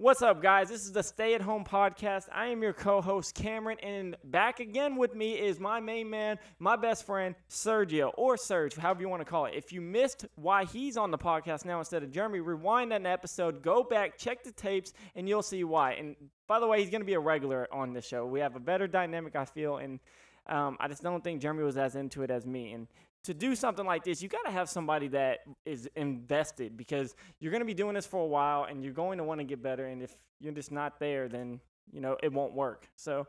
[0.00, 0.68] What's up, guys?
[0.68, 2.28] This is the Stay at Home Podcast.
[2.32, 6.38] I am your co host, Cameron, and back again with me is my main man,
[6.60, 9.54] my best friend, Sergio, or Serge, however you want to call it.
[9.56, 13.60] If you missed why he's on the podcast now instead of Jeremy, rewind that episode,
[13.60, 15.94] go back, check the tapes, and you'll see why.
[15.94, 16.14] And
[16.46, 18.24] by the way, he's going to be a regular on the show.
[18.24, 19.98] We have a better dynamic, I feel, and
[20.46, 22.70] um, I just don't think Jeremy was as into it as me.
[22.70, 22.86] And
[23.24, 27.50] to do something like this, you got to have somebody that is invested because you're
[27.50, 29.62] going to be doing this for a while and you're going to want to get
[29.62, 29.86] better.
[29.86, 31.60] And if you're just not there, then,
[31.92, 32.88] you know, it won't work.
[32.96, 33.26] So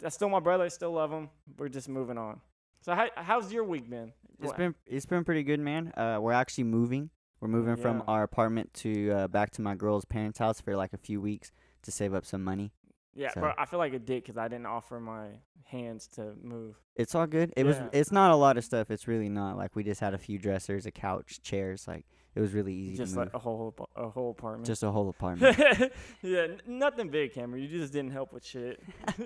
[0.00, 0.64] that's still my brother.
[0.64, 1.30] I still love him.
[1.58, 2.40] We're just moving on.
[2.82, 4.12] So how, how's your week been?
[4.42, 5.92] It's been it's been pretty good, man.
[5.96, 7.10] Uh, we're actually moving.
[7.40, 10.92] We're moving from our apartment to uh, back to my girl's parents' house for like
[10.92, 12.72] a few weeks to save up some money.
[13.14, 15.28] Yeah, so- bro, I feel like a dick because I didn't offer my
[15.64, 16.76] hands to move.
[16.96, 17.52] It's all good.
[17.56, 17.76] It was.
[17.92, 18.90] It's not a lot of stuff.
[18.90, 19.56] It's really not.
[19.56, 21.86] Like we just had a few dressers, a couch, chairs.
[21.88, 22.04] Like
[22.34, 23.26] it was really easy Just to move.
[23.28, 24.66] like a whole a whole apartment.
[24.66, 25.56] just a whole apartment.
[26.22, 27.62] yeah, n- nothing big, Cameron.
[27.62, 28.82] You just didn't help with shit.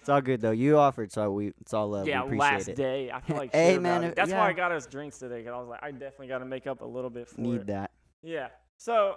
[0.00, 0.50] it's all good though.
[0.50, 1.52] You offered, so we.
[1.60, 2.08] It's all love.
[2.08, 2.76] yeah, we appreciate last it.
[2.76, 3.10] day.
[3.10, 4.12] I feel like Hey, man.
[4.16, 5.42] That's why I got us drinks today.
[5.44, 7.60] Cause I was like, I definitely got to make up a little bit for Need
[7.62, 7.66] it.
[7.68, 7.90] that.
[8.22, 8.48] Yeah.
[8.78, 9.16] So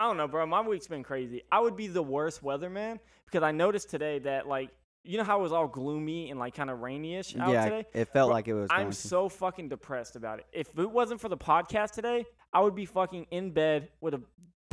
[0.00, 0.46] I don't know, bro.
[0.46, 1.42] My week's been crazy.
[1.50, 4.70] I would be the worst weatherman because I noticed today that like
[5.04, 7.86] you know how it was all gloomy and like kind of rainyish out yeah, today.
[7.94, 8.68] it felt Bro, like it was.
[8.70, 10.46] I'm so fucking depressed about it.
[10.52, 14.22] If it wasn't for the podcast today, I would be fucking in bed with a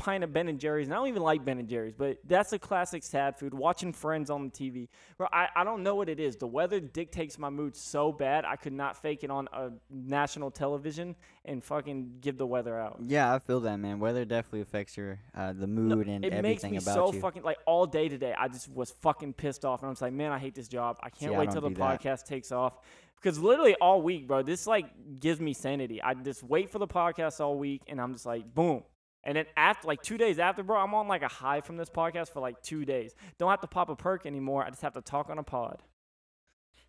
[0.04, 0.88] pint of Ben and Jerry's.
[0.88, 3.54] And I don't even like Ben and Jerry's, but that's a classic sad food.
[3.54, 4.90] Watching Friends on the TV.
[5.18, 6.36] Bro, I, I don't know what it is.
[6.36, 8.44] The weather dictates my mood so bad.
[8.44, 13.00] I could not fake it on a national television and fucking give the weather out.
[13.02, 14.00] Yeah, I feel that, man.
[14.00, 17.22] Weather definitely affects your uh, the mood and it makes me about so you.
[17.22, 18.34] fucking like all day today.
[18.38, 20.98] I just was fucking pissed off, and I'm just like, man, I hate this job.
[21.02, 22.02] I can't See, wait don't till the do that.
[22.02, 22.78] podcast takes off.
[23.16, 24.86] Because literally all week, bro, this like
[25.22, 26.02] gives me sanity.
[26.02, 28.84] I just wait for the podcast all week, and I'm just like, boom.
[29.24, 31.90] And then after like two days after, bro, I'm on like a high from this
[31.90, 33.16] podcast for like two days.
[33.38, 34.64] Don't have to pop a perk anymore.
[34.64, 35.82] I just have to talk on a pod.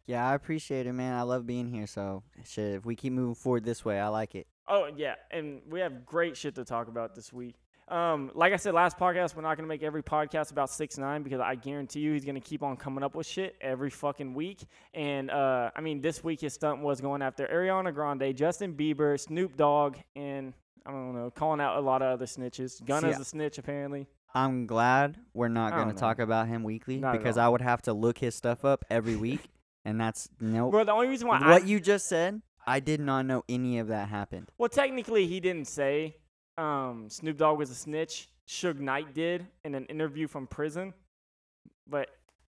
[0.07, 1.15] Yeah, I appreciate it, man.
[1.15, 1.87] I love being here.
[1.87, 4.47] So shit, if we keep moving forward this way, I like it.
[4.69, 7.55] Oh yeah, and we have great shit to talk about this week.
[7.89, 11.23] Um, like I said last podcast, we're not gonna make every podcast about six nine
[11.23, 14.61] because I guarantee you he's gonna keep on coming up with shit every fucking week.
[14.95, 19.21] And uh, I mean, this week his stunt was going after Ariana Grande, Justin Bieber,
[19.21, 20.55] Snoop Dogg, and
[20.87, 22.85] I don't know, calling out a lot of other snitches.
[22.85, 24.07] Gunna's See, a snitch apparently.
[24.35, 26.09] I'm glad we're not I going don't to know.
[26.09, 27.47] talk about him weekly Not at because all.
[27.47, 29.41] I would have to look his stuff up every week,
[29.85, 30.73] and that's nope.
[30.73, 33.79] Bro, the only reason why what I, you just said, I did not know any
[33.79, 34.51] of that happened.
[34.59, 36.17] well, technically he didn't say
[36.59, 38.29] um, Snoop Dogg was a snitch.
[38.47, 40.93] Suge Knight did in an interview from prison.
[41.87, 42.09] But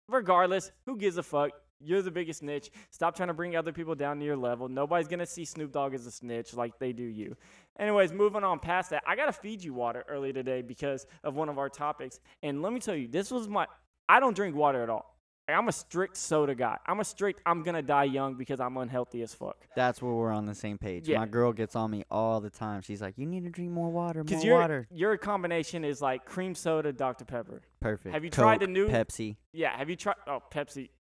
[0.09, 1.51] regardless, who gives a fuck?
[1.83, 2.71] You're the biggest snitch.
[2.91, 4.69] Stop trying to bring other people down to your level.
[4.69, 7.37] Nobody's gonna see Snoop Dogg as a snitch like they do you.
[7.79, 11.49] Anyways, moving on past that, I got a Fiji water early today because of one
[11.49, 12.21] of our topics.
[12.43, 13.67] And let me tell you, this was my.
[14.09, 15.17] I don't drink water at all.
[15.49, 16.79] I'm a strict soda guy.
[16.87, 17.41] I'm a strict.
[17.45, 19.57] I'm gonna die young because I'm unhealthy as fuck.
[19.75, 21.09] That's where we're on the same page.
[21.09, 21.19] Yeah.
[21.19, 22.83] My girl gets on me all the time.
[22.83, 26.25] She's like, "You need to drink more water, more your water." your combination is like
[26.25, 27.63] cream soda, Dr Pepper.
[27.81, 28.15] Perfect.
[28.15, 29.37] have you tried the new- Pepsi?
[29.53, 30.17] Yeah, have you tried?
[30.27, 30.91] Oh, Pepsi.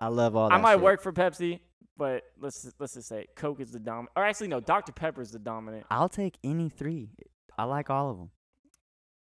[0.00, 0.54] I love all that.
[0.54, 0.82] I might shit.
[0.82, 1.60] work for Pepsi,
[1.96, 4.10] but let's just- let's just say Coke is the dominant.
[4.16, 5.86] Or actually, no, Dr Pepper is the dominant.
[5.90, 7.10] I'll take any three.
[7.58, 8.30] I like all of them.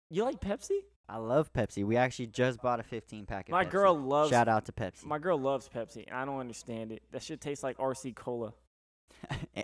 [0.09, 0.77] You like Pepsi?
[1.09, 1.83] I love Pepsi.
[1.83, 3.47] We actually just bought a 15 pack.
[3.47, 3.69] Of My Pepsi.
[3.71, 4.29] girl loves.
[4.29, 5.03] Shout out to Pepsi.
[5.05, 7.03] My girl loves Pepsi, I don't understand it.
[7.11, 8.53] That shit tastes like RC Cola.
[9.55, 9.63] Eh,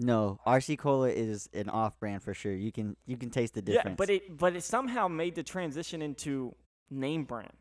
[0.00, 2.52] no, RC Cola is an off-brand for sure.
[2.54, 3.90] You can you can taste the difference.
[3.90, 6.54] Yeah, but it but it somehow made the transition into
[6.88, 7.52] name brand.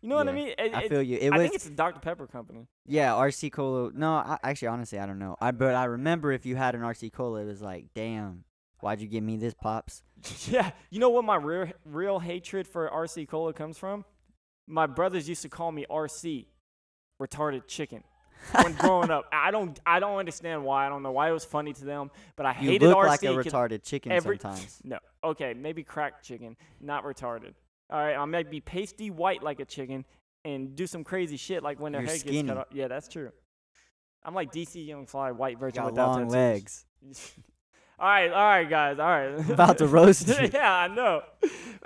[0.00, 0.48] You know what I Yeah, mean?
[0.58, 1.18] It, I it- feel you.
[1.20, 2.68] It I was think it's a Dr Pepper company.
[2.86, 3.90] yeah, RC Cola.
[3.92, 5.36] No, I, actually, honestly, I don't know.
[5.40, 8.44] I but I remember if you had an RC Cola, it was like, damn,
[8.80, 10.02] why'd you give me this, pops?
[10.50, 14.04] Yeah, you know what my real real hatred for RC Cola comes from?
[14.66, 16.46] My brothers used to call me RC,
[17.20, 18.04] retarded chicken,
[18.62, 19.26] when growing up.
[19.32, 20.86] I don't I don't understand why.
[20.86, 23.06] I don't know why it was funny to them, but I You hated look RC.
[23.08, 24.80] like a 'cause- retarded chicken every- sometimes.
[24.84, 27.54] no, okay, maybe cracked chicken, not retarded.
[27.90, 30.04] All right, I might be pasty white like a chicken
[30.44, 32.42] and do some crazy shit like when their You're head skinny.
[32.42, 32.66] gets cut off.
[32.72, 33.30] Yeah, that's true.
[34.24, 36.32] I'm like DC Young Fly, white version Got without long tattoos.
[36.32, 36.84] legs.
[37.98, 39.50] all right, all right, guys, all right.
[39.50, 40.34] About to roast you.
[40.52, 41.22] yeah, I know.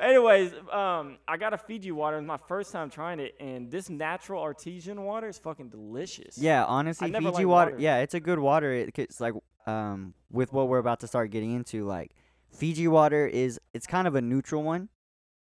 [0.00, 2.18] Anyways, um, I got a Fiji water.
[2.18, 6.36] It's my first time trying it, and this natural artesian water is fucking delicious.
[6.36, 7.82] Yeah, honestly, never Fiji liked water, water.
[7.82, 8.72] Yeah, it's a good water.
[8.72, 9.34] It, it's like
[9.66, 12.10] um with what we're about to start getting into, like
[12.50, 14.88] Fiji water is it's kind of a neutral one,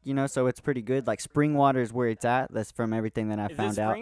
[0.07, 1.07] you know, so it's pretty good.
[1.09, 2.53] Like spring water is where it's at.
[2.53, 3.99] That's from everything that I is found out.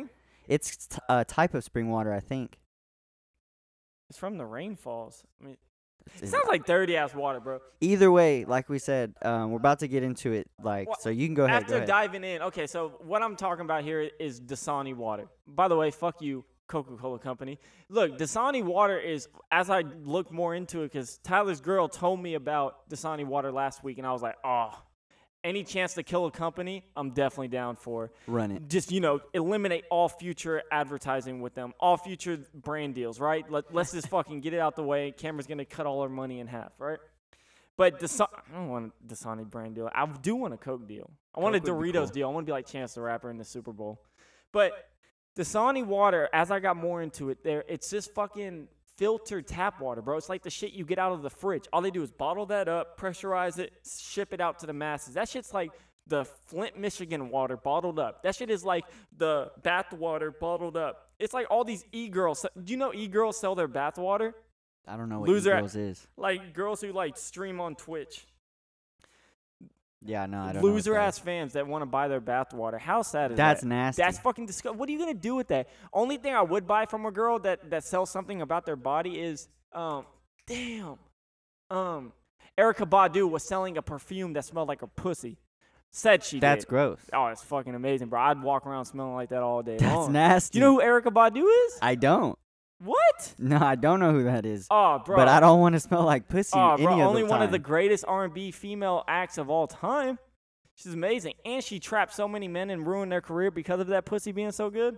[0.46, 2.58] It's t- a type of spring water, I think.
[4.10, 5.24] It's from the rainfalls.
[5.40, 5.56] I mean,
[6.20, 7.60] it Sounds like dirty ass water, bro.
[7.80, 10.50] either way, like we said, um, we're about to get into it.
[10.62, 11.62] Like, Well, so you can go ahead.
[11.62, 11.88] After Go ahead.
[11.88, 15.28] diving in, okay, so what I'm talking about here is Dasani water.
[15.46, 17.58] By the way, fuck you, Coca-Cola company.
[17.88, 22.34] Look, Dasani water is as I looked more into it because Tyler's girl told me
[22.34, 24.78] about Dasani water last week, and I was like, oh,
[25.44, 28.10] any chance to kill a company, I'm definitely down for.
[28.26, 28.68] Run it.
[28.68, 33.48] Just you know, eliminate all future advertising with them, all future brand deals, right?
[33.50, 35.12] Let, let's just fucking get it out the way.
[35.12, 36.98] Camera's gonna cut all our money in half, right?
[37.76, 39.90] But I don't want a Dasani brand deal.
[39.92, 41.10] I do want a Coke deal.
[41.34, 42.06] I want a Coke be Doritos cool.
[42.06, 42.28] deal.
[42.28, 44.00] I want to be like Chance the Rapper in the Super Bowl.
[44.52, 44.72] But
[45.36, 50.02] Dasani water, as I got more into it, there it's just fucking filtered tap water,
[50.02, 50.16] bro.
[50.16, 51.64] It's like the shit you get out of the fridge.
[51.72, 55.14] All they do is bottle that up, pressurize it, ship it out to the masses.
[55.14, 55.70] That shit's like
[56.06, 58.22] the Flint, Michigan water bottled up.
[58.22, 58.84] That shit is like
[59.16, 61.08] the bath water bottled up.
[61.18, 62.44] It's like all these e-girls.
[62.62, 64.34] Do you know e-girls sell their bath water?
[64.86, 66.06] I don't know what Loser- Eagles is.
[66.16, 68.26] Like girls who like stream on Twitch.
[70.06, 70.62] Yeah, no, I don't.
[70.62, 72.78] know Loser ass fans that want to buy their bathwater.
[72.78, 73.66] How sad is That's that?
[73.66, 74.02] nasty.
[74.02, 74.78] That's fucking disgusting.
[74.78, 75.68] What are you gonna do with that?
[75.92, 79.18] Only thing I would buy from a girl that that sells something about their body
[79.18, 80.04] is um,
[80.46, 80.98] damn,
[81.70, 82.12] um,
[82.58, 85.38] Erykah Badu was selling a perfume that smelled like a pussy.
[85.90, 86.68] Said she That's did.
[86.70, 86.98] gross.
[87.12, 88.20] Oh, it's fucking amazing, bro.
[88.20, 90.12] I'd walk around smelling like that all day That's long.
[90.12, 90.54] nasty.
[90.54, 91.78] Do you know who Erykah Badu is?
[91.80, 92.36] I don't.
[92.78, 93.34] What?
[93.38, 94.66] No, I don't know who that is.
[94.70, 95.16] Oh, bro.
[95.16, 97.58] But I don't want to smell like pussy Oh, any bro, only one of the
[97.58, 100.18] greatest R&B female acts of all time.
[100.74, 104.04] She's amazing, and she trapped so many men and ruined their career because of that
[104.04, 104.96] pussy being so good.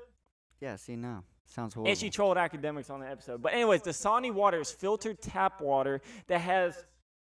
[0.61, 1.25] Yeah, see now.
[1.45, 1.91] Sounds horrible.
[1.91, 3.43] And she trolled academics on the episode.
[3.43, 6.83] But anyways, the Dasani water is filtered tap water that has.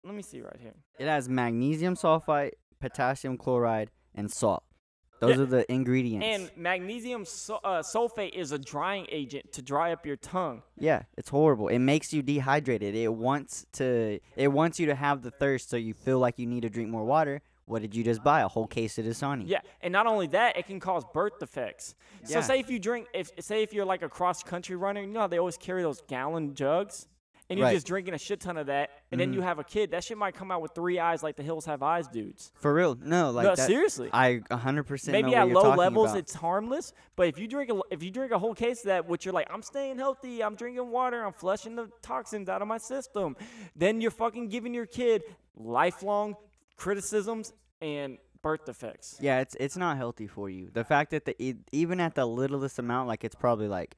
[0.03, 0.75] Let me see right here.
[0.99, 2.51] it has magnesium sulfite,
[2.81, 4.63] potassium chloride, and salt.
[5.27, 6.25] Those are the ingredients.
[6.25, 10.63] And magnesium uh, sulfate is a drying agent to dry up your tongue.
[10.77, 11.67] yeah, it's horrible.
[11.67, 12.95] It makes you dehydrated.
[12.95, 16.45] It wants to it wants you to have the thirst so you feel like you
[16.45, 17.41] need to drink more water.
[17.65, 18.41] What did you just buy?
[18.41, 19.43] A whole case of Dasani.
[19.47, 21.95] Yeah, and not only that, it can cause birth defects.
[22.25, 22.41] So Yeah.
[22.41, 25.21] say if you drink, if say if you're like a cross country runner, you know
[25.21, 27.07] how they always carry those gallon jugs,
[27.49, 27.73] and you're Right.
[27.73, 29.35] just drinking a shit ton of that, and then mm-hmm.
[29.35, 29.91] you have a kid.
[29.91, 32.51] That shit might come out with three eyes, like the hills have eyes, dudes.
[32.55, 32.97] For real.
[33.01, 34.09] No, like no, that, seriously.
[34.13, 36.19] I 100% Maybe know at what you're low levels about.
[36.19, 39.07] it's harmless, but if you drink a, if you drink a whole case of that,
[39.07, 42.67] which you're like, I'm staying healthy, I'm drinking water, I'm flushing the toxins out of
[42.67, 43.35] my system,
[43.75, 45.23] then you're fucking giving your kid
[45.55, 46.35] lifelong
[46.77, 49.17] criticisms and birth defects.
[49.19, 50.69] Yeah, it's it's not healthy for you.
[50.71, 53.95] The fact that the even at the littlest amount, like it's probably like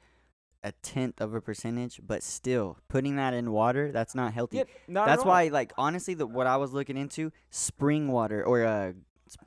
[0.65, 4.57] a tenth of a percentage, but still putting that in water, that's not healthy.
[4.57, 8.65] Yeah, not that's why, like honestly, the what I was looking into, spring water or
[8.65, 8.93] uh,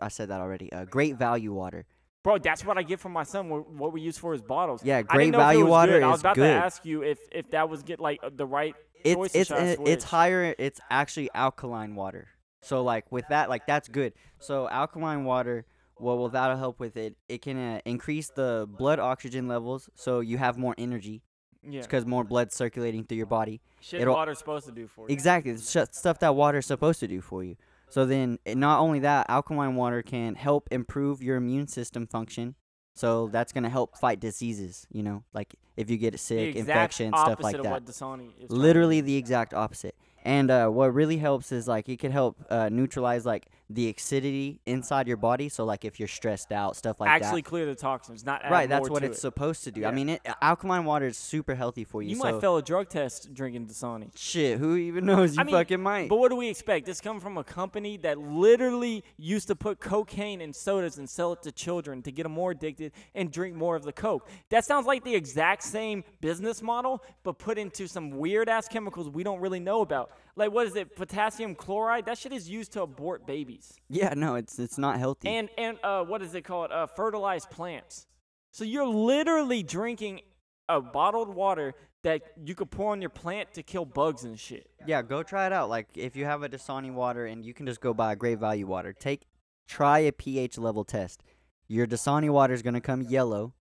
[0.00, 0.72] I said that already.
[0.72, 1.84] Uh, great value water.
[2.22, 3.48] Bro, that's what I get from my son.
[3.48, 4.84] What we use for his bottles.
[4.84, 6.02] Yeah, great didn't know if it value water good.
[6.04, 6.54] I was about good.
[6.54, 8.74] to ask you if if that was get like the right
[9.04, 10.54] It's it's should I uh, it's higher.
[10.56, 12.28] It's actually alkaline water.
[12.60, 14.12] So like with that, like that's good.
[14.38, 15.64] So alkaline water,
[16.00, 17.16] well, well that'll help with it.
[17.28, 21.22] It can uh, increase the blood oxygen levels, so you have more energy.
[21.68, 23.60] Yeah, because more blood circulating through your body.
[23.80, 25.12] shit it'll- water's supposed to do for you.
[25.12, 27.56] Exactly, it's sh- stuff that water's supposed to do for you.
[27.90, 32.54] So then, eh, not only that, alkaline water can help improve your immune system function.
[32.94, 34.86] So that's gonna help fight diseases.
[34.90, 37.70] You know, like if you get sick, infection, stuff like of that.
[37.70, 38.50] what Dasani is.
[38.50, 38.54] to.
[38.54, 39.96] Literally the exact opposite.
[40.24, 44.60] And uh, what really helps is like it can help uh, neutralize like the acidity
[44.66, 45.48] inside your body.
[45.48, 47.22] So like if you're stressed out, stuff like that.
[47.22, 47.48] actually that.
[47.48, 49.20] clear the toxins, not Right, that's what it's it.
[49.20, 49.82] supposed to do.
[49.82, 49.88] Yeah.
[49.88, 52.10] I mean, it, alkaline water is super healthy for you.
[52.10, 54.10] You so might fail a drug test drinking Dasani.
[54.16, 55.34] shit, who even knows?
[55.34, 56.08] You I mean, fucking might.
[56.08, 56.86] But what do we expect?
[56.86, 61.32] This come from a company that literally used to put cocaine in sodas and sell
[61.34, 64.28] it to children to get them more addicted and drink more of the coke.
[64.48, 69.10] That sounds like the exact same business model, but put into some weird ass chemicals
[69.10, 70.10] we don't really know about.
[70.38, 70.94] Like what is it?
[70.94, 72.06] Potassium chloride.
[72.06, 73.74] That shit is used to abort babies.
[73.88, 75.28] Yeah, no, it's it's not healthy.
[75.28, 76.70] And and uh, what is it called?
[76.70, 78.06] Uh, fertilized plants.
[78.52, 80.20] So you're literally drinking
[80.68, 84.70] a bottled water that you could pour on your plant to kill bugs and shit.
[84.86, 85.68] yeah, go try it out.
[85.68, 88.38] Like if you have a Dasani water and you can just go buy a great
[88.38, 89.26] value water, take
[89.66, 91.24] try a pH level test.
[91.66, 93.54] Your Dasani water is gonna come yellow,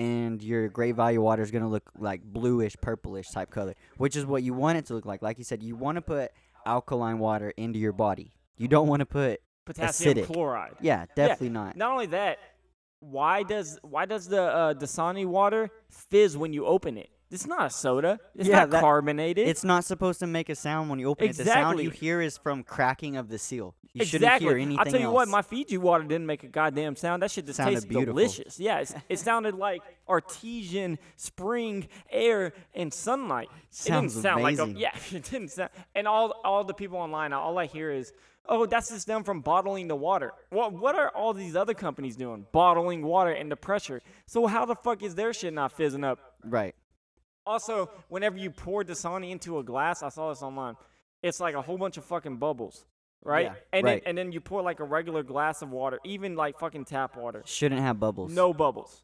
[0.00, 4.24] and your great value water is gonna look like bluish, purplish type color, which is
[4.24, 5.20] what you want it to look like.
[5.20, 6.30] Like you said, you want to put
[6.64, 8.32] alkaline water into your body.
[8.56, 10.26] You don't want to put Potassium Acidic.
[10.26, 10.76] chloride.
[10.80, 11.76] yeah, definitely not.
[11.76, 12.38] Not only that,
[13.00, 17.10] why does why does the uh, Dasani water fizz when you open it?
[17.30, 18.18] It's not a soda.
[18.34, 19.46] It's Yeah, not that- carbonated.
[19.46, 21.36] It's not supposed to make a sound when you open it.
[21.36, 23.74] The sound you hear is from cracking of the seal.
[23.92, 24.06] You exactly.
[24.28, 25.14] shouldn't hear anything I'll tell you else.
[25.14, 27.22] what, my Fiji water didn't make a goddamn sound.
[27.22, 28.14] That shit just Sounded tasted beautiful.
[28.14, 28.60] delicious.
[28.60, 33.48] Yeah, it's, it sounded like artesian spring air and sunlight.
[33.70, 34.66] Sounds it didn't sound amazing.
[34.68, 35.70] like a, yeah, it didn't sound.
[35.94, 38.12] And all all the people online, all I hear is,
[38.46, 40.32] oh, that's just them from bottling the water.
[40.52, 42.46] Well, what are all these other companies doing?
[42.52, 44.02] Bottling water and the pressure.
[44.26, 46.18] So how the fuck is their shit not fizzing up?
[46.44, 46.74] right.
[47.46, 50.76] Also, whenever you pour Dasani into a glass, I saw this online.
[51.22, 52.84] It's like a whole bunch of fucking bubbles,
[53.22, 53.46] right?
[53.46, 54.02] Yeah, and right.
[54.04, 57.16] then and then you pour like a regular glass of water, even like fucking tap
[57.16, 58.32] water, Shouldn't have bubbles.
[58.32, 59.02] no bubbles.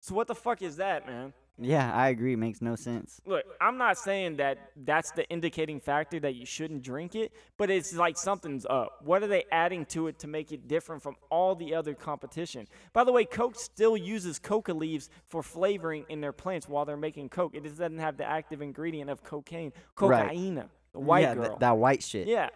[0.00, 1.32] So what the fuck is that, man?
[1.58, 2.34] Yeah, I agree.
[2.34, 3.20] Makes no sense.
[3.26, 7.70] Look, I'm not saying that that's the indicating factor that you shouldn't drink it, but
[7.70, 9.00] it's like something's up.
[9.04, 12.66] What are they adding to it to make it different from all the other competition?
[12.94, 16.96] By the way, Coke still uses coca leaves for flavoring in their plants while they're
[16.96, 17.54] making Coke.
[17.54, 20.28] It just doesn't have the active ingredient of cocaine, Right.
[20.28, 21.58] cocaine, the white yeah, th- girl.
[21.58, 22.26] that white shit.
[22.28, 22.48] yeah.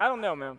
[0.00, 0.58] I don't know, man.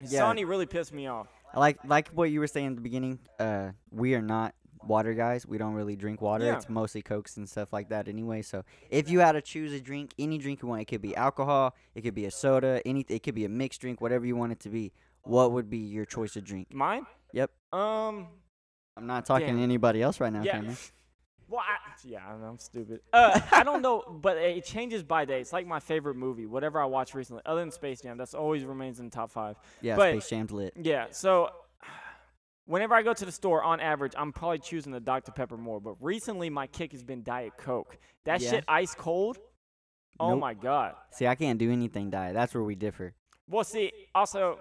[0.00, 0.22] Yeah.
[0.22, 1.28] Sony really pissed me off.
[1.54, 3.18] Like like what you were saying at the beginning.
[3.38, 4.54] Uh, we are not
[4.86, 5.46] water guys.
[5.46, 6.44] We don't really drink water.
[6.44, 6.56] Yeah.
[6.56, 8.42] It's mostly cokes and stuff like that anyway.
[8.42, 11.14] So if you had to choose a drink, any drink you want, it could be
[11.16, 13.16] alcohol, it could be a soda, anything.
[13.16, 14.92] It could be a mixed drink, whatever you want it to be.
[15.22, 16.72] What would be your choice of drink?
[16.72, 17.06] Mine?
[17.32, 17.50] Yep.
[17.72, 18.28] Um,
[18.96, 19.56] I'm not talking Damn.
[19.56, 20.52] to anybody else right now, yeah.
[20.52, 20.76] Cameron.
[21.46, 23.00] Well, I, yeah, I'm stupid.
[23.12, 25.40] Uh, I don't know, but it changes by day.
[25.42, 28.16] It's like my favorite movie, whatever I watched recently, other than Space Jam.
[28.16, 29.56] That's always remains in the top five.
[29.82, 30.72] Yeah, But- Space Jam's lit.
[30.80, 31.50] Yeah, so
[32.66, 35.32] whenever I go to the store, on average, I'm probably choosing the Dr.
[35.32, 35.80] Pepper more.
[35.80, 37.98] But recently, my kick has been Diet Coke.
[38.24, 38.50] That Yeah.
[38.50, 39.38] shit ice cold.
[40.20, 40.40] Oh Nope.
[40.40, 40.94] my god.
[41.10, 42.34] See, I can't do anything diet.
[42.34, 43.14] That's where we differ.
[43.48, 44.58] Well, see, also,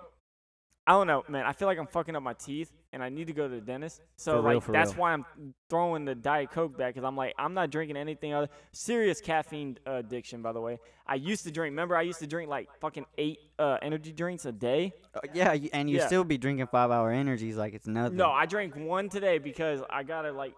[0.87, 1.45] I don't know, man.
[1.45, 3.61] I feel like I'm fucking up my teeth, and I need to go to the
[3.61, 4.01] dentist.
[4.15, 5.01] So, For real, like, for that's real.
[5.01, 5.25] why I'm
[5.69, 8.47] throwing the Diet Coke back, because I'm like, I'm not drinking anything other.
[8.71, 10.79] Serious caffeine uh, addiction, by the way.
[11.05, 11.71] I used to drink.
[11.71, 14.93] Remember, I used to drink like fucking eight uh, energy drinks a day.
[15.13, 16.05] Uh, yeah, and you Yeah.
[16.07, 18.15] still be drinking five hour energies like it's nothing.
[18.15, 20.53] No, I drank one today because I gotta like.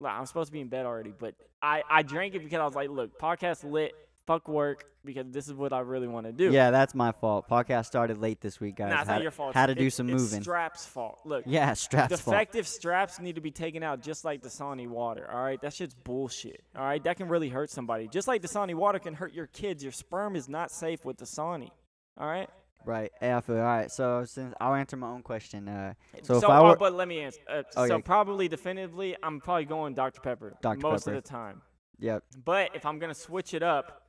[0.00, 2.64] Well, I'm supposed to be in bed already, but I I drank it because I
[2.64, 3.92] was like, look, podcast lit,
[4.26, 6.50] fuck work, because this is what I really want to do.
[6.52, 7.48] Yeah, that's my fault.
[7.48, 8.90] Podcast started late this week, guys.
[8.90, 9.54] nah, it's had, not your fault.
[9.54, 10.42] Had to do some it's moving.
[10.42, 11.20] Straps' fault.
[11.24, 12.34] Look, yeah, straps fault.
[12.34, 15.28] defective straps need to be taken out just like Dasani water.
[15.32, 16.62] All right, that shit's bullshit.
[16.76, 18.08] All right, that can really hurt somebody.
[18.08, 19.82] Just like Dasani water can hurt your kids.
[19.82, 21.70] Your sperm is not safe with Dasani.
[22.18, 22.48] All right.
[22.84, 23.12] Right.
[23.22, 23.90] Yeah, I feel all right.
[23.92, 25.68] So since I'll answer my own question.
[25.68, 27.38] Uh, So if I uh, were- but let me answer.
[27.48, 28.02] Uh, Oh, so yeah.
[28.04, 30.80] probably definitively, I'm probably going Dr Pepper Dr.
[30.80, 31.16] most Pepper.
[31.16, 31.62] of the time.
[32.00, 32.24] yep.
[32.44, 34.01] But if I'm gonna switch it up,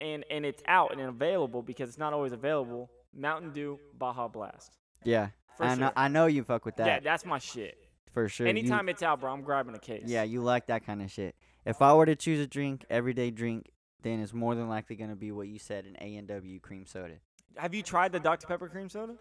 [0.00, 4.76] and and it's out and available because it's not always available, Mountain Dew Baja Blast.
[5.04, 5.28] Yeah.
[5.56, 5.92] For I know.
[5.96, 7.76] I know you fuck with that Yeah, that's my shit.
[8.12, 8.46] for sure.
[8.46, 10.04] You- Anytime it's out, bro, I'm grabbing a case.
[10.06, 11.34] yeah, you like that kind of shit.
[11.64, 13.70] If I were to choose a drink, everyday drink,
[14.02, 16.86] then it's more than likely gonna be what you said, an A and W cream
[16.86, 17.14] soda.
[17.56, 19.14] Have you tried the Dr Pepper cream soda?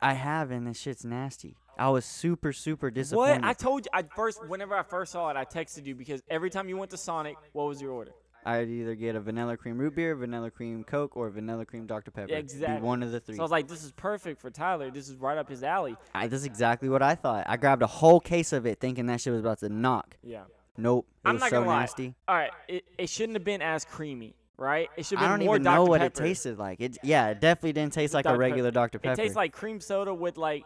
[0.00, 1.56] I have, and this shit's nasty.
[1.76, 3.42] I was super, super disappointed.
[3.42, 3.44] What?
[3.44, 3.90] I told you.
[3.92, 6.90] I first, whenever I first saw it, I texted you because every time you went
[6.92, 8.12] to Sonic, what was your order?
[8.44, 12.10] I'd either get a vanilla cream root beer, vanilla cream Coke, or vanilla cream Dr
[12.10, 12.28] Pepper.
[12.28, 12.80] Be exactly.
[12.80, 13.36] one of the three.
[13.36, 14.90] So I was like, this is perfect for Tyler.
[14.90, 15.96] This is right up his alley.
[16.14, 17.44] I, is exactly what I thought.
[17.48, 20.16] I grabbed a whole case of it, thinking that shit was about to knock.
[20.22, 20.44] Yeah.
[20.76, 21.06] Nope.
[21.24, 21.80] It I'm was not so gonna lie.
[21.80, 22.14] nasty.
[22.26, 22.50] All right.
[22.68, 24.88] It, it shouldn't have been as creamy, right?
[24.96, 25.76] It should have I don't more even Dr.
[25.76, 26.22] know what Pepper.
[26.22, 26.80] it tasted like.
[26.80, 28.36] It yeah, it definitely didn't taste like Dr.
[28.36, 29.20] a regular Dr Pepper.
[29.20, 30.64] It tastes like cream soda with like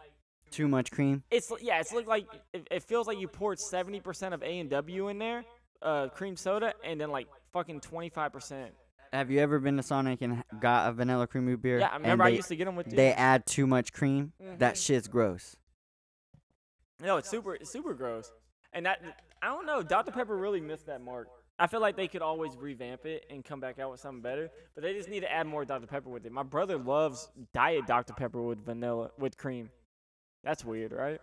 [0.51, 1.23] too much cream.
[1.31, 1.79] it's yeah.
[1.79, 5.17] It's like it, it feels like you poured seventy percent of A and W in
[5.17, 5.43] there,
[5.81, 8.71] uh, cream soda, and then like fucking twenty five percent.
[9.13, 11.79] Have you ever been to Sonic and got a vanilla cream root beer?
[11.79, 12.97] Yeah, I and remember I they, used to get them with you.
[12.97, 14.33] they add too much cream.
[14.57, 14.85] That Mhm.
[14.85, 15.55] shit's gross.
[17.01, 18.31] No, it's super, it's super gross.
[18.73, 19.01] And that
[19.41, 19.81] I don't know.
[19.83, 21.27] Dr Pepper really missed that mark.
[21.57, 24.49] I feel like they could always revamp it and come back out with something better,
[24.73, 26.31] but they just need to add more Dr Pepper with it.
[26.31, 29.69] My brother loves diet Dr Pepper with vanilla with cream.
[30.43, 31.21] That's weird, right?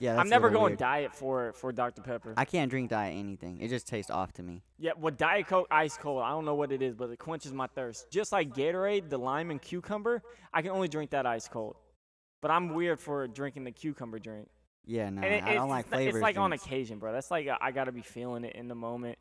[0.00, 0.78] Yeah, I'm never going weird.
[0.78, 2.34] diet for for Dr Pepper.
[2.36, 3.60] I can't drink diet anything.
[3.60, 4.62] It just tastes off to me.
[4.78, 7.52] yeah, with Diet Coke ice cold, I don't know what it is, but it quenches
[7.52, 8.10] my thirst.
[8.10, 10.22] Just like Gatorade, the lime and cucumber,
[10.52, 11.76] I can only drink that ice cold.
[12.42, 14.48] But I'm weird for drinking the cucumber drink.
[14.84, 16.16] Yeah, no, it- I don't like flavors.
[16.16, 17.12] It's like on occasion, bro.
[17.12, 19.18] That's like uh, I gotta be feeling it in the moment.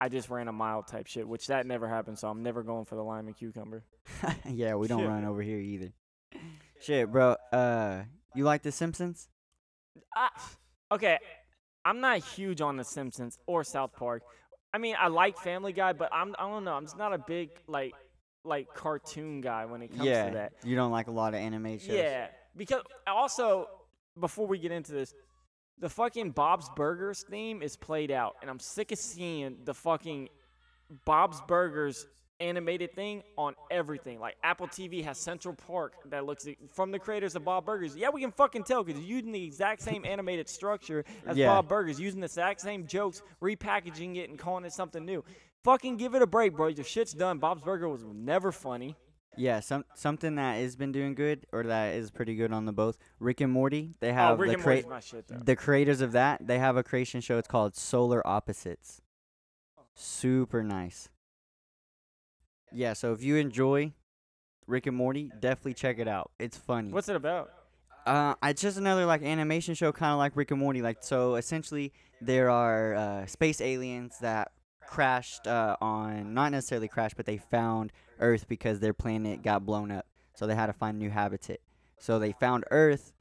[0.00, 2.84] I just ran a mile type shit, which that never happened, so I'm never going
[2.84, 3.82] for the lime and cucumber.
[4.48, 5.08] yeah, we don't Shit.
[5.08, 5.92] run over here either.
[6.80, 7.34] Shit, bro.
[7.52, 9.28] Uh, you like The Simpsons?
[10.90, 11.18] Okay,
[11.84, 14.22] I'm not huge on The Simpsons or South Park.
[14.72, 16.74] I mean, I like Family Guy, but I'm I don't know.
[16.74, 17.94] I'm just not a big like
[18.44, 20.28] like cartoon guy when it comes yeah.
[20.28, 20.52] to that.
[20.64, 21.88] You don't like a lot of anime shows.
[21.88, 23.66] Yeah, because also
[24.18, 25.14] before we get into this,
[25.78, 30.28] the fucking Bob's Burgers theme is played out, and I'm sick of seeing the fucking
[31.04, 32.06] Bob's Burgers
[32.40, 34.20] animated thing on everything.
[34.20, 37.96] Like Apple TV has Central Park that looks from the creators of Bob Burgers.
[37.96, 41.46] Yeah, we can fucking tell because using the exact same animated structure as Yeah.
[41.46, 45.24] Bob Burgers, using the exact same jokes, repackaging it and calling it something new.
[45.64, 46.68] Fucking give it a break, bro.
[46.68, 47.38] Your shit's done.
[47.38, 48.96] Bob's Burger was never funny.
[49.36, 52.72] Yeah, some something that has been doing good or that is pretty good on the
[52.72, 52.98] both.
[53.20, 56.12] Rick and Morty, they oh, have oh, the and crea- my shit the creators of
[56.12, 56.44] that.
[56.46, 57.38] They have a creation show.
[57.38, 59.00] It's called Solar Opposites.
[59.94, 61.08] Super nice.
[62.72, 63.92] Yeah, so if you enjoy
[64.66, 66.30] Rick and Morty, definitely check it out.
[66.38, 66.92] It's funny.
[66.92, 67.50] What's it about?
[68.06, 70.82] Uh, it's just another like animation show, kind of like Rick and Morty.
[70.82, 74.52] Like so, essentially, there are uh, space aliens that
[74.86, 79.90] crashed uh, on not necessarily crashed, but they found Earth because their planet got blown
[79.90, 80.06] up.
[80.34, 81.60] So they had to find new habitat.
[81.98, 83.12] So they found Earth,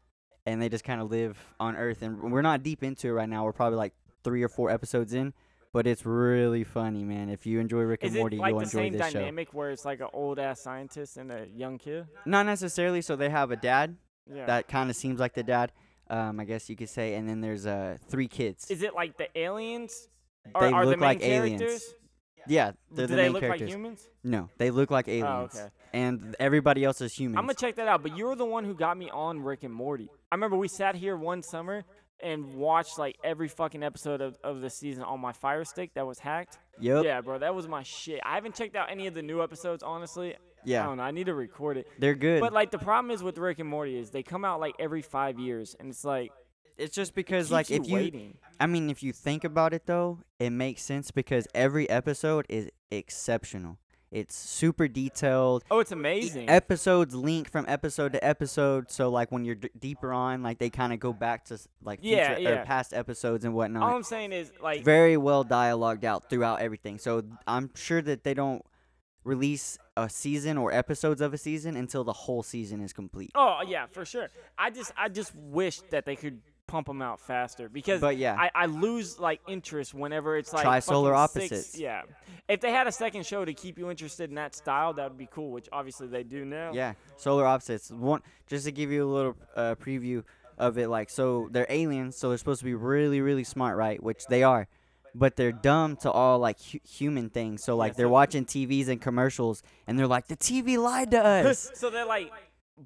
[0.46, 2.02] and they just kind of live on Earth.
[2.02, 3.44] And we're not deep into it right now.
[3.44, 5.34] We're probably like three or four episodes in,
[5.78, 7.30] but it's really funny, man.
[7.30, 9.06] If you enjoy Rick and Morty, like you'll enjoy this show.
[9.06, 12.08] Is the same dynamic where it's like an old ass scientist and a young kid?
[12.26, 13.04] Not necessarily.
[13.04, 13.96] So they have a dad
[14.28, 14.48] Yeah.
[14.48, 15.72] that kind of seems like the dad.
[16.10, 18.72] Um, I guess you could say, and then there's uh three kids.
[18.72, 20.08] Is it like the aliens?
[20.56, 21.62] Are, they are look the main like aliens.
[21.62, 21.94] characters?
[22.48, 23.68] Yeah, they're Do the they main look characters.
[23.68, 24.08] like humans?
[24.24, 25.70] No, they look like aliens, Oh, okay.
[25.94, 27.38] and everybody else is human.
[27.38, 28.02] I'm gonna check that out.
[28.02, 30.10] But you're the one who got me on Rick and Morty.
[30.32, 31.84] I remember we sat here one summer
[32.22, 36.06] and watched like every fucking episode of, of the season on my Fire Stick that
[36.06, 36.58] was hacked.
[36.80, 37.04] yep.
[37.04, 38.20] Yeah, bro, that was my shit.
[38.26, 40.36] I haven't checked out any of the new episodes, honestly.
[40.64, 40.84] Yeah.
[40.84, 41.04] I don't know.
[41.04, 41.88] I need to record it.
[42.00, 42.42] they're good.
[42.42, 45.02] But like the problem is with Rick and Morty is they come out like every
[45.02, 46.32] five years, and it's like
[46.78, 48.38] it's just because, like, you if you, waiting.
[48.60, 52.70] I mean, if you think about it though, it makes sense because every episode is
[52.92, 53.78] exceptional.
[54.10, 55.66] It's super detailed.
[55.70, 56.50] Oh, it's amazing.
[56.50, 60.70] Episodes link from episode to episode, so like when you're d- deeper on, like they
[60.70, 62.64] kind of go back to like Yeah, future, or yeah.
[62.64, 63.84] past episodes and whatnot.
[63.84, 67.00] All I'm saying is like very well dialogued out throughout everything.
[67.00, 68.64] So I'm sure that they don't
[69.26, 73.32] release a season or episodes of a season until the whole season is complete.
[73.36, 74.30] Oh yeah, for sure.
[74.58, 78.36] I just I just wish that they could pump them out faster because But yeah.
[78.38, 81.80] I, I lose like interest whenever it's like Try Solar fucking six- Opposites.
[81.80, 82.02] yeah,
[82.48, 85.18] if they had a second show to keep you interested in that style, that would
[85.18, 85.52] be cool.
[85.52, 86.72] Which obviously they do now.
[86.74, 87.90] Yeah, solar opposites.
[87.92, 90.24] One just to give you a little uh, preview
[90.58, 94.02] of it, like so they're aliens, so they're supposed to be really, really smart, right?
[94.02, 94.68] Which they are,
[95.16, 97.64] but they're dumb to all like hu- human things.
[97.64, 101.12] So like Yeah, they're so- watching TVs and commercials, and they're like, the TV lied
[101.12, 101.72] to us.
[101.76, 102.32] so they're like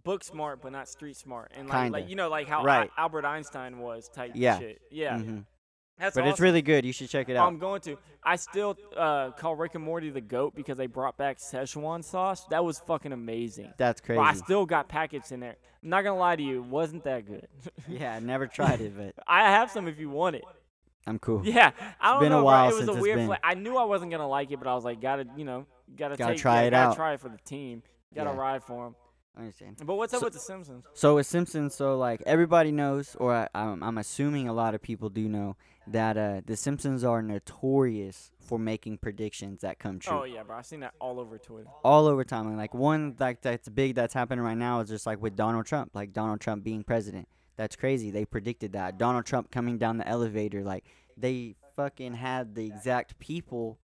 [0.03, 1.99] book smart but not street smart, and like, Kinda.
[1.99, 2.89] like you know like how Right.
[2.97, 4.59] Al- Albert Einstein was type Yeah.
[4.59, 4.81] shit.
[4.91, 5.39] Yeah, hmm
[5.99, 6.83] that's But it's really good.
[6.83, 7.45] You should check it out.
[7.47, 7.95] I'm going to.
[8.23, 12.43] I still uh, call Rick and Morty the goat because they brought back Szechuan sauce.
[12.45, 13.71] That was fucking amazing.
[13.77, 15.57] That's Bro, I still got packets in there.
[15.83, 17.47] I'm not gonna lie to you, it wasn't that good.
[17.87, 20.43] yeah, I never tried it, but I have some if you want it.
[21.05, 21.41] I'm cool.
[21.45, 22.69] Yeah, I don't been a while.
[22.69, 23.25] It was since a weird.
[23.25, 25.67] Fla- I knew I wasn't gonna like it, but I was like, gotta, you know,
[25.95, 26.95] gotta, Gotta take, try yeah, it gotta out.
[26.95, 27.83] try it for the team.
[28.15, 28.37] Gotta Yeah.
[28.37, 28.95] ride for him.
[29.35, 29.77] I understand.
[29.85, 30.83] But what's up So- with the Simpsons?
[30.93, 34.81] So with Simpsons, so like everybody knows, or I, I'm, I'm assuming a lot of
[34.81, 35.55] people do know
[35.87, 40.57] that uh, the Simpsons are notorious for making predictions that come true Oh yeah, bro.
[40.57, 41.67] I've seen that all over Twitter.
[41.83, 42.47] all over time.
[42.47, 45.65] And like one like that's big that's happening right now is just like with Donald
[45.65, 47.27] Trump, like Donald Trump being president.
[47.55, 48.11] That's crazy.
[48.11, 53.17] They predicted that Donald Trump coming down the elevator, like they fucking had the exact
[53.17, 53.79] people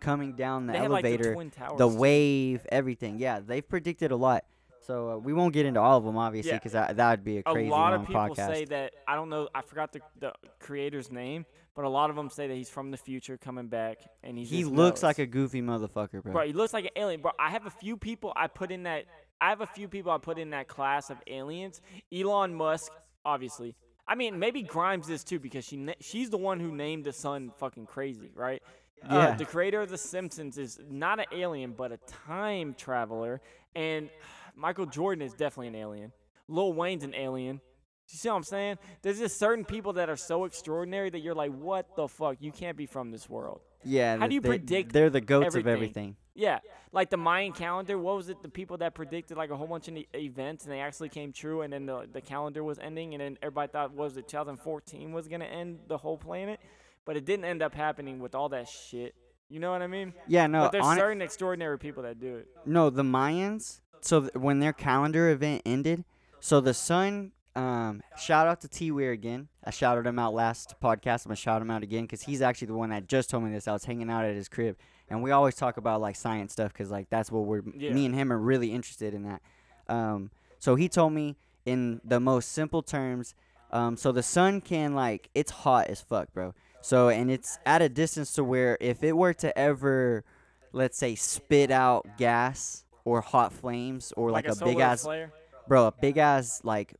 [0.00, 1.78] coming down the they had like the elevator, Twin Towers.
[1.78, 3.18] the wave, everything.
[3.18, 4.44] Yeah, they've predicted a lot.
[4.86, 7.38] So uh, we won't get into all of them, obviously, because that that would be
[7.38, 8.36] a crazy a lot of people podcast.
[8.54, 9.48] say that I don't know.
[9.54, 11.44] I forgot the the creator's name,
[11.74, 14.48] but a lot of them say that he's from the future coming back, and he's
[14.48, 15.08] he just looks knows.
[15.08, 16.32] like a goofy motherfucker, bro.
[16.32, 17.20] Bro, he looks like an alien.
[17.20, 19.06] Bro, I have a few people I put in that.
[19.40, 21.80] I have a few people I put in that class of aliens.
[22.14, 22.92] Elon Musk,
[23.24, 23.74] obviously.
[24.08, 27.50] I mean, maybe Grimes is too because she she's the one who named the sun
[27.58, 28.62] fucking crazy, right?
[29.02, 29.34] Uh, Yeah.
[29.34, 33.40] the creator of The Simpsons is not an alien, but a time traveler,
[33.74, 34.08] and
[34.56, 36.12] Michael Jordan is definitely an alien.
[36.48, 37.60] Lil Wayne's an alien.
[38.08, 38.78] You see what I'm saying?
[39.02, 42.36] There's just certain people that are so extraordinary that you're like, what the fuck?
[42.40, 43.60] You can't be from this world.
[43.84, 44.16] Yeah.
[44.16, 45.68] How do you they, predict They're the goats everything?
[45.68, 46.16] of everything.
[46.36, 46.58] Yeah,
[46.92, 47.96] like the Mayan calendar.
[47.96, 48.42] What was it?
[48.42, 51.62] The people that predicted like a whole bunch of events and they actually came true,
[51.62, 55.12] and then the the calendar was ending, and then everybody thought what was it 2014
[55.12, 56.60] was gonna end the whole planet,
[57.06, 59.14] but it didn't end up happening with all that shit.
[59.48, 60.12] You know what I mean?
[60.28, 60.64] Yeah, no.
[60.64, 62.48] but there's on it- certain extraordinary people that do it.
[62.66, 63.80] No, the Mayans.
[64.00, 66.04] So th- when their calendar event ended,
[66.40, 67.32] so the sun.
[67.54, 69.48] Um, shout out to T Weir again.
[69.64, 71.24] I shouted him out last podcast.
[71.24, 73.50] I'm gonna shout him out again because he's actually the one that just told me
[73.50, 73.66] this.
[73.66, 74.76] I was hanging out at his crib,
[75.08, 77.62] and we always talk about like science stuff because like that's what we're.
[77.74, 77.94] Yeah.
[77.94, 79.40] Me and him are really interested in that.
[79.88, 83.34] Um, so he told me in the most simple terms,
[83.70, 86.54] Um, so the sun can like it's hot as fuck, bro.
[86.82, 90.24] So and it's at a distance to where if it were to ever,
[90.72, 95.32] let's say, spit out gas or hot flames or like, a, a, big ass flare?
[95.68, 96.94] bro, a big ass like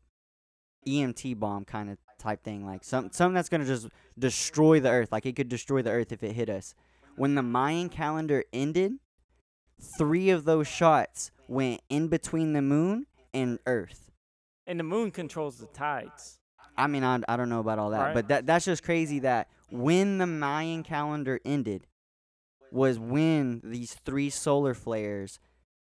[0.86, 3.88] EMT bomb kind of type thing, like some something that's gonna just
[4.18, 5.10] destroy the earth.
[5.12, 6.74] Like it could destroy the earth if it hit us.
[7.16, 8.92] When the Mayan calendar ended,
[9.98, 14.10] three of those shots went in between the moon and Earth.
[14.66, 16.38] And the moon controls the tides.
[16.76, 18.14] I mean, I, I don't know about all that, Right.
[18.14, 21.86] but that that's just crazy that when the Mayan calendar ended
[22.70, 25.38] was when these three solar flares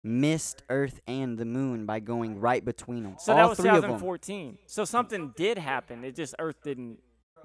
[0.07, 3.15] missed Earth and the moon by going right between them.
[3.19, 3.91] So all that was three of them.
[3.91, 4.57] 2014.
[4.65, 6.03] So something did happen.
[6.03, 6.99] It just Earth didn't.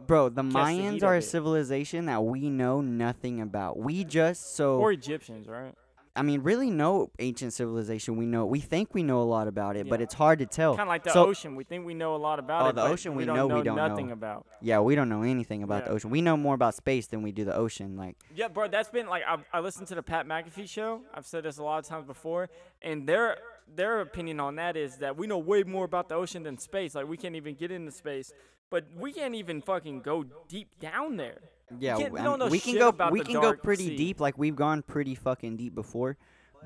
[0.06, 3.78] Bro, the Catch the Mayans are a civilization that we know nothing about.
[3.78, 5.74] We just so Or Egyptians, right?
[6.14, 8.44] I mean, really no ancient civilization we know.
[8.44, 10.72] We think we know a lot about it, but it's hard to tell.
[10.76, 11.56] Kind of like the so- ocean.
[11.56, 12.74] We think we know a lot about Oh, it.
[12.74, 13.88] the ocean we don't know know we don't know.
[13.88, 14.46] nothing about.
[14.60, 16.10] Yeah, we don't know anything about the ocean.
[16.10, 17.96] We know more about space than we do the ocean.
[17.96, 21.00] Like, Yeah, bro, that's been like I, I listened to the Pat McAfee show.
[21.14, 22.50] I've said this a lot of times before,
[22.82, 23.38] and their
[23.74, 26.94] their opinion on that is that we know way more about the ocean than space.
[26.94, 28.32] Like we can't even get into space,
[28.70, 31.38] but we can't even fucking go deep down there.
[31.78, 33.96] yeah, we I don't mean, know we can go about we can go pretty sea.
[33.96, 34.20] deep.
[34.20, 36.16] Like we've gone pretty fucking deep before.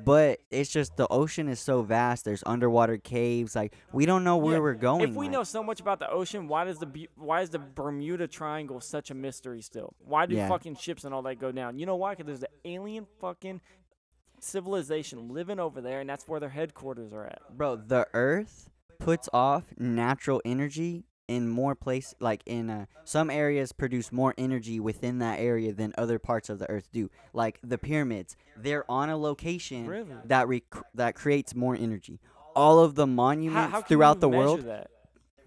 [0.04, 2.26] But it's just the ocean is so vast.
[2.26, 3.56] There's underwater caves.
[3.56, 5.00] Like we don't know where Yeah, we're going.
[5.08, 5.32] If we like.
[5.32, 9.10] know so much about the ocean, why does the why is the Bermuda Triangle such
[9.10, 9.94] a mystery still?
[10.04, 10.48] Why do Yeah.
[10.48, 11.78] fucking ships and all that go down?
[11.78, 12.12] You know why?
[12.14, 13.62] Because there's an alien fucking
[14.40, 17.40] civilization living over there, and that's where their headquarters are at.
[17.56, 23.72] bro the earth puts off natural energy in more place like in uh, some areas
[23.72, 27.76] produce more energy within that area than other parts of the earth do like the
[27.76, 30.14] pyramids they're on a location Really?
[30.24, 30.62] that rec-
[30.94, 32.20] that creates more energy
[32.54, 34.88] all of the monuments how can throughout the world That?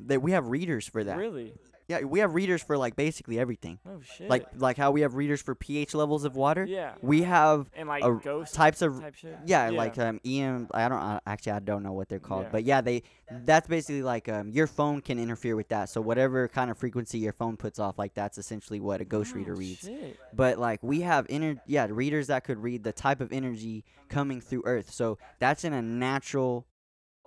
[0.02, 1.54] that we have readers for that Really?
[1.90, 4.30] Yeah we have readers for like basically everything Oh shit.
[4.30, 7.90] like like how we have readers for ph levels of water yeah, we have and
[7.90, 9.38] like a ghost types of type shit.
[9.46, 12.44] yeah, like um EM I don't I, actually I don't know what they're called.
[12.44, 12.50] Yeah.
[12.52, 13.04] But yeah, they
[13.46, 15.90] that's basically like um your phone can interfere with that.
[15.90, 19.34] So whatever kind of frequency your phone puts off like that's essentially what a ghost
[19.34, 19.82] reader Oh, reads.
[19.82, 20.18] shit.
[20.34, 24.40] But like we have inner yeah, readers that could read the type of energy coming
[24.42, 24.92] through earth.
[24.92, 26.68] So that's in a natural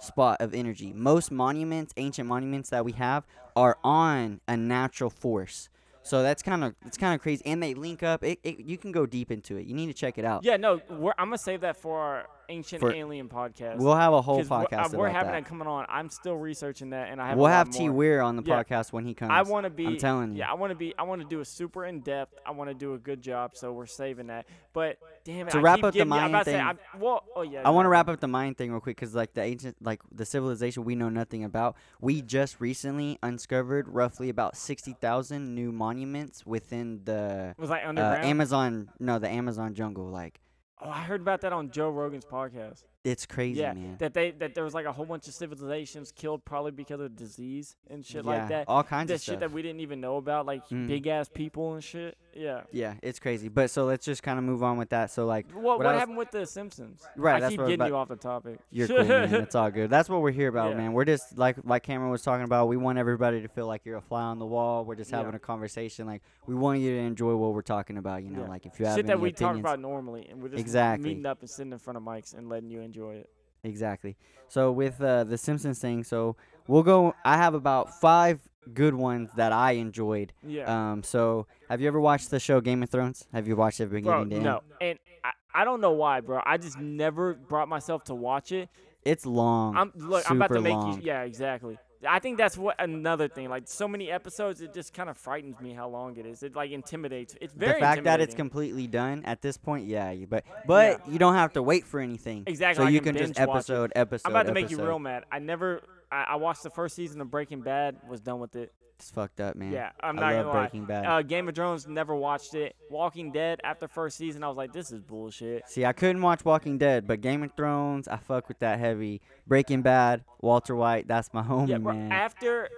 [0.02, 0.92] spot of energy.
[0.92, 3.24] Most monuments, ancient monuments that we have
[3.56, 5.68] are on a natural force.
[6.02, 8.24] So that's kind of it's kind of crazy and they link up.
[8.24, 9.66] It, it you can go deep into it.
[9.66, 10.44] You need to check it out.
[10.44, 13.78] Yeah, no, I'm gonna save that for our ancient For- alien podcast.
[13.78, 15.46] We'll have a whole we're- podcast uh, we're about having that.
[15.46, 15.86] coming on.
[15.88, 17.38] I'm still researching that, and I have.
[17.38, 17.88] We'll have T.
[17.88, 18.62] Weir on the Yeah.
[18.62, 19.30] podcast when he comes.
[19.32, 19.86] I want to be.
[19.86, 20.38] I'm telling you.
[20.40, 20.94] Yeah, I want to be.
[20.98, 22.38] I want to do a super in depth.
[22.46, 23.52] I want to do a good job.
[23.56, 24.46] So we're saving that.
[24.72, 27.42] But damn it, To I wrap up the Mayan about say, thing- I'm- well, oh
[27.42, 27.62] yeah.
[27.64, 30.00] I want to wrap up the Mayan thing real quick because, like, the ancient, like,
[30.10, 31.76] the civilization we know nothing about.
[32.00, 38.24] We just recently uncovered roughly about 60,000 new monuments within the Was like uh, underground.
[38.24, 40.06] Amazon, no, the Amazon jungle.
[40.06, 40.40] Like,
[40.84, 42.84] oh, I heard about that on Joe Rogan's podcast.
[43.04, 43.96] It's crazy, yeah, man.
[43.98, 47.16] that they that there was like a whole bunch of civilizations killed probably because of
[47.16, 48.64] disease and shit yeah, like that.
[48.68, 49.40] all kinds That of shit stuff.
[49.40, 50.86] that we didn't even know about, like Mm.
[50.86, 52.16] big ass people and shit.
[52.34, 52.62] Yeah.
[52.72, 53.48] yeah, it's crazy.
[53.48, 55.10] But so let's just kind of move on with that.
[55.10, 57.02] So, like, What What what, happened with the Simpsons?
[57.14, 58.58] Right, I that's keep what getting you off the topic.
[58.70, 59.34] You're cool, man.
[59.42, 59.90] It's all good.
[59.90, 60.76] That's what we're here about, Yeah.
[60.78, 60.92] man.
[60.94, 62.68] We're just like like Cameron was talking about.
[62.68, 64.84] We want everybody to feel like you're a fly on the wall.
[64.86, 65.18] We're just Yeah.
[65.18, 66.06] having a conversation.
[66.06, 68.22] Like we want you to enjoy what we're talking about.
[68.22, 68.48] You know, Yeah.
[68.48, 69.60] like if you have shit that we talk opinions.
[69.60, 71.08] about normally, and we're just Exactly.
[71.10, 73.28] meeting up and sitting in front of mics and letting you enjoy it.
[73.64, 74.16] Exactly.
[74.48, 77.14] So with uh, the Simpsons thing, so we'll go.
[77.24, 78.40] I have about five
[78.74, 80.32] good ones that I enjoyed.
[80.46, 80.92] Yeah.
[80.92, 81.02] Um.
[81.02, 83.26] So have you ever watched the show Game of Thrones?
[83.32, 84.44] Have you watched it bro, beginning end?
[84.44, 86.40] no, and I, I don't know why, bro.
[86.44, 88.68] I just never brought myself to watch it.
[89.04, 89.76] It's long.
[89.76, 90.28] I'm look.
[90.30, 90.96] I'm about to make long.
[90.96, 91.02] you.
[91.04, 91.78] Yeah, exactly.
[92.08, 93.48] I think that's what another thing.
[93.48, 96.42] Like so many episodes, it just kind of frightens me how long it is.
[96.42, 97.36] It like intimidates.
[97.40, 100.10] It's very the fact that it's completely done at this point, yeah.
[100.10, 102.44] You, but but you don't have to wait for anything.
[102.46, 103.58] Exactly, So you can can just binge watch it.
[103.58, 104.28] episode episode.
[104.28, 105.24] I'm about to make you real mad.
[105.30, 105.82] I never.
[106.10, 107.96] I, I watched the first season of Breaking Bad.
[108.08, 108.72] Was done with it.
[109.02, 109.72] It's fucked up, man.
[109.72, 110.62] Yeah, I'm I not love gonna lie.
[110.68, 111.04] Breaking Bad.
[111.06, 112.76] Uh, Game of Thrones, never watched it.
[112.88, 115.68] Walking Dead, after first season, I was like, this is bullshit.
[115.68, 119.20] See, I couldn't watch Walking Dead, but Game of Thrones, I fuck with that heavy.
[119.44, 121.94] Breaking Bad, Walter White, that's my homie, yeah, bro.
[121.94, 122.12] man.
[122.12, 122.68] After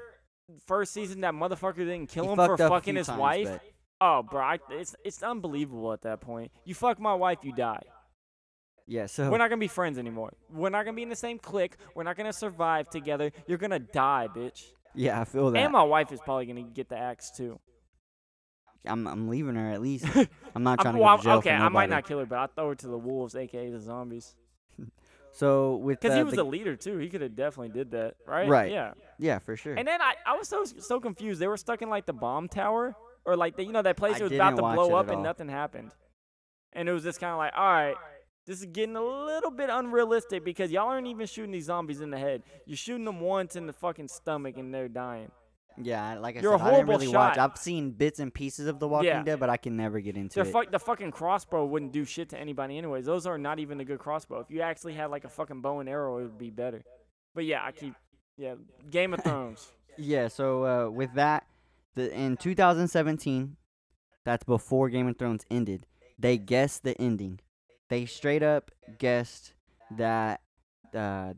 [0.67, 3.49] first season, that motherfucker didn't kill He him for fucking his times, wife.
[3.51, 3.61] but-
[4.01, 6.51] Oh, bro, I, it's it's unbelievable at that point.
[6.65, 7.81] You fuck my wife, you die.
[8.87, 10.33] Yeah, so We're not gonna be friends anymore.
[10.51, 11.77] We're not gonna be in the same clique.
[11.95, 13.31] We're not gonna survive together.
[13.47, 14.65] You're gonna die, bitch.
[14.95, 15.59] Yeah, I feel that.
[15.59, 17.59] And my wife is probably gonna get the axe too.
[18.87, 20.07] I'm I'm leaving her at least.
[20.55, 21.91] I'm not I'm- trying to well, go to jail okay, for I might nobody.
[21.91, 24.35] not kill her, but I throw her to the wolves, aka the zombies.
[25.33, 26.97] So with Because uh, he was the, the leader too.
[26.99, 28.49] He could have definitely did that, right?
[28.49, 28.71] Right.
[28.71, 28.93] Yeah.
[29.19, 29.75] yeah, for sure.
[29.75, 31.41] And then I, I was so so confused.
[31.41, 34.21] They were stuck in like the bomb tower, or like the, you know that place
[34.21, 35.23] I was about didn't to watch blow it up and all.
[35.25, 35.91] nothing happened.
[36.73, 37.97] And it was just kind of like, all right,
[38.47, 42.11] this is getting a little bit unrealistic because y'all aren't even shooting these zombies in
[42.11, 42.43] the head.
[42.67, 45.31] You're shooting them once in the fucking stomach and they're dying.
[45.83, 47.37] yeah, like I You're said, I didn't really watch.
[47.37, 47.51] shot.
[47.53, 49.23] I've seen bits and pieces of The Walking Yeah.
[49.25, 50.71] Dead, but I can never get into The, it.
[50.73, 53.07] the fucking crossbow wouldn't do shit to anybody anyways.
[53.07, 54.41] Those are not even a good crossbow.
[54.41, 56.83] If you actually had like a fucking bow and arrow, it would be better.
[57.35, 57.95] But yeah, I keep
[58.37, 58.55] yeah,
[58.91, 59.69] Game of Thrones.
[59.97, 61.47] Yeah, so uh, with that,
[61.95, 63.57] the in 2017,
[64.25, 65.87] that's before Game of Thrones ended.
[66.19, 67.39] They guessed the ending.
[67.95, 69.53] They straight up guessed
[69.93, 70.41] that
[70.93, 71.35] uh,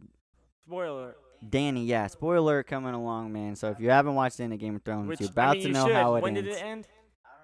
[0.66, 1.16] Spoiler.
[1.46, 1.86] Dany.
[1.86, 3.56] Yeah, spoiler coming along, man.
[3.56, 5.68] So if you haven't watched of Game of Thrones, Which you're I about mean, to
[5.68, 5.94] you know should.
[5.94, 6.48] how it when ends.
[6.48, 6.88] did it end?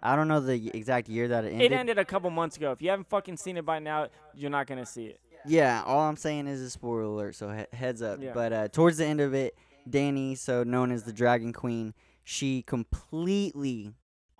[0.02, 1.72] I don't know the exact year that it ended.
[1.72, 2.72] It ended a couple months ago.
[2.72, 5.20] If you haven't fucking seen it by now, you're not gonna see it.
[5.44, 8.18] Yeah, all I'm saying is a spoiler alert, so he- heads up.
[8.22, 8.32] Yeah.
[8.32, 11.92] But uh, towards the end of it, Dany, so known as the Dragon Queen,
[12.24, 13.92] she completely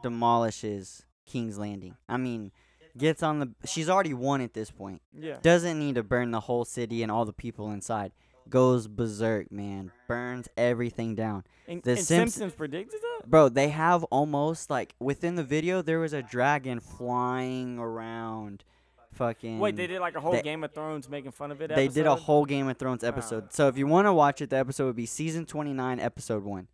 [0.03, 1.97] demolishes King's Landing.
[2.09, 2.53] I mean,
[2.97, 3.51] gets on the.
[3.65, 5.03] She's already won at this point.
[5.19, 5.37] Yeah.
[5.43, 8.13] Doesn't need to burn the whole city and all the people inside.
[8.51, 9.93] Goes berserk, man.
[10.09, 11.45] Burns everything down.
[11.69, 13.31] And, The and Simps- Simpsons predicted that.
[13.31, 18.65] Bro, they have almost like within the video there was a dragon flying around.
[19.13, 19.59] Fucking.
[19.59, 21.75] Wait, they did like a whole they- Game of Thrones making fun of it.
[21.75, 23.45] They did a whole Game of Thrones episode.
[23.47, 23.51] Ah.
[23.53, 26.67] So if you want to watch it, the episode would be season 29, episode 1.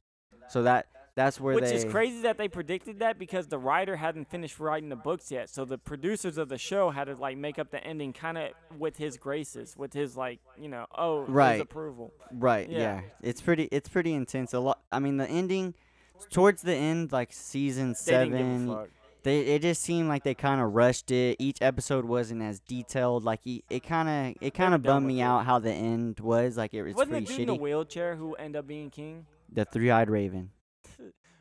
[0.49, 0.87] So that
[1.19, 4.61] that's where Which they is crazy that they predicted that because the writer hadn't finished
[4.61, 5.49] writing the books yet.
[5.51, 8.51] So the producers of the show had to like make up the ending kind of
[8.79, 11.61] with his graces, with his like, you know, oh, his Right.
[11.61, 12.13] approval.
[12.33, 12.79] Right, Yeah.
[12.79, 13.01] yeah.
[13.21, 14.55] It's pretty it's pretty intense.
[14.55, 15.75] A lot I mean the ending
[16.31, 18.89] towards the end like season They didn't 7 give a fuck.
[19.25, 21.35] they it just seemed like they kind of rushed it.
[21.41, 25.21] Each episode wasn't as detailed like e- it kind of it kind of bummed me
[25.21, 25.25] it.
[25.25, 27.61] out how the end was like it was Wasn't pretty dude in the shitty.
[27.61, 29.27] wheelchair who ended up being king?
[29.53, 30.51] The three-eyed raven.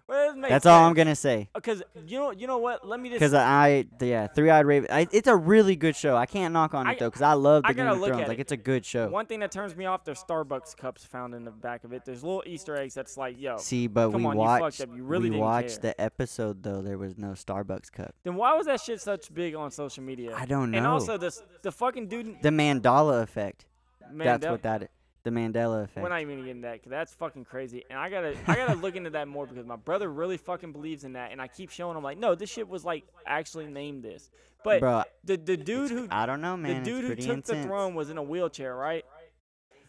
[0.09, 1.49] It That's all I'm going to say.
[1.53, 2.87] Because you know, you know what?
[2.87, 3.19] Let me just.
[3.19, 4.89] Cuz I yeah, Three-eyed raven.
[4.89, 6.15] I, it's a really good show.
[6.15, 8.05] I can't knock on I- it though cuz I love I the Game gotta of
[8.07, 8.21] Thrones.
[8.21, 8.41] at Like it.
[8.41, 9.09] it's a good show.
[9.09, 12.05] One thing that turns me off, there's Starbucks cups found in the back of it.
[12.05, 13.57] There's little Easter eggs that's like, yo.
[13.57, 14.89] See, but come we on, you watched up.
[14.95, 15.91] You really we watched care.
[15.91, 16.81] the episode though.
[16.81, 18.15] There was no Starbucks cup.
[18.23, 20.33] Then why was that shit such big on social media?
[20.37, 20.77] I don't know.
[20.77, 22.41] And also this, the fucking dude.
[22.41, 23.65] the Mandala effect.
[24.13, 24.89] That's what that is.
[25.27, 26.01] The Mandela effect.
[26.01, 27.83] We're not even getting that because that's fucking crazy.
[27.89, 31.03] And I gotta, I gotta look into that more because my brother really fucking believes
[31.03, 34.03] in that, and I keep showing him like, no, this shit was like actually named
[34.03, 34.29] this.
[34.63, 36.81] But Bro, the the dude who I don't know, man.
[36.81, 37.47] the dude who took intense.
[37.47, 39.03] the throne was in a wheelchair, right?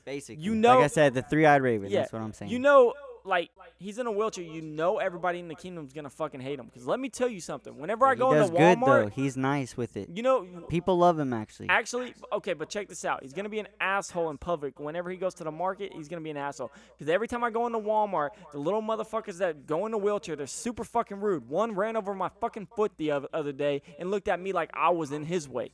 [0.05, 1.89] Basically, You know, like I said, the three-eyed raven.
[1.89, 2.51] Yeah, That's what I'm saying.
[2.51, 4.45] You know, like he's in a wheelchair.
[4.45, 6.67] You know, everybody in the kingdom's gonna fucking hate him.
[6.67, 7.79] Because let me tell you something.
[7.79, 9.09] Whenever I he go does into good Walmart, though.
[9.09, 10.09] He's nice with it.
[10.15, 11.69] you know, People love him actually.
[11.69, 13.23] Actually, okay, but check this out.
[13.23, 14.79] He's gonna be an asshole in public.
[14.81, 16.71] Whenever he goes to the market, he's gonna be an asshole.
[16.97, 20.37] Because every time I go into Walmart, the little motherfuckers that go in a wheelchair,
[20.37, 21.49] they're super fucking rude.
[21.49, 24.71] One ran over my fucking foot the other, other day and looked at me like
[24.75, 25.73] I was in his way.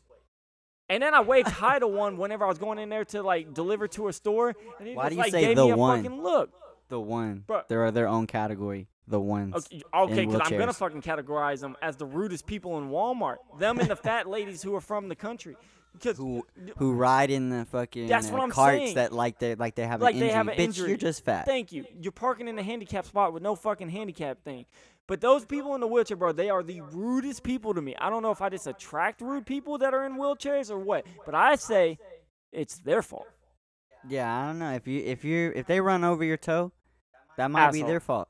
[0.90, 3.54] And then I waved hi to one whenever I was going in there to like
[3.54, 5.70] deliver to a store, and he Why just do you like say gave the me
[5.70, 6.02] a one?
[6.02, 6.50] fucking look.
[6.94, 7.42] The one.
[7.48, 7.66] Bruh.
[7.66, 8.86] They're their own category.
[9.06, 9.54] The ones.
[9.54, 13.36] Okay, okay, because I'm gonna fucking categorize them as the rudest people in Walmart.
[13.58, 15.56] Them and the fat ladies who are from the country.
[15.92, 16.46] Because Who
[16.78, 18.94] who ride in the fucking That's what uh, I'm carts saying.
[18.94, 20.88] that like they like they have Like an they have an Bitch, injury.
[20.88, 21.44] you're just fat.
[21.46, 21.84] Thank you.
[22.00, 24.64] You're parking in a handicap spot with no fucking handicap thing.
[25.06, 27.94] But those people in the wheelchair, bro, they are the rudest people to me.
[27.98, 31.04] I don't know if I just attract rude people that are in wheelchairs or what,
[31.26, 31.98] but I say
[32.52, 33.26] it's their fault.
[34.08, 36.72] Yeah, I don't know if you if you if they run over your toe,
[37.36, 38.28] that might be their fault.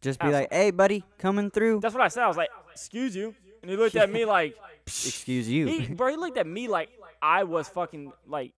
[0.00, 0.40] Just be Asshole.
[0.40, 2.24] like, "Hey, buddy, coming through." That's what I said.
[2.24, 5.66] I was like, "Excuse you," and he looked at me like, Excuse you.
[5.66, 6.90] he, bro, he looked at me like
[7.22, 8.52] I was fucking like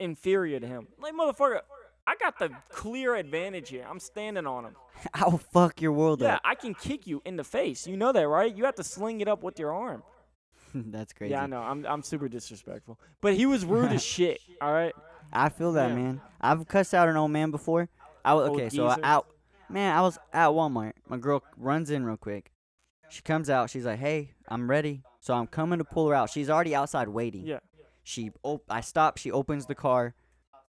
[0.00, 0.86] inferior to him.
[1.00, 1.60] Like motherfucker,
[2.06, 3.86] I got the clear advantage here.
[3.88, 4.76] I'm standing on him.
[5.14, 6.40] I'll fuck your world Yeah, up.
[6.44, 7.86] Yeah, I can kick you in the face.
[7.86, 8.54] You know that, right?
[8.54, 10.02] You have to sling it up with your arm.
[10.74, 11.32] That's crazy.
[11.32, 11.60] Yeah, I know.
[11.60, 12.98] I'm I'm super disrespectful.
[13.20, 14.40] But he was rude as shit.
[14.60, 14.94] All right.
[15.32, 15.96] I feel that, Yeah.
[15.96, 16.20] man.
[16.40, 17.88] I've cussed out an old man before.
[18.24, 19.26] I was okay, so I out.
[19.68, 20.92] Man, I was at Walmart.
[21.08, 22.52] My girl runs in real quick.
[23.08, 23.70] She comes out.
[23.70, 26.30] She's like, "Hey, I'm ready." So I'm coming to pull her out.
[26.30, 27.46] She's already outside waiting.
[27.46, 27.60] Yeah.
[28.02, 29.16] She op- I stop.
[29.18, 30.14] She opens the car,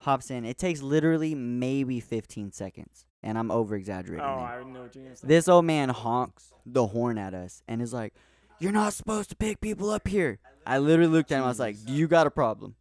[0.03, 0.45] hops in.
[0.45, 4.19] It takes literally maybe 15 seconds, and I'm over Oh, exaggerating.
[4.25, 4.29] there.
[4.29, 5.27] I know what you're gonna say.
[5.27, 8.15] This old man honks the horn at us and is like,
[8.61, 10.39] You're not supposed to pick people up here.
[10.65, 11.45] I literally looked at him.
[11.45, 12.77] I was like, Do you got a problem?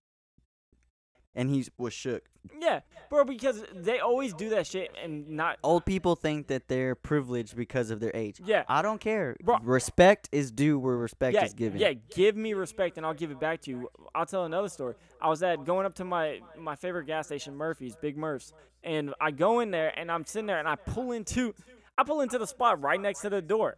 [1.35, 2.23] And he was shook.
[2.59, 5.57] Yeah, bro, because they always do that shit and not.
[5.63, 8.41] Old people think that they're privileged because of their age.
[8.43, 8.63] Yeah.
[8.67, 9.35] I don't care.
[9.43, 11.79] Bro- Respect is due where respect Yeah, is given.
[11.79, 13.89] yeah, give me respect and I'll give it back to you.
[14.13, 14.95] I'll tell another story.
[15.21, 18.51] I was at going up to my my favorite gas station, Murphy's, Big Murph's,
[18.83, 21.53] and I go in there and I'm sitting there and I pull into,
[21.97, 23.77] I pull into the spot right next to the door.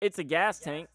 [0.00, 0.88] It's a gas tank.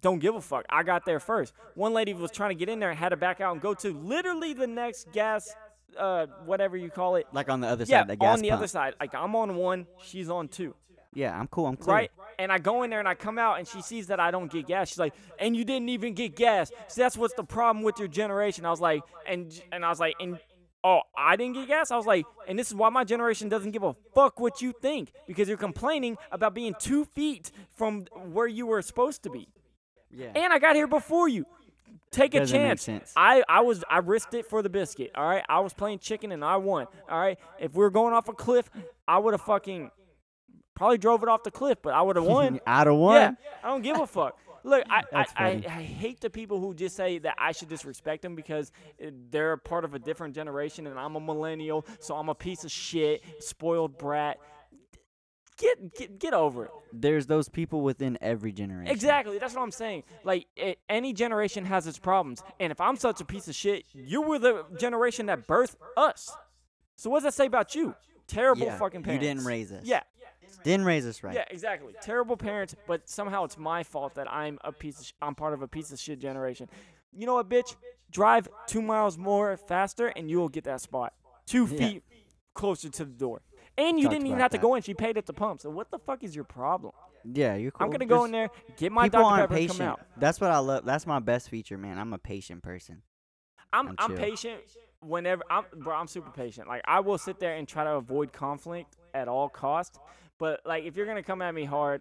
[0.00, 0.66] Don't give a fuck.
[0.70, 1.52] I got there first.
[1.74, 3.74] One lady was trying to get in there and had to back out and go
[3.74, 5.52] to literally the next gas,
[5.98, 7.26] uh, whatever you call it.
[7.32, 8.58] Like on the other Yeah, side, gas on the pump.
[8.58, 8.94] other side.
[9.00, 10.74] Like I'm on one, she's on two.
[11.12, 11.66] Yeah, I'm cool.
[11.66, 11.96] I'm clear.
[11.96, 12.10] Right?
[12.38, 14.50] And I go in there and I come out and she sees that I don't
[14.50, 14.88] get gas.
[14.90, 16.70] She's like, and you didn't even get gas.
[16.88, 18.64] So that's what's the problem with your generation.
[18.64, 20.38] I was like, and and I was like, and
[20.84, 21.90] oh, I didn't get gas?
[21.90, 24.72] I was like, and this is why my generation doesn't give a fuck what you
[24.80, 25.12] think.
[25.26, 29.48] Because you're complaining about being two feet from where you were supposed to be.
[30.12, 30.32] Yeah.
[30.34, 31.44] And I got here before you.
[32.10, 32.82] Take a Doesn't make chance.
[32.82, 33.12] sense.
[33.16, 35.12] I, I was I risked it for the biscuit.
[35.14, 35.44] All right.
[35.48, 36.86] I was playing chicken and I won.
[37.08, 37.38] All right.
[37.60, 38.68] If we were going off a cliff,
[39.06, 39.90] I would have fucking
[40.74, 42.58] probably drove it off the cliff, but I would have won.
[42.66, 43.14] Out of one.
[43.14, 44.36] Yeah, I don't give a fuck.
[44.64, 45.46] Look, I, I, I.
[45.66, 48.72] I hate the people who just say that I should disrespect them because
[49.30, 52.72] they're part of a different generation and I'm a millennial, so I'm a piece of
[52.72, 54.38] shit, spoiled brat.
[55.60, 56.70] Get get get over it.
[56.92, 58.90] There's those people within every generation.
[58.92, 60.04] Exactly, that's what I'm saying.
[60.24, 63.84] Like a any generation has its problems, and if I'm such a piece of shit,
[63.92, 66.34] you were the generation that birthed us.
[66.96, 67.94] So what does that say about you?
[68.26, 69.22] Terrible Yeah, fucking parents.
[69.22, 69.84] you didn't raise us.
[69.84, 70.02] Yeah,
[70.64, 71.34] Didn't raise us right.
[71.34, 71.94] yeah, exactly.
[72.00, 75.52] Terrible parents, but somehow it's my fault that I'm a piece of sh- I'm part
[75.52, 76.68] of a piece of shit generation.
[77.12, 77.74] You know what, bitch?
[78.10, 81.12] Drive two miles more faster, and you'll get that spot.
[81.46, 81.78] Two Yeah.
[81.78, 82.04] feet
[82.54, 83.42] closer to the door,
[83.80, 84.82] and you Talked didn't even have to go in.
[84.82, 85.60] She paid at the pump.
[85.60, 86.92] So what the fuck is your problem?
[87.24, 87.84] Yeah, you're cool.
[87.84, 89.78] I'm gonna go Just- in there, get my people Dr aren't Pepper, and patient.
[89.78, 90.00] come out.
[90.18, 90.84] That's what I love.
[90.84, 91.98] That's my best feature, man.
[91.98, 93.02] I'm a patient person.
[93.72, 94.18] I'm I'm I'm chill.
[94.18, 94.60] patient
[95.00, 95.94] whenever I'm bro.
[95.94, 96.66] I'm super patient.
[96.68, 99.98] Like I will sit there and try to avoid conflict at all costs.
[100.38, 102.00] But like if you're gonna come at me hard,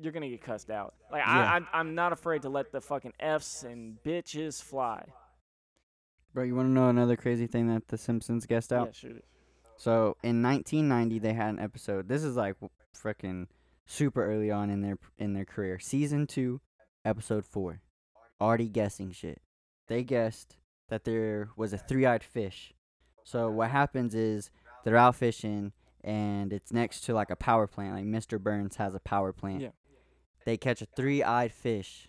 [0.00, 0.94] you're gonna get cussed out.
[1.10, 1.52] Like Yeah.
[1.54, 5.04] I, I I'm not afraid to let the fucking f's and bitches fly.
[6.34, 8.88] Bro, you want to know another crazy thing that The Simpsons guessed out?
[8.88, 9.24] Yeah, shoot it.
[9.78, 12.08] So in 1990, they had an episode.
[12.08, 12.56] This is like
[12.94, 13.46] freaking
[13.86, 15.78] super early on in their in their career.
[15.78, 16.60] Season two,
[17.04, 17.80] episode four.
[18.40, 19.40] Already guessing shit.
[19.86, 20.56] They guessed
[20.88, 22.74] that there was a three-eyed fish.
[23.24, 24.50] So what happens is
[24.84, 27.94] they're out fishing and it's next to like a power plant.
[27.94, 28.40] Like Mr.
[28.40, 29.60] Burns has a power plant.
[29.60, 29.70] Yeah.
[30.44, 32.08] They catch a three-eyed fish,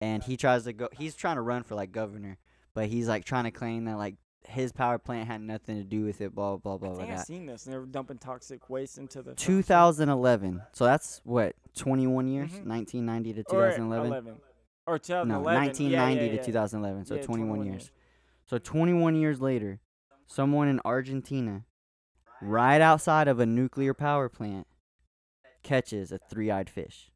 [0.00, 0.88] and he tries to go.
[0.92, 2.38] He's trying to run for like governor,
[2.74, 6.04] but he's like trying to claim that like his power plant had nothing to do
[6.04, 6.34] with it.
[6.34, 7.26] Blah blah blah I think I've that.
[7.26, 7.64] seen this.
[7.66, 10.62] And they were dumping toxic waste into the 2011.
[10.72, 12.66] So that's what 21 years, Mhm.
[12.66, 14.06] 1990 to Or 2011.
[14.06, 14.40] 11.
[14.86, 15.90] Or No, 1990
[16.26, 17.04] yeah, yeah, to 2011.
[17.06, 17.82] So Yeah, 21, 21 years.
[17.84, 17.90] years.
[18.44, 19.80] So 21 years later,
[20.26, 21.64] someone in Argentina,
[22.42, 24.66] right outside of a nuclear power plant,
[25.62, 27.10] catches a three-eyed fish.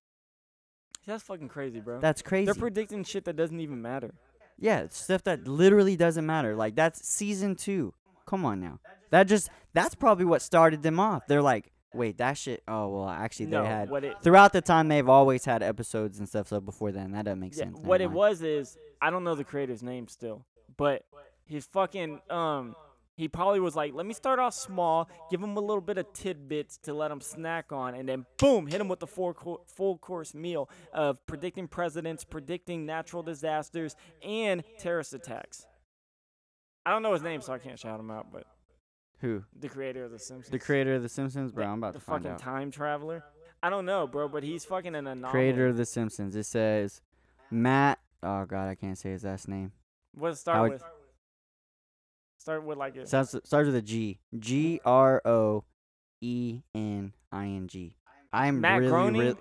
[1.06, 2.00] That's fucking crazy, bro.
[2.00, 2.46] That's crazy.
[2.46, 4.14] They're predicting shit that doesn't even matter.
[4.58, 6.54] Yeah, stuff that literally doesn't matter.
[6.56, 7.94] Like that's season two.
[8.26, 8.80] Come on now.
[9.10, 11.26] That just that's probably what started them off.
[11.26, 12.62] They're like, wait, that shit.
[12.68, 16.18] Oh well, actually they no, had what it throughout the time they've always had episodes
[16.18, 16.48] and stuff.
[16.48, 17.78] So before then, that doesn't make Yeah, sense.
[17.78, 18.16] what it mind.
[18.16, 20.44] was is I don't know the creator's name still,
[20.76, 21.04] but
[21.46, 22.74] his fucking um
[23.18, 26.10] he probably was like, let me start off small, give him a little bit of
[26.12, 29.60] tidbits to let him snack on, and then boom, hit him with the four co-
[29.66, 35.66] full course meal of predicting presidents, predicting natural disasters, and terrorist attacks.
[36.86, 38.44] I don't know his name, so I can't shout him out, but
[39.20, 39.42] Who?
[39.58, 40.52] the creator of The Simpsons.
[40.52, 41.64] The creator of The Simpsons, bro.
[41.64, 42.38] Yeah, I'm about to find out.
[42.38, 43.24] The fucking time traveler.
[43.62, 45.32] I don't know, bro, but he's fucking an anomaly.
[45.32, 46.36] Creator of The Simpsons.
[46.36, 47.02] It says
[47.50, 47.98] Matt.
[48.22, 49.72] Oh God, I can't say his last name.
[50.14, 50.82] What it start Howard- with?
[52.38, 54.18] Start with like a Sounds starts with a G.
[54.38, 55.64] G R O
[56.20, 57.96] E N I N G.
[58.32, 59.20] I'm Matt really, Groening.
[59.20, 59.36] really,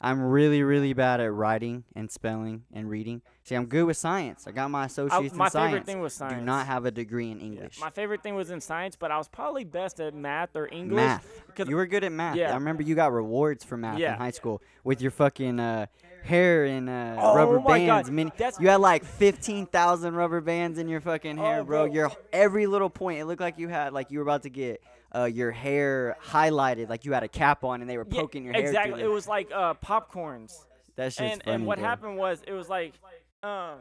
[0.00, 3.20] I'm really, really bad at writing and spelling and reading.
[3.44, 4.46] See, I'm good with science.
[4.46, 6.38] I got my associates I- my in favorite thing was science.
[6.38, 7.80] Do not have a degree in Yeah, English.
[7.80, 10.96] My favorite thing was in science, but I was probably best at math or English.
[10.96, 11.42] math.
[11.66, 12.36] You were good at math.
[12.36, 12.52] Yeah.
[12.52, 14.12] I remember you got rewards for math Yeah.
[14.14, 15.86] in high school with your fucking uh,
[16.22, 18.08] hair and uh, Oh rubber bands.
[18.36, 21.84] That's- you had like fifteen thousand rubber bands in your fucking hair, Oh, bro.
[21.86, 21.92] bro.
[21.94, 24.82] Your every little point, it looked like you had like you were about to get
[25.14, 28.44] uh, your hair highlighted, like you had a cap on, and they were Yeah, poking
[28.44, 28.62] your hair.
[28.66, 29.02] exactly.
[29.02, 30.54] It was like uh, popcorns.
[30.96, 31.88] that shit's And funny, and what bro.
[31.88, 32.94] happened was it was like
[33.42, 33.78] um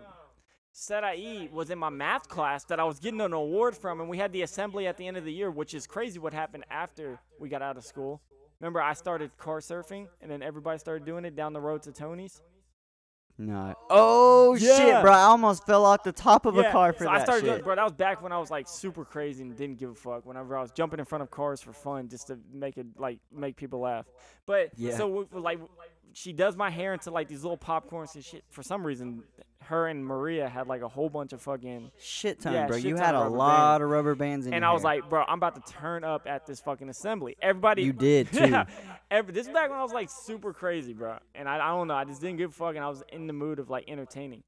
[0.72, 4.18] Sarai was in my math class that I was getting an award from, and we
[4.20, 6.20] had the assembly at the end of the year, which is crazy.
[6.20, 8.22] What happened after we got out of school?
[8.60, 11.92] Remember, I started car surfing, and then everybody started doing it down the road to
[11.92, 12.42] Tony's.
[13.40, 13.76] No.
[13.92, 14.78] Oh Yeah.
[14.78, 15.12] shit, bro!
[15.12, 17.42] I almost fell off the top of Yeah, a car for so that I started
[17.46, 17.50] shit.
[17.52, 17.76] doing, bro.
[17.76, 20.26] That was back when I was like super crazy and didn't give a fuck.
[20.26, 23.20] Whenever I was jumping in front of cars for fun, just to make it like
[23.32, 24.08] make people laugh.
[24.48, 24.98] But Yeah.
[24.98, 25.60] so we- like,
[26.14, 28.44] she does my hair into like these little popcorns and shit.
[28.50, 29.24] For some reason,
[29.64, 31.92] her and Maria had like a whole bunch of fucking.
[32.00, 32.78] Shit ton, Yeah, bro.
[32.78, 33.84] shit You ton had a lot bands.
[33.84, 34.96] of rubber bands in And I was hair.
[35.02, 37.36] like, bro, I'm about to turn up at this fucking assembly.
[37.42, 37.84] Everybody.
[37.84, 38.50] You did, too.
[38.50, 38.66] yeah.
[39.12, 41.18] Every, this is back when I was like super crazy, bro.
[41.36, 41.96] And I, I don't know.
[41.96, 44.44] I just didn't give a fuck, and I was in the mood of like entertaining.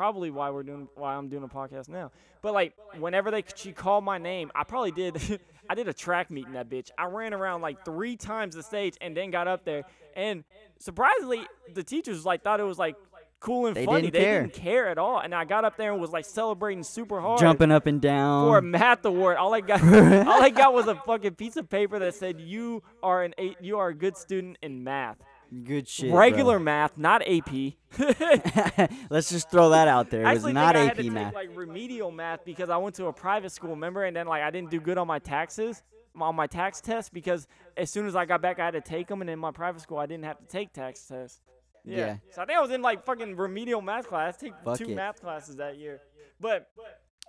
[0.00, 2.10] Probably why we're doing why I'm doing a podcast now.
[2.40, 5.40] But like whenever they she called my name, I probably did.
[5.68, 6.88] I did a track meet in that bitch.
[6.96, 9.82] I ran around like three times the stage and then got up there.
[10.16, 10.44] And
[10.78, 11.42] surprisingly,
[11.74, 12.96] the teachers like thought it was like
[13.40, 14.02] cool and They funny.
[14.10, 14.40] didn't they care.
[14.40, 15.18] didn't care at all.
[15.18, 18.48] And I got up there and was like celebrating super hard jumping up and down.
[18.48, 19.36] for a math award.
[19.36, 19.82] All I got,
[20.26, 23.58] all I got was a fucking piece of paper that said you are an eight,
[23.60, 25.18] you are a good student in math,
[25.64, 26.12] Good shit.
[26.12, 26.64] regular bro.
[26.64, 27.50] math, not AP.
[29.10, 30.22] Let's just throw that out there.
[30.26, 31.26] It was not AP had to math.
[31.26, 34.42] take like remedial math because I went to a private school, remember, and then like
[34.42, 35.82] I didn't do good on my taxes.
[36.20, 37.46] On my tax test, because
[37.76, 39.80] as soon as I got back, I had to take them, and in my private
[39.80, 41.40] school, I didn't have to take tax tests.
[41.84, 41.96] Yeah.
[41.96, 42.16] Yeah.
[42.32, 44.36] So I think I was in like fucking remedial math class.
[44.42, 44.96] I take two it.
[44.96, 46.00] math classes that year.
[46.40, 46.68] But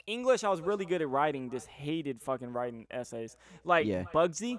[0.08, 1.52] English, I was really good at writing.
[1.52, 3.38] Just hated fucking writing essays.
[3.64, 4.06] Like Yeah.
[4.14, 4.58] Bugsy.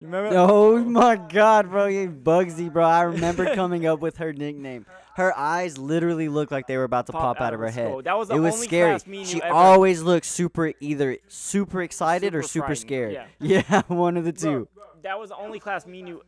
[0.00, 0.36] You remember?
[0.38, 2.84] Oh my god, bro, you Bugsy, bro.
[2.84, 4.86] I remember coming up with her nickname.
[5.16, 8.04] Her eyes literally looked like they were about to pop, out of her head.
[8.04, 8.90] That was the it was only scary.
[8.92, 9.52] class me and She you ever.
[9.54, 13.62] always looked super either super excited or Super super frightened, scared.
[13.68, 14.68] Yeah, one of the two.
[15.02, 16.22] that was the only class me and you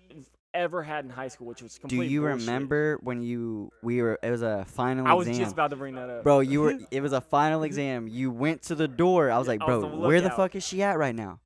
[0.52, 2.08] ever had in high school, which was completely.
[2.08, 2.40] Do complete you bullshit.
[2.48, 5.06] remember when you we were it was a final exam.
[5.06, 5.44] I was exam.
[5.44, 6.24] just about to bring that up.
[6.24, 8.08] Bro, you were it was a final exam.
[8.08, 9.30] You went to the door.
[9.30, 10.36] I was like, I was "Bro, on the where the lookout.
[10.36, 11.38] fuck is she at right now?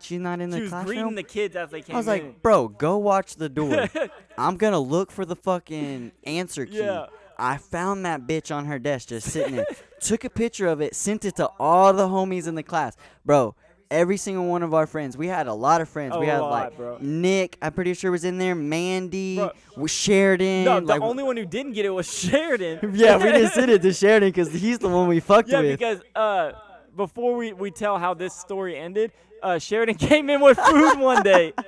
[0.00, 2.06] She's not in the she was classroom." greeting the kids as they came I was
[2.06, 2.12] in.
[2.12, 3.88] like, "Bro, go watch the door.
[4.38, 7.06] I'm going to look for the fucking answer key." Yeah.
[7.36, 9.66] I found that bitch on her desk just sitting there.
[10.00, 12.96] Took a picture of it, sent it to all the homies in the class.
[13.24, 13.56] Bro,
[13.90, 15.16] every single one of our friends.
[15.16, 16.16] We had a lot of friends.
[16.16, 16.98] We had lot, like bro.
[17.00, 19.86] Nick, I'm pretty sure was in there, Mandy, Bro.
[19.86, 20.64] Sheridan.
[20.64, 22.92] no, the like, only one who didn't get it was Sheridan.
[22.94, 25.78] yeah, we just sent it to Sheridan because he's the one we fucked Yeah, with.
[25.78, 26.52] because uh,
[26.96, 29.10] before we, we tell how this story ended,
[29.44, 31.52] uh, Sheridan came in with food one day.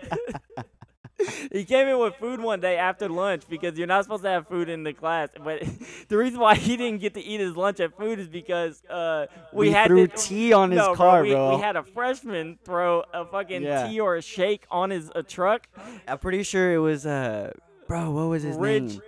[1.52, 4.46] he came in with food one day after lunch because you're not supposed to have
[4.48, 5.28] food in the class.
[5.42, 5.62] But
[6.08, 9.26] the reason why he didn't get to eat his lunch at food is because uh,
[9.52, 11.56] we, We had threw to, tea on his no, car, we, bro.
[11.56, 13.86] We had a freshman throw a fucking Yeah.
[13.88, 15.68] tea or a shake on his a truck.
[16.06, 17.52] I'm pretty sure it was uh,
[17.86, 19.00] bro, what was his Ridge- name?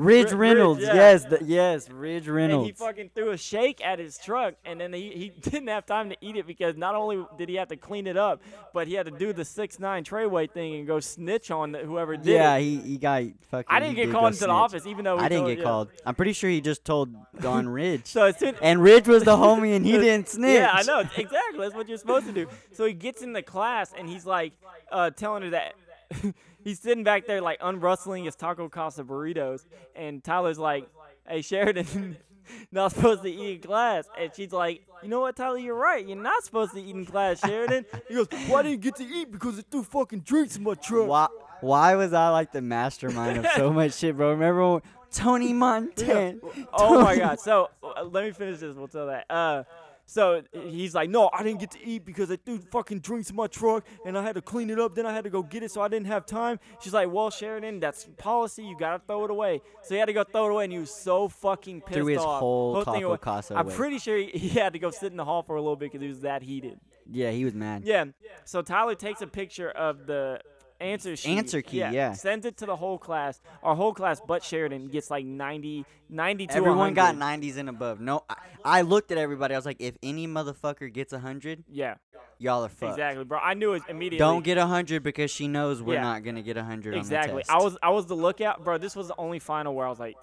[0.00, 0.80] Ridge Ri- Reynolds.
[0.80, 0.94] Ridge, yeah.
[0.94, 2.68] Yes, the, yes, Ridge Reynolds.
[2.68, 5.86] And he fucking threw a shake at his truck, and then he, he didn't have
[5.86, 8.42] time to eat it because not only did he have to clean it up,
[8.72, 12.16] but he had to do the six nine treyway thing and go snitch on whoever
[12.16, 12.62] did yeah, it.
[12.62, 13.66] he, he got fucking.
[13.68, 15.64] I didn't get called into the office, even though we I didn't told- get yeah.
[15.64, 15.88] called.
[16.06, 18.06] I'm pretty sure he just told Don Ridge.
[18.06, 20.60] So as soon and Ridge was the homie, and he didn't snitch.
[20.60, 21.58] Yeah, I know exactly.
[21.58, 22.46] That's what you're supposed to do.
[22.72, 24.52] So he gets in the class and he's like
[24.90, 25.74] uh, telling her that
[26.64, 30.88] he's sitting back there like unrustling his taco casa burritos, and Tyler's like,
[31.28, 32.16] "Hey Sheridan,
[32.72, 35.58] not supposed to eat in class," and she's like, "You know what, Tyler?
[35.58, 36.06] You're right.
[36.06, 39.04] You're not supposed to eat in class, Sheridan." He goes, "Well, I didn't get to
[39.04, 41.28] eat because I threw fucking drinks in my truck." Why?
[41.60, 44.30] Why was I like the mastermind of so much shit, bro?
[44.30, 44.82] Remember when
[45.12, 46.38] Tony Montana?
[46.72, 47.38] Oh my god.
[47.40, 48.74] So uh, let me finish this.
[48.74, 49.26] We'll tell that.
[49.28, 49.64] Uh,
[50.10, 53.36] so he's like, no, I didn't get to eat because I threw fucking drinks in
[53.36, 54.96] my truck and I had to clean it up.
[54.96, 56.58] Then I had to go get it, so I didn't have time.
[56.80, 58.64] She's like, well, Sheridan, that's policy.
[58.64, 59.62] You gotta throw it away.
[59.84, 62.06] So he had to go throw it away, and he was so fucking pissed Threw
[62.06, 62.40] his off.
[62.40, 63.76] whole taco casa I'm away.
[63.76, 65.92] pretty sure he, he had to go sit in the hall for a little bit
[65.92, 66.80] because he was that heated.
[67.08, 67.84] Yeah, he was mad.
[67.84, 68.06] Yeah.
[68.44, 70.40] So Tyler takes a picture of the
[70.80, 71.36] answer sheet.
[71.38, 72.12] Answer key, yeah.
[72.14, 73.40] Sends it to the whole class.
[73.62, 78.00] Our whole class, but Sheridan, gets like 90, 90 to Everyone got 90s and above.
[78.00, 79.54] No, I, I looked at everybody.
[79.54, 81.94] I was like, if any motherfucker gets 100, Yeah,
[82.38, 82.92] y'all are fucked.
[82.92, 83.38] exactly, bro.
[83.38, 84.18] I knew it immediately.
[84.18, 86.02] Don't get 100 because she knows we're Yeah.
[86.02, 87.30] not going to get 100 exactly.
[87.32, 87.50] on the test.
[87.50, 88.78] I was I was the lookout, bro.
[88.78, 90.16] This was the only final where I was like,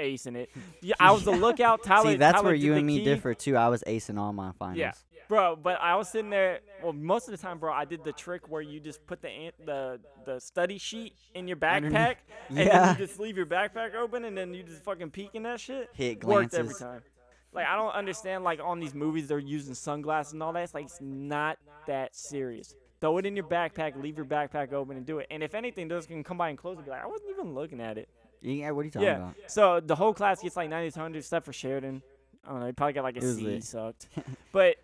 [0.00, 0.50] acing it.
[0.80, 1.82] Yeah, I was the lookout.
[1.82, 2.12] Tyler.
[2.12, 3.04] See, that's Tyler where you and me key.
[3.04, 3.56] differ too.
[3.56, 4.78] I was acing all my finals.
[4.78, 4.92] Yeah,
[5.28, 5.56] bro.
[5.56, 6.60] But I was sitting there.
[6.82, 9.28] Well, most of the time, bro, I did the trick where you just put the
[9.28, 12.16] an- the the study sheet in your backpack,
[12.48, 15.42] and then you just leave your backpack open, and then you just fucking peek in
[15.44, 15.90] that shit.
[15.92, 17.02] Hit Worked every time.
[17.52, 18.44] Like I don't understand.
[18.44, 20.62] Like on these movies, they're using sunglasses and all that.
[20.64, 22.74] It's like it's not that serious.
[23.00, 25.28] Throw it in your backpack, leave your backpack open, and do it.
[25.30, 26.84] And if anything, those can come by and close it.
[26.84, 28.08] Be like, I wasn't even looking at it.
[28.42, 29.16] Yeah, what are you talking Yeah.
[29.18, 29.34] about?
[29.46, 32.02] So the whole class gets like 90 to 100, except for Sheridan.
[32.44, 32.66] I don't know.
[32.66, 33.42] He probably got like a C.
[33.42, 33.64] Lit.
[33.64, 34.08] Sucked.
[34.52, 34.76] But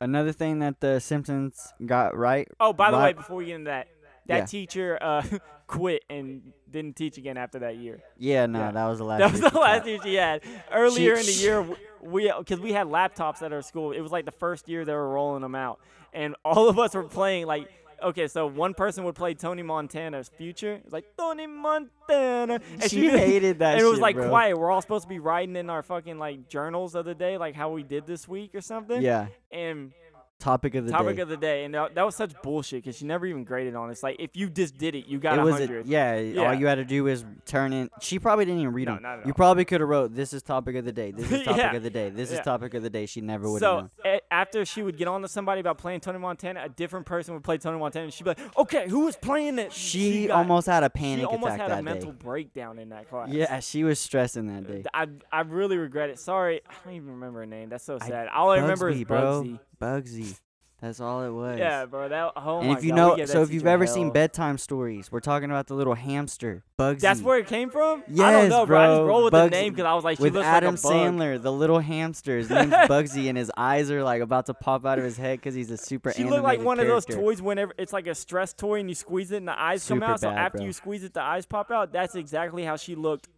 [0.00, 2.48] Another thing that the Simpsons got right.
[2.60, 3.88] oh, by the way, before we get into that,
[4.26, 4.44] that Yeah.
[4.46, 5.22] teacher uh,
[5.66, 8.02] quit and didn't teach again after that year.
[8.18, 8.70] Yeah, no, Yeah.
[8.72, 9.18] that was the last.
[9.20, 10.42] That was the last year she had.
[10.72, 11.66] Earlier in the year,
[12.02, 13.92] we because we had laptops at our school.
[13.92, 15.80] It was like the first year they were rolling them out,
[16.12, 17.68] and all of us were playing like.
[18.02, 20.74] Okay, so one person would play Tony Montana's Future.
[20.74, 24.28] It was like Tony Montana, and She hated that And it was shit, like bro.
[24.28, 24.58] quiet.
[24.58, 27.54] We're all supposed to be writing in our fucking like journals of the day, like
[27.54, 29.00] how we did this week or something.
[29.00, 29.92] Yeah, And
[30.38, 30.96] topic of the day.
[30.96, 31.22] topic day.
[31.22, 33.88] of the day, and that, that was such bullshit because she never even graded on
[33.88, 33.92] it.
[33.92, 35.86] It's like if you just did it, you got it was a, hundred.
[35.86, 36.42] yeah, Yeah.
[36.48, 37.90] All you had to do is turn in.
[38.00, 39.02] She probably didn't even read No, them.
[39.02, 39.36] not at You all.
[39.36, 41.10] probably could have wrote, "This is topic of the day.
[41.10, 41.74] This is topic Yeah.
[41.74, 42.10] of the day.
[42.10, 42.38] This Yeah.
[42.38, 43.90] is topic of the day." She never would have So known.
[44.04, 47.34] a- after she would get on to somebody about playing Tony Montana, a different person
[47.34, 50.36] would play Tony Montana, and she'd be like, "Okay, who was playing it?" She, got-
[50.38, 52.18] almost had a panic she almost attack had that a mental day.
[52.20, 53.28] breakdown in that class.
[53.30, 54.84] Yeah, she was stressing that uh, day.
[54.92, 56.18] I I really regret it.
[56.18, 57.68] Sorry, I don't even remember her name.
[57.68, 58.28] That's so sad.
[58.28, 59.42] All I remember is bro.
[59.42, 59.58] Bugsy.
[59.80, 60.38] Bugsy.
[60.82, 61.58] That's all it was.
[61.58, 62.06] Yeah, bro.
[62.10, 65.10] That oh and my if you God, know, so if you've ever seen bedtime stories,
[65.10, 67.00] we're talking about the little hamster, Bugsy.
[67.00, 68.00] That's where it came from.
[68.02, 68.78] I don't Yes, know, bro.
[68.80, 69.06] I just bro.
[69.06, 70.82] rolled with Bugsy- the name because I was like, she with looks Adam like a
[70.82, 70.92] bug.
[70.92, 72.36] Sandler, the little hamster.
[72.36, 75.38] His name's Bugsy, and his eyes are like about to pop out of his head
[75.38, 76.12] because he's a super.
[76.12, 78.94] She looked like one of those toys whenever it's like a stress toy and you
[78.94, 80.20] squeeze it and the eyes come Super out.
[80.20, 80.66] So after bro.
[80.66, 81.90] you squeeze it, the eyes pop out.
[81.90, 83.28] That's exactly how she looked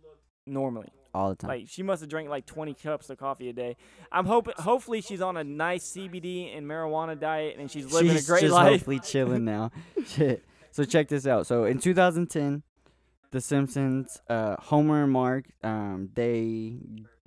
[0.44, 0.88] normally.
[1.14, 1.48] All the time.
[1.48, 3.76] Like she must have drank like 20 cups of coffee a day.
[4.12, 8.28] I'm hoping, hopefully, she's on a nice CBD and marijuana diet and she's living She's
[8.28, 8.72] a great just life.
[8.72, 9.70] hopefully chilling now.
[10.06, 10.44] Shit.
[10.70, 11.46] So check this out.
[11.46, 12.62] So in 2010,
[13.30, 16.76] The Simpsons, uh, Homer and Marge, um, they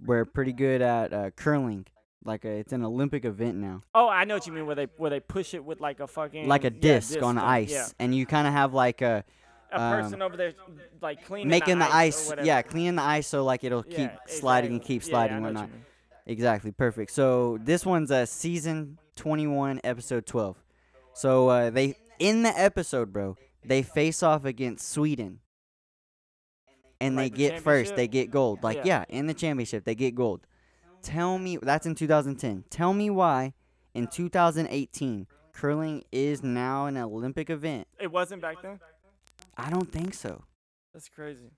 [0.05, 1.85] were pretty good at uh, curling.
[2.23, 3.81] Like a, it's an Olympic event now.
[3.95, 4.67] Oh, I know what you mean.
[4.67, 7.39] Where they where they push it with like a fucking Like a yeah, disc on
[7.39, 9.25] ice, Yeah, and you kind of have like a
[9.71, 10.53] a um, person over there
[11.01, 12.31] like cleaning making the, the ice.
[12.31, 15.37] ice, yeah, cleaning the ice so like it'll keep Yeah, sliding and keep sliding I
[15.37, 15.69] and what whatnot.
[16.25, 17.11] Exactly, perfect.
[17.11, 20.57] So this one's a season 21, episode 12.
[21.13, 25.39] So uh, they in the episode, bro, they face off against Sweden,
[26.99, 27.95] and Like they the get first.
[27.95, 28.63] They get gold.
[28.63, 29.03] Like Yeah.
[29.09, 29.17] yeah.
[29.17, 30.41] in the championship, they get gold.
[31.01, 32.65] Tell me that's in 2010.
[32.69, 33.53] Tell me why
[33.93, 37.87] in 2018 curling is now an Olympic event.
[37.99, 38.79] It wasn't back then.
[39.57, 40.43] I don't think so.
[40.93, 41.51] That's crazy.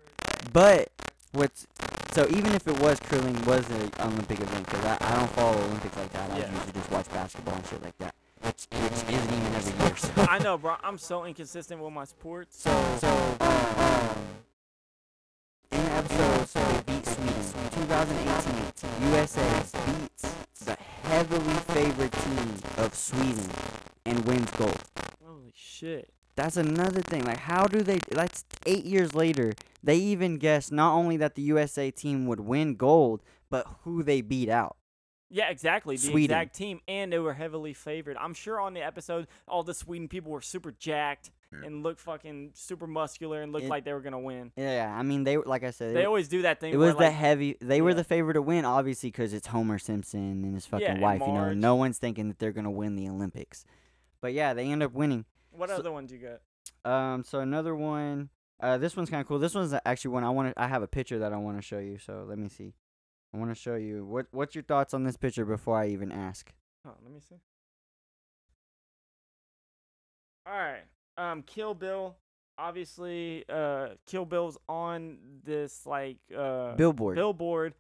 [0.52, 0.89] But
[1.32, 1.68] what's
[2.12, 5.58] so even if it was curling was an Olympic event because I, I don't follow
[5.58, 6.32] Olympics like that.
[6.32, 9.96] I usually just watch basketball and shit like that, which, which isn't even every year.
[9.96, 10.76] So, I know, bro.
[10.84, 12.62] I'm so inconsistent with my sports.
[12.62, 12.70] so,
[13.00, 14.18] so um,
[15.72, 17.70] in the episode, so they beat Sweden.
[17.72, 20.36] 2018, USA beats
[20.66, 23.50] the heavily favored team of Sweden
[24.06, 24.84] and wins gold.
[25.26, 26.14] Holy shit.
[26.36, 27.26] That's another thing.
[27.26, 28.00] Like, how do they?
[28.10, 29.54] That's eight years later.
[29.84, 34.22] They even guessed not only that the USA team would win gold, but who they
[34.22, 34.78] beat out.
[35.30, 35.96] Yeah, exactly.
[35.96, 36.36] The Sweden.
[36.38, 38.18] exact team, and they were heavily favored.
[38.20, 42.52] I'm sure on the episode, all the Sweden people were super jacked and looked fucking
[42.56, 44.52] super muscular and looked It- like they were gonna win.
[44.56, 45.96] Yeah, I mean, they were like I said.
[45.96, 46.74] They it, always do that thing.
[46.74, 47.58] it where, was the like, heavy.
[47.62, 51.02] They were the favorite to win, obviously, because it's Homer Simpson and his fucking and
[51.02, 51.22] wife.
[51.22, 53.66] You know, no one's thinking that they're gonna win the Olympics.
[54.22, 55.26] But yeah, they end up winning.
[55.56, 56.41] What so- other ones you got?
[56.89, 58.30] Um, so another one.
[58.60, 59.39] Uh, this one's kind of cool.
[59.39, 60.62] This one's actually one I want to.
[60.62, 61.97] I have a picture that I want to show you.
[61.97, 62.74] So let me see.
[63.34, 64.28] I want to show you what.
[64.32, 66.54] What's your thoughts on this picture before I even ask?
[66.86, 67.36] Oh, let me see.
[70.45, 70.84] All right.
[71.18, 72.16] Um, Kill Bill.
[72.58, 77.16] Obviously, uh, Kill Bill's on this like uh Billboard.
[77.16, 77.74] billboard,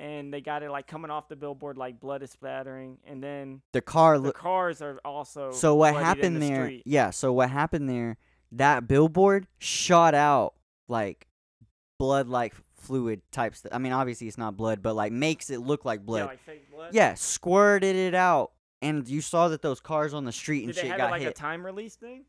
[0.00, 3.60] and they got it like coming off the billboard, like blood is splattering, and then
[3.72, 4.18] the car.
[4.18, 5.52] the cars are also.
[5.52, 6.64] So what happened the there?
[6.64, 6.82] street.
[6.86, 7.10] Yeah.
[7.10, 8.16] So what happened there?
[8.52, 10.54] That billboard shot out
[10.88, 11.26] like
[11.98, 13.72] blood, like fluid type stuff.
[13.74, 16.26] I mean, obviously it's not blood, but like makes it look like Yeah, blood.
[16.26, 16.94] like fake blood.
[16.94, 20.80] Yeah, squirted it out, and you saw that those cars on the street and Did
[20.82, 21.30] shit got it like hit.
[21.30, 22.24] a time release thing?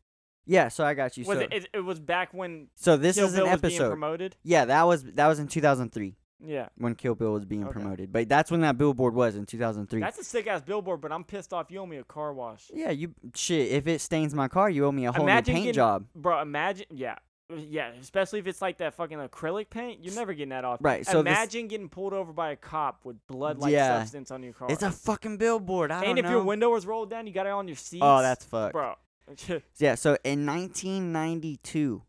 [0.46, 0.68] yeah.
[0.68, 1.24] So I got you.
[1.24, 1.68] Was so, it, it?
[1.74, 3.88] It was back when so this Kill is Bill an episode.
[3.88, 4.36] promoted.
[4.44, 6.14] Yeah, that was that was in 2003
[6.46, 6.68] Yeah.
[6.76, 7.72] when Kill Bill was being Okay.
[7.72, 8.12] promoted.
[8.12, 10.00] But that's when that billboard was in 2003.
[10.00, 11.70] That's a sick ass billboard, but I'm pissed off.
[11.70, 12.70] You owe me a car wash.
[12.74, 13.72] yeah, you shit.
[13.72, 16.06] If it stains my car, you owe me a whole Imagine new paint getting- job.
[16.14, 17.16] Bro, imagine, yeah,
[17.54, 20.02] yeah, especially if it's like that fucking acrylic paint.
[20.02, 20.78] You're never getting that off.
[20.82, 21.06] Right.
[21.06, 23.98] So this, imagine getting pulled over by a cop with blood-like Yeah.
[24.00, 24.70] substance on your car.
[24.70, 25.90] it's a fucking billboard.
[25.90, 26.30] I and don't if know.
[26.30, 28.02] your window was rolled down, you got it on your seats.
[28.04, 28.72] oh, that's fucked.
[28.72, 28.94] bro.
[29.78, 29.94] Yeah.
[29.94, 32.02] So in 1992,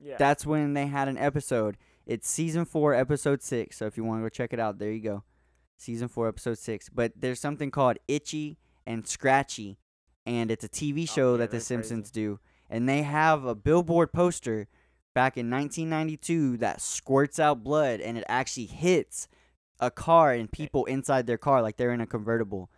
[0.00, 0.16] yeah.
[0.18, 1.76] that's when they had an episode.
[2.08, 3.76] It's season four, episode six.
[3.76, 5.24] So if you want to go check it out, there you go.
[5.76, 6.88] Season four, episode six.
[6.88, 8.56] But there's something called Itchy
[8.86, 9.78] and Scratchy,
[10.24, 11.66] and it's a TV oh, show Oh, yeah, that The they're crazy.
[11.66, 12.40] Simpsons do.
[12.70, 14.68] And they have a billboard poster
[15.14, 19.28] back in 1992 that squirts out blood, and it actually hits
[19.78, 22.70] a car and people inside their car, like they're in a convertible,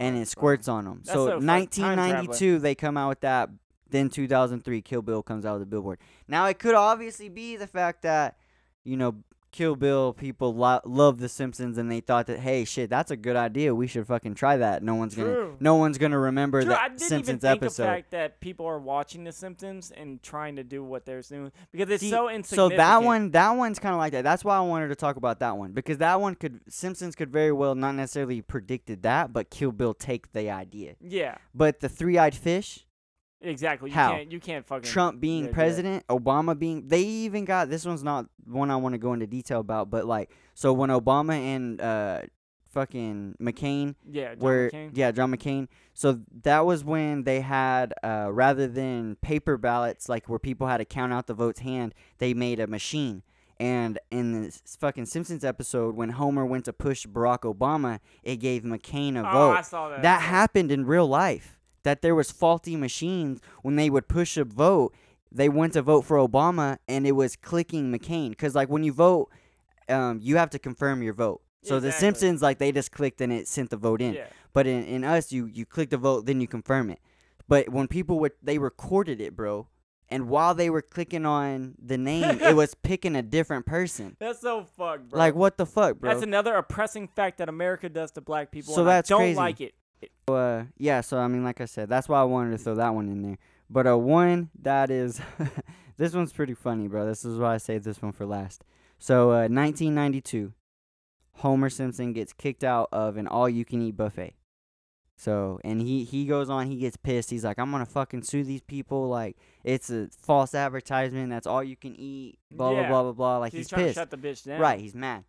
[0.00, 1.02] and it squirts on them.
[1.04, 3.50] That's So so 1992, they come out with that
[3.90, 5.98] Then 2003, Kill Bill comes out of the Billboard.
[6.26, 8.36] Now it could obviously be the fact that
[8.84, 9.16] you know
[9.50, 13.16] Kill Bill people lo- love The Simpsons and they thought that hey shit that's a
[13.18, 14.82] good idea we should fucking try that.
[14.82, 17.82] No one's gonna no one's gonna remember True, I didn't Simpsons even think episode.
[17.82, 21.52] the fact that people are watching The Simpsons and trying to do what they're doing
[21.70, 24.24] because it's See, so So that one, that one's kind of like that.
[24.24, 27.30] That's why I wanted to talk about that one because that one could Simpsons could
[27.30, 30.94] very well not necessarily predicted that, but Kill Bill take the idea.
[30.98, 32.86] yeah, But the three-eyed fish,
[33.42, 33.90] exactly.
[33.90, 34.12] You How?
[34.12, 35.54] can't you can't fucking Trump being yeah, yeah.
[35.54, 39.26] president, Obama being, they even got this one's not one I want to go into
[39.26, 42.22] detail about, but like, so when Obama and uh,
[42.70, 44.90] fucking McCain Yeah, John where McCain.
[44.94, 45.68] yeah John McCain.
[45.94, 50.78] So that was when they had uh, rather than paper ballots like where people had
[50.78, 53.22] to count out the votes hand, they made a machine.
[53.60, 58.62] And in this fucking Simpsons episode, when Homer went to push Barack Obama, it gave
[58.62, 59.52] McCain a oh, vote.
[59.52, 60.02] I saw that.
[60.02, 61.60] That happened in real life.
[61.84, 64.94] That there was faulty machines when they would push a vote.
[65.30, 68.30] They went to vote for Obama, and it was clicking McCain.
[68.30, 69.30] Because like when you vote,
[69.88, 71.42] um, you have to confirm your vote.
[71.64, 74.14] So the Simpsons, like they just clicked and it sent the vote in.
[74.14, 74.26] Yeah.
[74.52, 76.98] But in, in us, you you click the vote, then you confirm it.
[77.48, 79.68] But when people would, they recorded it, bro.
[80.08, 84.16] And while they were clicking on the name, it was picking a different person.
[84.20, 85.18] That's so fucked, bro.
[85.18, 86.10] Like what the fuck, bro?
[86.10, 88.74] That's another oppressing fact that America does to black people.
[88.74, 89.36] So that's I don't crazy.
[89.36, 89.74] like it.
[90.28, 91.00] Uh, yeah.
[91.00, 93.22] So I mean, like I said, that's why I wanted to throw that one in
[93.22, 93.38] there.
[93.70, 95.20] But uh, one that is,
[95.96, 97.06] this one's pretty funny, bro.
[97.06, 98.64] This is why I saved this one for last.
[98.98, 100.52] So uh, 1992,
[101.36, 104.34] Homer Simpson gets kicked out of an all-you-can-eat buffet.
[105.16, 107.30] So and he he goes on, he gets pissed.
[107.30, 109.08] He's like, I'm gonna fucking sue these people.
[109.08, 111.30] Like it's a false advertisement.
[111.30, 112.38] That's all you can eat.
[112.50, 112.88] Blah Yeah.
[112.88, 113.38] blah blah blah blah.
[113.38, 113.94] Like he's, he's, trying pissed.
[113.94, 114.58] to shut the bitch down.
[114.60, 115.24] Right, he's mad.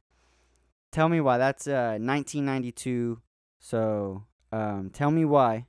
[0.92, 1.38] Tell me why.
[1.38, 3.22] That's uh 1992.
[3.60, 5.66] So, um tell me why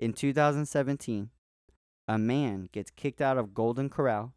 [0.00, 1.30] in 2017
[2.08, 4.34] a man gets kicked out of Golden Corral.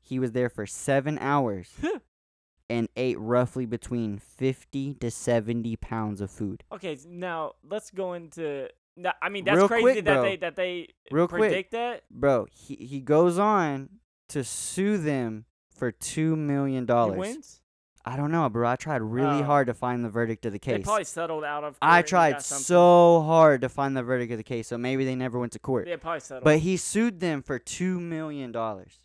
[0.00, 1.70] He was there for 7 hours
[2.68, 6.64] and ate roughly between 50 to 70 pounds of food.
[6.72, 8.68] Okay, now let's go into.
[8.96, 10.22] Now, I mean, that's Real crazy quick, that bro.
[10.22, 11.40] they that they Real quick.
[11.40, 12.02] predict that.
[12.10, 13.88] Bro, he he goes on
[14.30, 15.44] to sue them
[15.74, 16.82] for $2 million.
[16.82, 17.18] He dollars.
[17.18, 17.61] wins.
[18.04, 18.68] I don't know, bro.
[18.68, 19.44] I tried really Oh.
[19.44, 20.78] hard to find the verdict of the case.
[20.78, 21.78] They probably settled out of.
[21.78, 25.14] Court I tried so hard to find the verdict of the case, so maybe they
[25.14, 25.84] never went to court.
[25.86, 26.44] They probably settled.
[26.44, 28.98] But he sued them for two million dollars.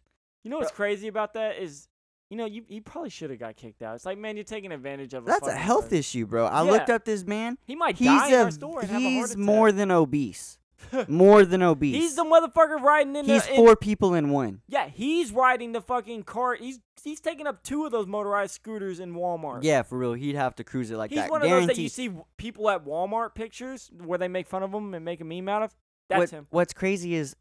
[0.44, 1.88] you know what's crazy about that is,
[2.30, 3.96] you know, you you probably should have got kicked out.
[3.96, 5.26] It's like, man, you're taking advantage of.
[5.26, 5.98] That's a health person.
[6.00, 6.46] issue, bro.
[6.48, 7.58] I looked up this man.
[7.66, 10.58] He might He's die in our store and have a heart he's more than obese.
[11.08, 11.96] more than obese.
[11.96, 13.52] He's the motherfucker riding in He's the.
[13.52, 14.62] in- four people in one.
[14.68, 16.60] yeah, he's riding the fucking cart.
[16.60, 19.60] He's he's taking up two of those motorized scooters in Walmart.
[19.64, 20.14] Yeah, for real.
[20.14, 21.32] He'd have to cruise it like He's that.
[21.32, 24.74] one of those that you see people at Walmart pictures where they make fun of
[24.74, 25.76] him and make a meme out of.
[26.10, 26.48] That's what, him.
[26.52, 27.36] What's crazy is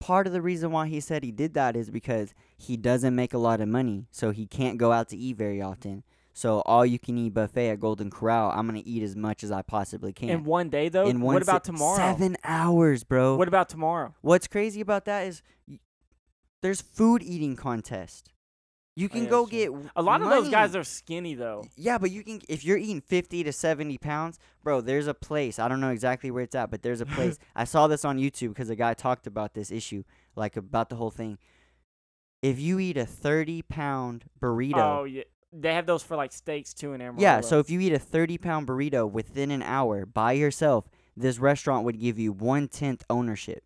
[0.00, 3.32] part of the reason why he said he did that is because he doesn't make
[3.34, 6.02] a lot of money, so he can't go out to eat very often.
[6.34, 9.52] So all you can eat buffet at Golden Corral, I'm gonna eat as much as
[9.52, 10.30] I possibly can.
[10.30, 11.06] In one day though.
[11.06, 11.96] In one what about si- tomorrow?
[11.96, 13.36] Seven hours, bro.
[13.36, 14.14] What about tomorrow?
[14.22, 15.42] What's crazy about that is
[16.62, 18.30] there's food eating contest.
[18.94, 21.64] You Oh, can yeah, go get a lot of those guys are skinny though.
[21.76, 24.80] Yeah, but you can if you're eating 50 to 70 pounds, bro.
[24.82, 25.58] There's a place.
[25.58, 27.38] I don't know exactly where it's at, but there's a place.
[27.56, 30.04] I saw this on YouTube because a guy talked about this issue,
[30.36, 31.38] like about the whole thing.
[32.42, 35.22] If you eat a 30 pound burrito, Oh yeah,
[35.52, 37.20] they have those for like steaks too in Amarillo.
[37.22, 37.40] yeah.
[37.40, 41.84] So if you eat a 30 pound burrito within an hour by yourself, this restaurant
[41.84, 43.62] would give you one tenth ownership.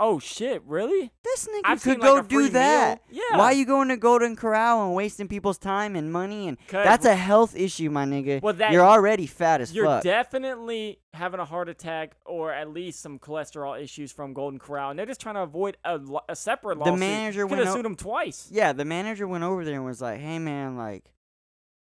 [0.00, 1.10] oh shit, really?
[1.24, 2.50] This nigga I've could seen, go like, do meal.
[2.50, 3.02] that.
[3.10, 3.20] Yeah.
[3.36, 6.46] Why are you going to Golden Corral and wasting people's time and money?
[6.48, 8.40] And that's a health issue, my nigga.
[8.40, 9.74] Well, that- You're already fat as fuck.
[9.76, 14.90] You're definitely having a heart attack or at least some cholesterol issues from Golden Corral,
[14.90, 16.98] and they're just trying to avoid a, a separate The lawsuit.
[17.00, 18.48] manager could went have o- sued him twice.
[18.52, 21.10] yeah, the manager went over there and was like, "Hey, man, like,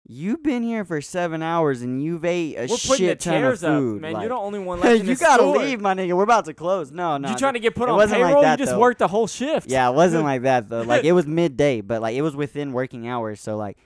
[0.07, 3.33] you've been here for seven hours and you've ate a We're putting shit the ton
[3.41, 3.95] chairs of food.
[3.97, 4.13] up, man.
[4.13, 5.57] like, You're the only one left in you gotta store.
[5.57, 6.13] leave, my nigga.
[6.15, 6.91] We're about to close.
[6.91, 7.29] No, no.
[7.29, 8.43] you trying to get put it on wasn't like payroll?
[8.43, 8.79] that, you just though.
[8.79, 9.69] worked the whole shift.
[9.69, 10.81] Yeah, it wasn't like that though.
[10.83, 13.39] Like it was midday, but like it was within working hours.
[13.41, 13.77] So like,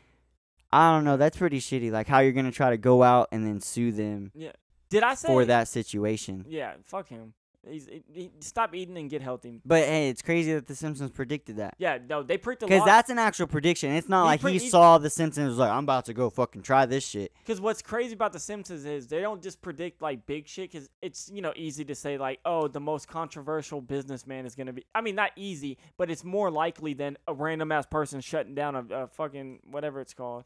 [0.71, 1.17] I don't know.
[1.17, 1.91] That's pretty shitty.
[1.91, 4.51] Like how you're gonna try to go out and then sue them Yeah.
[4.89, 6.45] Did I say for that situation.
[6.49, 7.33] Yeah, fuck him.
[7.69, 9.61] He's he, he- stop eating and get healthy.
[9.65, 11.75] But hey, it's crazy that The Simpsons predicted that.
[11.77, 13.91] Yeah, no, they predicted Because that's an actual prediction.
[13.91, 16.29] It's not He like pre- he saw The Simpsons was like, I'm about to go
[16.29, 17.33] fucking try this shit.
[17.39, 20.71] Because what's crazy about The Simpsons is they don't just predict like big shit.
[20.71, 24.73] Because it's you know easy to say like, oh, the most controversial businessman is gonna
[24.73, 24.85] be.
[24.93, 28.75] I mean, not easy, but it's more likely than a random ass person shutting down
[28.75, 30.43] a, a fucking whatever it's called.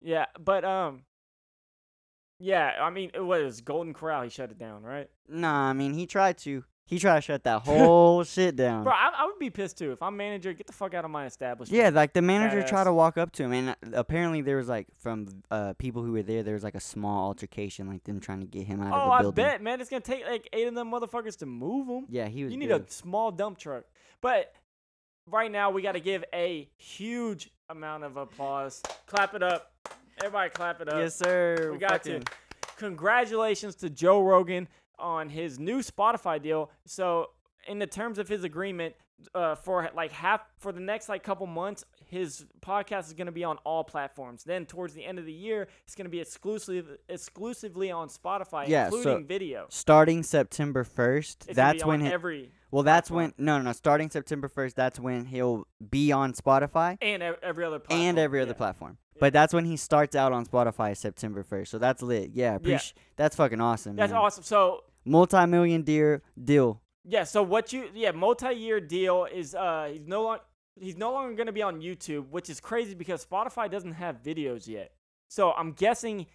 [0.00, 1.02] Yeah, but um,
[2.42, 4.22] yeah, I mean, it was Golden Corral.
[4.22, 5.08] He shut it down, right?
[5.28, 6.64] Nah, I mean, he tried to.
[6.84, 8.82] He tried to shut that whole shit down.
[8.82, 10.52] Bro, I, I would be pissed too if I'm manager.
[10.52, 11.80] Get the fuck out of my establishment.
[11.80, 14.68] Yeah, like the manager tried to walk up to him, and uh, apparently there was
[14.68, 18.18] like from uh, people who were there, there was like a small altercation, like them
[18.20, 19.44] trying to get him out Oh, of the I building.
[19.44, 19.80] bet, man.
[19.80, 22.06] It's gonna take like eight of them motherfuckers to move him.
[22.10, 22.52] Yeah, he was.
[22.52, 22.82] You need big.
[22.82, 23.84] a small dump truck.
[24.20, 24.52] But
[25.26, 28.82] right now, we got to give a huge amount of applause.
[29.06, 29.72] Clap it up.
[30.24, 30.96] Everybody, clap it up.
[30.98, 31.70] yes, sir.
[31.72, 32.32] we got fucking- to.
[32.76, 34.68] Congratulations to Joe Rogan
[34.98, 36.70] on his new Spotify deal.
[36.84, 37.30] So,
[37.68, 38.94] in the terms of his agreement,
[39.36, 43.32] uh, for like half for the next like couple months, his podcast is going to
[43.32, 44.42] be on all platforms.
[44.42, 48.66] Then towards the end of the year, it's going to be exclusive exclusively on Spotify,
[48.66, 49.66] Yeah, so- including video.
[49.68, 53.32] Starting September first, that's when he, every well, that's platform.
[53.38, 53.72] when no, no, no.
[53.72, 58.00] Starting September first, that's when he'll be on Spotify and every other platform.
[58.00, 58.56] and every other Yeah.
[58.56, 58.98] platform.
[59.18, 61.70] But that's when he starts out on Spotify September first.
[61.70, 62.30] So that's lit.
[62.32, 63.96] Yeah, appreci- that's fucking awesome.
[63.96, 64.20] That's man.
[64.20, 64.42] awesome.
[64.44, 66.80] So Multi-million deal deal.
[67.04, 70.42] yeah, so what you yeah multi-year deal is uh he's no longer
[70.80, 74.22] he's no longer going to be on YouTube, which is crazy because Spotify doesn't have
[74.22, 74.92] videos yet.
[75.28, 76.26] So I'm guessing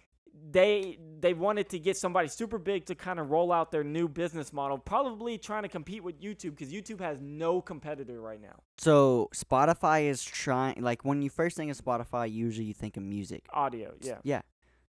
[0.50, 4.08] they they wanted to get somebody super big to kind of roll out their new
[4.08, 8.54] business model, probably trying to compete with YouTube because YouTube has no competitor right now.
[8.78, 10.80] So Spotify is trying.
[10.80, 13.46] Like when you first think of Spotify, usually you think of music.
[13.52, 14.18] Audio, yeah.
[14.22, 14.42] Yeah.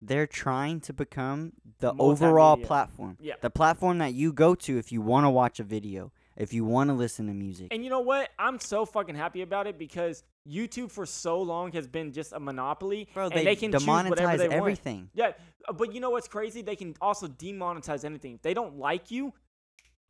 [0.04, 3.18] They're trying to become the overall platform.
[3.22, 3.36] Yeah.
[3.40, 6.66] The platform that you go to if you want to watch a video, if you
[6.66, 7.68] want to listen to music.
[7.72, 8.30] And you know what?
[8.40, 12.40] I'm so fucking happy about it because YouTube for so long has been just a
[12.40, 14.54] monopoly, Bro, and they, they can choose whatever demonetize they want.
[14.60, 15.10] everything.
[15.14, 15.32] Yeah,
[15.68, 16.62] uh, but you know what's crazy?
[16.62, 18.36] They can also demonetize anything.
[18.36, 19.34] If they don't like you,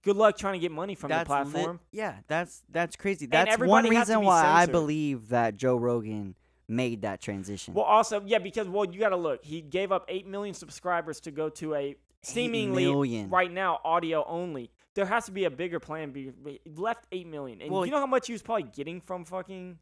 [0.03, 1.79] good luck trying to get money from That's the lit- platform.
[1.91, 3.25] yeah, that's that's crazy.
[3.25, 6.35] That's one everybody has to reason be why I believe that Joe Rogan
[6.67, 7.73] made that transition.
[7.73, 9.43] Well, also, yeah, because well, you got to look.
[9.43, 13.29] He gave up eight million subscribers to go to a seemingly million.
[13.29, 14.71] right now audio only.
[14.93, 16.11] There has to be a bigger plan.
[16.11, 19.01] Be be- left eight million, and Well, you know how much he was probably getting
[19.01, 19.77] from fucking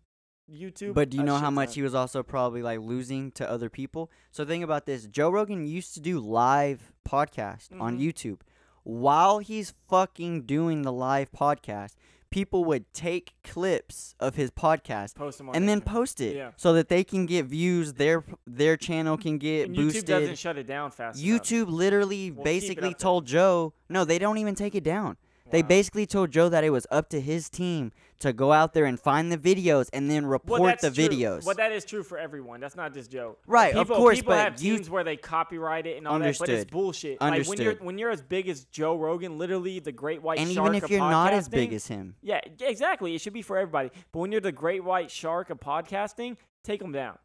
[0.52, 0.94] YouTube.
[0.94, 4.10] But do you know how much he was also probably like losing to other people?
[4.32, 5.06] So think about this.
[5.08, 8.02] Joe Rogan used to do live podcast on Mhm.
[8.14, 8.40] YouTube.
[8.84, 11.94] While he's fucking doing the live podcast,
[12.32, 16.52] people would take clips of his podcast post them on and then post it Yeah.
[16.58, 20.06] so that they can get views, their their channel can get And YouTube boosted.
[20.06, 21.20] doesn't shut it down fast.
[21.22, 21.42] enough.
[21.42, 22.94] YouTube literally Well, basically there.
[22.94, 25.18] told Joe, no, they don't even take it down.
[25.52, 28.86] They basically told Joe that it was up to his team to go out there
[28.86, 31.08] and find the videos and then report that's the true.
[31.08, 31.46] videos.
[31.46, 32.60] Well, that is true for everyone.
[32.60, 33.38] That's not just Joe.
[33.48, 36.20] Right, of people, course, People but have you- teams where they copyright it and all
[36.20, 36.72] that, but it's Understood.
[36.72, 37.22] bullshit.
[37.22, 40.52] Like when you're when you're as big as Joe Rogan, literally the great white and
[40.52, 43.16] shark And even if you're not as big as him, yeah, exactly.
[43.16, 43.90] It should be for everybody.
[44.12, 47.18] But when you're the great white shark of podcasting, take them down.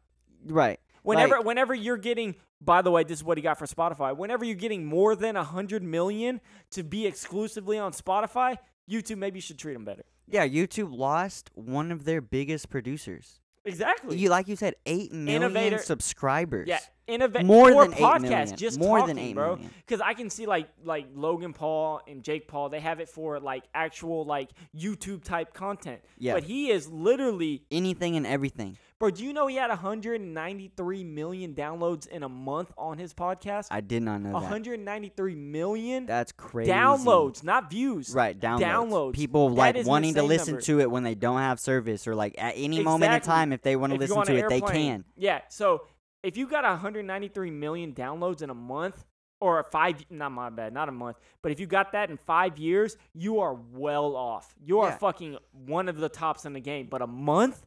[0.45, 0.79] right?
[1.05, 4.15] Whenever Like- whenever you're getting by the way, this is what he got for Spotify.
[4.15, 6.41] Whenever you're getting more than a hundred million
[6.71, 8.57] to be exclusively on Spotify,
[8.89, 10.03] YouTube maybe you should treat them better.
[10.27, 13.41] Yeah, YouTube lost one of their biggest producers.
[13.65, 14.17] Exactly.
[14.17, 16.67] You like you said, eight million Innovator- subscribers.
[16.67, 18.55] Yeah, innovate More for than million.
[18.57, 19.57] just More talking, than eight bro.
[19.85, 23.39] Because I can see like like Logan Paul and Jake Paul, they have it for
[23.39, 26.01] like actual like YouTube type content.
[26.17, 26.33] Yeah.
[26.33, 28.77] But he is literally, anything and everything.
[28.99, 29.11] bro.
[29.11, 33.67] Do you know he had 193 million downloads in a month on his podcast?
[33.71, 34.33] I did not know that.
[34.35, 36.71] 193 million That's crazy.
[36.71, 38.13] downloads, not views.
[38.13, 38.59] Right, downloads.
[38.61, 39.13] Downloads.
[39.13, 40.61] People That like wanting to listen number.
[40.65, 43.61] to it when they don't have service or like at any moment in time if
[43.61, 45.05] they want to If listen to it, they can.
[45.15, 45.41] Yeah.
[45.49, 45.81] So
[46.25, 49.05] if you got 193 million downloads in a month
[49.41, 52.17] or a five, not my bad, not a month, but if you got that in
[52.17, 54.55] five years, you are well off.
[54.59, 54.97] You are Yeah.
[54.97, 56.87] fucking one of the tops in the game.
[56.87, 57.65] But a month,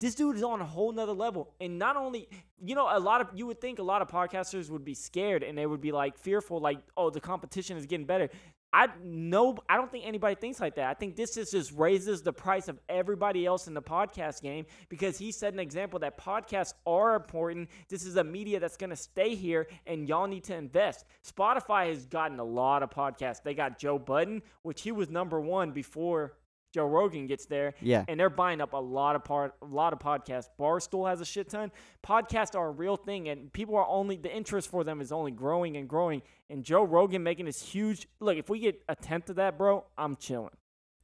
[0.00, 1.54] this dude is on a whole nother level.
[1.60, 2.28] And not only,
[2.60, 5.42] you know, a lot of you would think a lot of podcasters would be scared
[5.42, 8.28] and they would be like fearful, like, oh, the competition is getting better.
[8.74, 10.90] I no, I don't think anybody thinks like that.
[10.90, 14.66] I think this is just raises the price of everybody else in the podcast game
[14.88, 17.70] because he set an example that podcasts are important.
[17.88, 21.04] This is a media that's going to stay here, and y'all need to invest.
[21.24, 23.44] Spotify has gotten a lot of podcasts.
[23.44, 26.32] They got Joe Budden, which he was number one before
[26.74, 27.74] Joe Rogan gets there.
[27.80, 28.04] Yeah.
[28.08, 30.48] and they're buying up a lot of part, a lot of podcasts.
[30.58, 31.70] Barstool has a shit ton.
[32.04, 35.30] Podcasts are a real thing, and people are only the interest for them is only
[35.30, 36.20] growing and growing.
[36.50, 38.36] And Joe Rogan making this huge look.
[38.36, 40.50] If we get a tenth of that, bro, I'm chilling.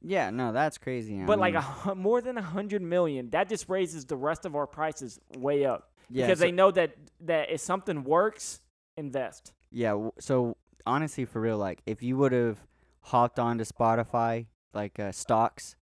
[0.01, 1.21] Yeah, no, that's crazy.
[1.21, 4.55] I But like a, more than a hundred million, that just raises the rest of
[4.55, 8.59] our prices way up yeah, because so, they know that that if something works,
[8.97, 9.53] invest.
[9.71, 10.09] yeah.
[10.19, 12.59] So honestly, for real, like if you would have
[13.01, 15.75] hopped onto Spotify like uh, stocks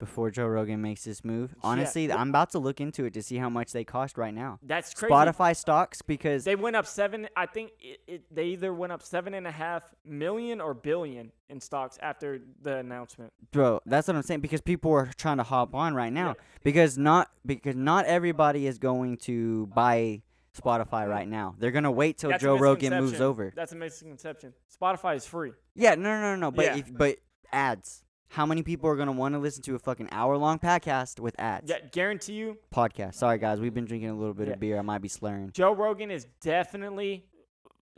[0.00, 1.50] before Joe Rogan makes this move.
[1.54, 1.60] Yeah.
[1.70, 4.58] Honestly, I'm about to look into it to see how much they cost right now.
[4.62, 5.12] That's crazy.
[5.14, 7.28] Spotify stocks because They went up seven.
[7.36, 11.30] I think it, it, they either went up seven and a half million or billion
[11.48, 13.32] in stocks after the announcement.
[13.52, 16.42] bro, that's what I'm saying because people are trying to hop on right now Yeah.
[16.64, 20.22] because not because not everybody is going to buy
[20.60, 21.54] Spotify right now.
[21.58, 23.52] They're gonna wait till That's Joe Rogan moves over.
[23.56, 24.52] That's a misconception.
[24.80, 25.52] Spotify is free.
[25.74, 26.50] Yeah, no, no, no, no.
[26.50, 26.76] But Yeah.
[26.76, 27.16] if, but
[27.52, 28.03] ads.
[28.34, 31.38] How many people are gonna want to listen to a fucking hour long podcast with
[31.38, 31.70] ads?
[31.70, 33.14] Yeah, guarantee you, Podcast.
[33.14, 34.54] Sorry guys, we've been drinking a little bit Yeah.
[34.54, 34.76] of beer.
[34.76, 35.50] I might be slurring.
[35.52, 37.26] Joe Rogan is definitely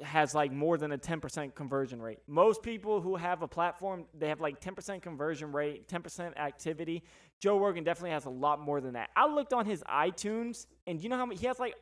[0.03, 2.18] has like more than a 10% conversion rate.
[2.26, 7.03] Most people who have a platform, they have like 10% conversion rate, 10% activity.
[7.41, 9.09] Joe Rogan definitely has a lot more than that.
[9.16, 11.76] I looked on his iTunes and you know how many he has like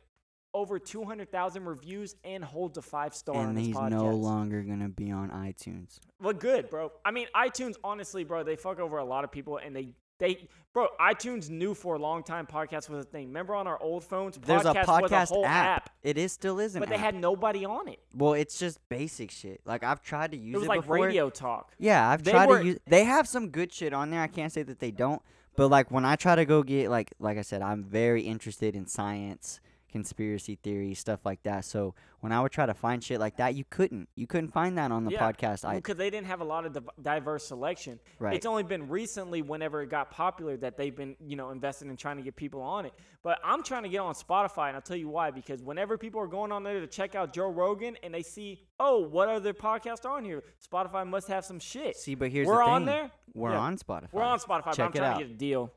[0.55, 3.89] over 200,000 reviews and holds a 5 star And he's podcast.
[3.91, 5.99] no longer gonna be on iTunes.
[6.21, 6.91] Well, good, bro.
[7.03, 10.47] I mean, iTunes, honestly, bro, they fuck over a lot of people, and they, they,
[10.73, 13.27] bro, iTunes knew for a long time podcast was a thing.
[13.27, 15.65] Remember on our old phones, There's a podcast was a whole app.
[15.83, 17.01] app, It is still is an but they app.
[17.01, 17.99] had nobody on it.
[18.15, 19.59] well, it's just basic shit.
[19.65, 20.95] Like I've tried to use It was it like before.
[21.01, 21.73] radio talk.
[21.77, 22.79] Yeah, I've They tried were- to use.
[22.87, 24.21] They have some good shit on there.
[24.21, 25.21] I can't say that they don't.
[25.57, 28.73] But like when I try to go get like like I said, I'm very interested
[28.75, 29.59] in science,
[29.99, 31.63] conspiracy theory, stuff like that.
[31.63, 34.09] So when I would try to find shit like that, you couldn't.
[34.15, 35.63] You couldn't find that on the Yeah, podcast.
[35.63, 37.97] I because they didn't have a lot of diverse selection.
[38.19, 38.35] right.
[38.35, 41.95] It's only been recently, whenever it got popular, that they've been, you know, investing in
[41.95, 42.91] trying to get people on it.
[43.23, 45.31] But I'm trying to get on Spotify, and I'll tell you why.
[45.31, 48.59] Because whenever people are going on there to check out Joe Rogan, and they see,
[48.81, 50.43] oh, what other podcasts are on here?
[50.69, 51.95] Spotify must have some shit.
[51.95, 52.73] See, but here's We're the thing.
[52.73, 53.11] on there.
[53.33, 53.59] We're Yeah.
[53.59, 54.09] on Spotify.
[54.11, 55.19] We're on Spotify, but Check I'm it trying out.
[55.19, 55.71] to get a deal.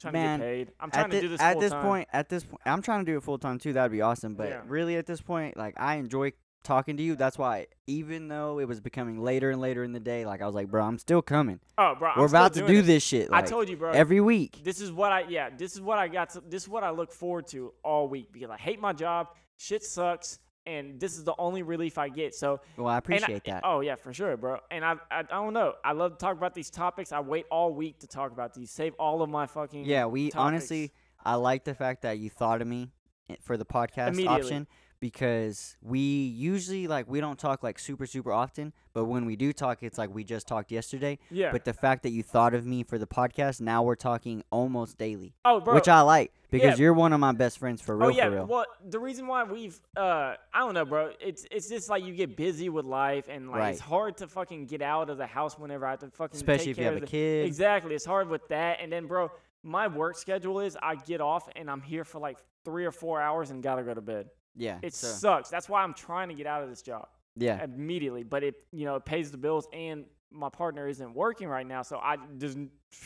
[0.00, 0.72] Trying Man, to get paid.
[0.80, 1.84] I'm trying to thi- do this at this time.
[1.84, 3.72] point, at this point, I'm trying to do it full time too.
[3.72, 4.34] That'd be awesome.
[4.34, 4.62] But Yeah.
[4.66, 6.32] really, at this point, like I enjoy
[6.64, 7.16] talking to you.
[7.16, 10.46] That's why, even though it was becoming later and later in the day, like I
[10.46, 11.60] was like, bro, I'm still coming.
[11.78, 12.82] Oh, bro, I'm We're still about to do it.
[12.82, 13.28] this shit.
[13.32, 13.90] I told you, bro.
[13.92, 14.60] every week.
[14.64, 15.50] this is what I yeah.
[15.56, 16.30] This is what I got.
[16.30, 19.28] To, this is what I look forward to all week because I hate my job.
[19.56, 20.38] Shit sucks,
[20.68, 22.34] and this is the only relief I get.
[22.34, 23.62] So Well, I and I- appreciate that.
[23.64, 24.58] Oh yeah, for sure, bro.
[24.70, 25.72] And I, I I don't know.
[25.84, 27.10] I love to talk about these topics.
[27.12, 28.70] I wait all week to talk about these.
[28.70, 30.36] Save all of my fucking Yeah, we topics.
[30.46, 30.92] honestly,
[31.24, 32.92] I like the fact that you thought of me
[33.30, 34.66] eh, for the podcast option
[35.00, 39.52] because we usually like we don't talk like super super often, but when we do
[39.52, 41.18] talk, it's like we just talked yesterday.
[41.30, 41.52] yeah.
[41.52, 44.98] But the fact that you thought of me for the podcast, now we're talking almost
[44.98, 45.74] daily, oh, bro.
[45.74, 46.84] which I like because Yeah.
[46.84, 48.06] you're one of my best friends for real.
[48.06, 48.24] oh yeah.
[48.24, 48.46] for real.
[48.46, 51.12] Well, the reason why we've uh I don't know, bro.
[51.20, 54.66] It's it's just like you get busy with life and like it's hard to fucking
[54.66, 56.96] get out of the house whenever I have to fucking Especially take if you have
[56.96, 57.46] a the- kid.
[57.46, 57.94] Exactly.
[57.94, 58.78] It's hard with that.
[58.80, 59.30] And then, bro,
[59.62, 63.20] my work schedule is I get off and I'm here for like three or four
[63.20, 64.28] hours and gotta go to bed.
[64.58, 65.48] Yeah, It so- sucks.
[65.48, 68.24] That's why I'm trying to get out of this job yeah, immediately.
[68.24, 71.82] But it, you know, it pays the bills and my partner isn't working right now,
[71.82, 72.58] so I just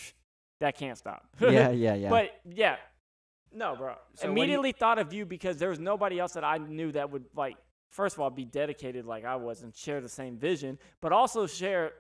[0.61, 1.27] that can't stop.
[1.41, 2.11] yeah, yeah, yeah.
[2.11, 2.77] But yeah,
[3.53, 3.95] no, bro.
[4.15, 6.91] So do you- Immediately thought of you because there was nobody else that I knew
[6.93, 7.57] that would like.
[7.91, 11.47] First of all, be dedicated like I was and share the same vision, but also
[11.47, 11.93] share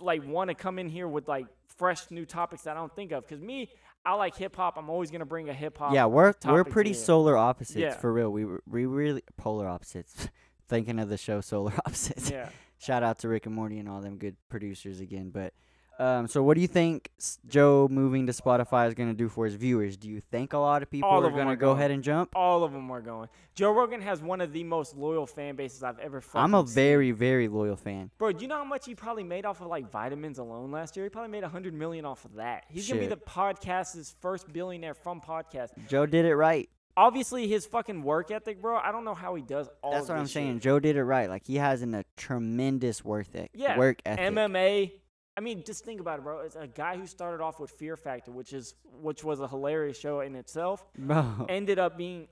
[0.00, 1.46] like want to come in here with like
[1.76, 3.24] fresh new topics that I don't think of.
[3.26, 3.70] Because me,
[4.08, 4.76] I like hip hop.
[4.78, 5.92] I'm always gonna bring a hip hop.
[5.92, 6.98] yeah, we're we're pretty here.
[6.98, 7.94] solar opposites Yeah.
[7.96, 8.30] for real.
[8.30, 10.28] We we really polar opposites.
[10.68, 12.30] Thinking of the show Solar Opposites.
[12.30, 12.50] Yeah.
[12.78, 15.30] Shout out to Rick and Morty and all them good producers again.
[15.30, 15.54] But
[15.98, 19.44] um, so what do you think s- Joe moving to Spotify is gonna do for
[19.44, 19.96] his viewers?
[19.96, 21.78] Do you think a lot of people All are of 'em gonna are go going.
[21.78, 22.30] ahead and jump?
[22.36, 23.28] All of them are going.
[23.54, 26.22] Joe Rogan has one of the most loyal fan bases I've ever.
[26.34, 26.74] I'm a seen.
[26.74, 28.10] very very loyal fan.
[28.18, 30.96] Bro, do you know how much he probably made off of like vitamins alone last
[30.96, 31.04] year?
[31.04, 32.64] He probably made a hundred million off of that.
[32.68, 33.18] He's gonna be Shit.
[33.18, 35.70] the podcast's first billionaire from podcast.
[35.88, 36.68] Joe did it right.
[36.96, 38.76] Obviously, his fucking work ethic, bro.
[38.76, 39.92] I don't know how he does all.
[39.92, 40.60] That's of what I'm this saying.
[40.60, 41.28] Joe did it right.
[41.28, 44.34] Like he has an, a tremendous worth it Yeah, work ethic.
[44.34, 44.92] MMA.
[45.38, 46.40] I mean, just think about it, bro.
[46.40, 49.96] It's a guy who started off with Fear Factor, which is which was a hilarious
[49.96, 50.84] show in itself.
[50.98, 52.26] Bro, ended up being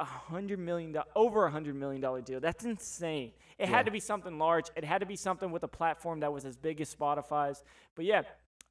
[0.00, 2.40] a hundred million over a hundred million dollar deal.
[2.40, 3.30] That's insane.
[3.58, 3.76] It Yeah.
[3.76, 4.64] had to be something large.
[4.74, 7.62] It had to be something with a platform that was as big as Spotify's.
[7.94, 8.22] But yeah,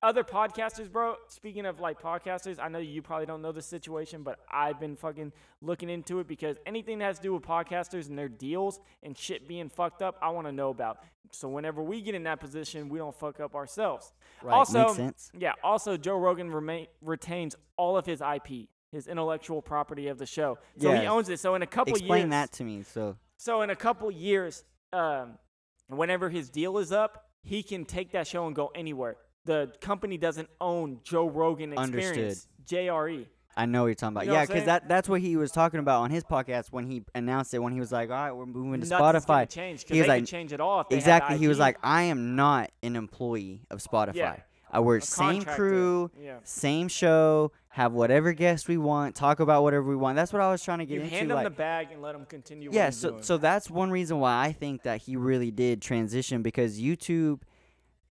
[0.03, 1.15] other podcasters, bro.
[1.27, 4.95] Speaking of like podcasters, I know you probably don't know the situation, but I've been
[4.95, 5.31] fucking
[5.61, 9.17] looking into it because anything that has to do with podcasters and their deals and
[9.17, 10.99] shit being fucked up, I want to know about.
[11.31, 14.11] So whenever we get in that position, we don't fuck up ourselves.
[14.43, 15.31] right, also, makes sense.
[15.37, 15.53] yeah.
[15.63, 20.57] Also, Joe Rogan remain, retains all of his IP, his intellectual property of the show.
[20.77, 21.39] So he owns it.
[21.39, 22.83] So in a couple Explain years, explain that to me.
[22.83, 25.39] So so in a couple years, um,
[25.87, 29.17] whenever his deal is up, he can take that show and go anywhere.
[29.45, 33.25] The company doesn't own Joe Rogan Experience, JRE.
[33.57, 34.25] I know what you're talking about.
[34.25, 36.85] You know yeah, because that that's what he was talking about on his podcast when
[36.85, 37.59] he announced it.
[37.59, 40.25] When he was like, "All right, we're moving to Nothing's Spotify." change He was like-
[40.25, 40.85] change it all.
[40.89, 41.37] Exactly.
[41.37, 44.15] He was like, "I am not an employee of Spotify.
[44.15, 44.35] Yeah.
[44.73, 46.37] Uh, we're same crew, Yeah.
[46.45, 50.15] same show, have whatever guests we want, talk about whatever we want.
[50.15, 51.13] That's what I was trying to get You into.
[51.15, 52.69] hand them like, the bag and let them continue.
[52.71, 53.23] yeah, so doing.
[53.23, 57.41] so that's one reason why I think that he really did transition because YouTube.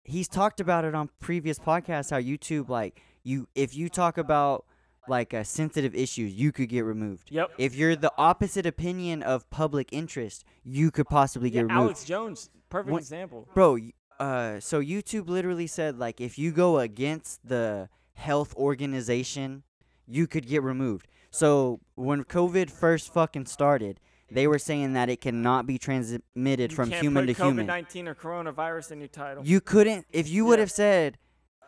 [0.03, 4.65] He's talked about it on previous podcasts how YouTube like you if you talk about
[5.07, 7.29] like uh, sensitive issues, you could get removed.
[7.31, 7.51] Yep.
[7.57, 11.81] If you're the opposite opinion of public interest, you could possibly Yeah, get removed.
[11.81, 13.47] Alex Jones, perfect example.
[13.53, 13.79] Bro,
[14.19, 19.63] uh, so YouTube literally said like if you go against the health organization,
[20.07, 21.07] you could get removed.
[21.31, 23.99] So when COVID first fucking started,
[24.31, 27.67] they were saying that it cannot be transmitted You from human to human.
[27.67, 29.45] COVID-19 or coronavirus in your title.
[29.45, 30.63] You couldn't if you would Yeah.
[30.63, 31.17] have said,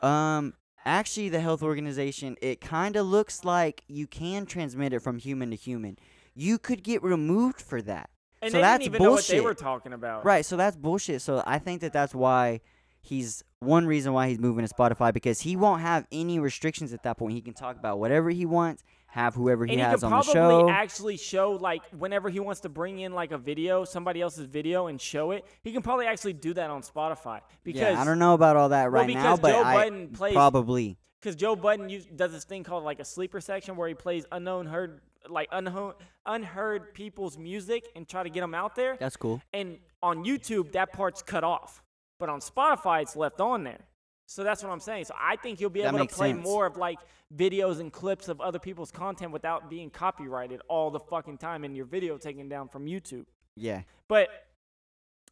[0.01, 0.53] um,
[0.85, 5.49] actually the health organization, it kind of looks like you can transmit it from human
[5.51, 5.97] to human.
[6.33, 8.09] You could get removed for that.
[8.43, 10.25] and so they that's didn't even know what they were talking about.
[10.25, 11.21] Right, so that's bullshit.
[11.21, 12.61] So I think that that's why
[12.99, 17.03] he's one reason why he's moving to Spotify because he won't have any restrictions at
[17.03, 17.33] that point.
[17.35, 20.25] He can talk about whatever he wants, have whoever he and he has could on
[20.25, 24.21] the probably actually show like whenever he wants to bring in like a video, somebody
[24.21, 25.45] else's video, and show it.
[25.63, 28.69] He can probably actually do that on Spotify because yeah, I don't know about all
[28.69, 30.97] that well, right now, but Joe I Budden plays- probably.
[31.19, 34.25] because Joe Budden use, does this thing called like a sleeper section where he plays
[34.31, 35.49] unknown heard like
[36.25, 38.95] unheard people's music and try to get them out there.
[38.97, 39.41] That's cool.
[39.53, 41.83] And on YouTube, that part's cut off,
[42.17, 43.81] but on Spotify, it's left on there.
[44.31, 45.05] So that's what I'm saying.
[45.05, 46.41] So I think you'll be That able to play sense.
[46.41, 46.99] more of like
[47.35, 51.75] videos and clips of other people's content without being copyrighted all the fucking time and
[51.75, 53.25] your video taken down from YouTube.
[53.57, 53.81] Yeah.
[54.07, 54.29] But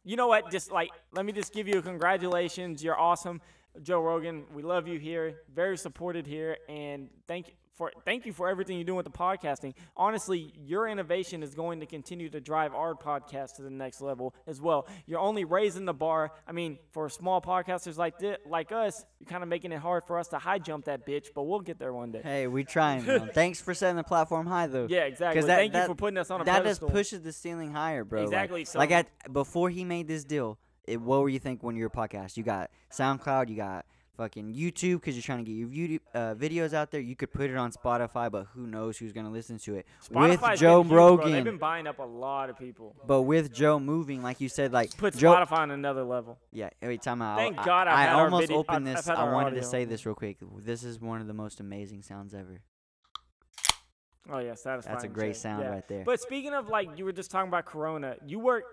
[0.04, 0.50] you know what?
[0.50, 2.84] Just like let me just give you a congratulations.
[2.84, 3.40] You're awesome,
[3.82, 4.44] Joe Rogan.
[4.52, 5.40] We love you here.
[5.50, 9.10] Very supported here, and thank you for thank you for everything you're doing with the
[9.10, 9.72] podcasting.
[9.96, 14.34] Honestly, your innovation is going to continue to drive our podcast to the next level
[14.46, 14.86] as well.
[15.06, 16.30] You're only raising the bar.
[16.46, 20.04] I mean, for small podcasters like this, like us, you're kind of making it hard
[20.06, 22.20] for us to high jump that bitch, but we'll get there one day.
[22.22, 23.06] Hey, we trying.
[23.06, 23.30] man.
[23.34, 24.86] Thanks for setting the platform high though.
[24.90, 25.40] Yeah, exactly.
[25.40, 26.88] that- Thank that- you for putting us on a that pedestal.
[26.88, 28.20] just pushes the ceiling higher, bro.
[28.20, 31.62] Like- Exactly, so- Like, at before he made this deal, it, what were you think
[31.62, 32.36] when you were a podcast?
[32.36, 33.86] You got SoundCloud, you got
[34.20, 37.00] fucking YouTube because you're trying to get your YouTube, uh, videos out there.
[37.00, 39.86] You could put it on Spotify, but who knows who's gonna listen to it?
[40.06, 41.08] Spotify's with Joe huge, bro.
[41.16, 42.94] Rogan, They've been buying up a lot of people.
[43.06, 45.32] but with Joe moving, like you said, like Put Joe.
[45.34, 46.38] Spotify on another level.
[46.52, 49.08] Yeah, every time I, Thank I, God I've I almost video- opened I've- this.
[49.08, 50.36] I've I wanted to say this real quick.
[50.58, 52.60] This is one of the most amazing sounds ever.
[54.30, 54.94] Oh yeah, satisfying.
[54.94, 55.36] That's a great shit.
[55.38, 55.70] sound Yeah.
[55.70, 56.04] right there.
[56.04, 58.16] But speaking of like, you were just talking about Corona.
[58.26, 58.64] You work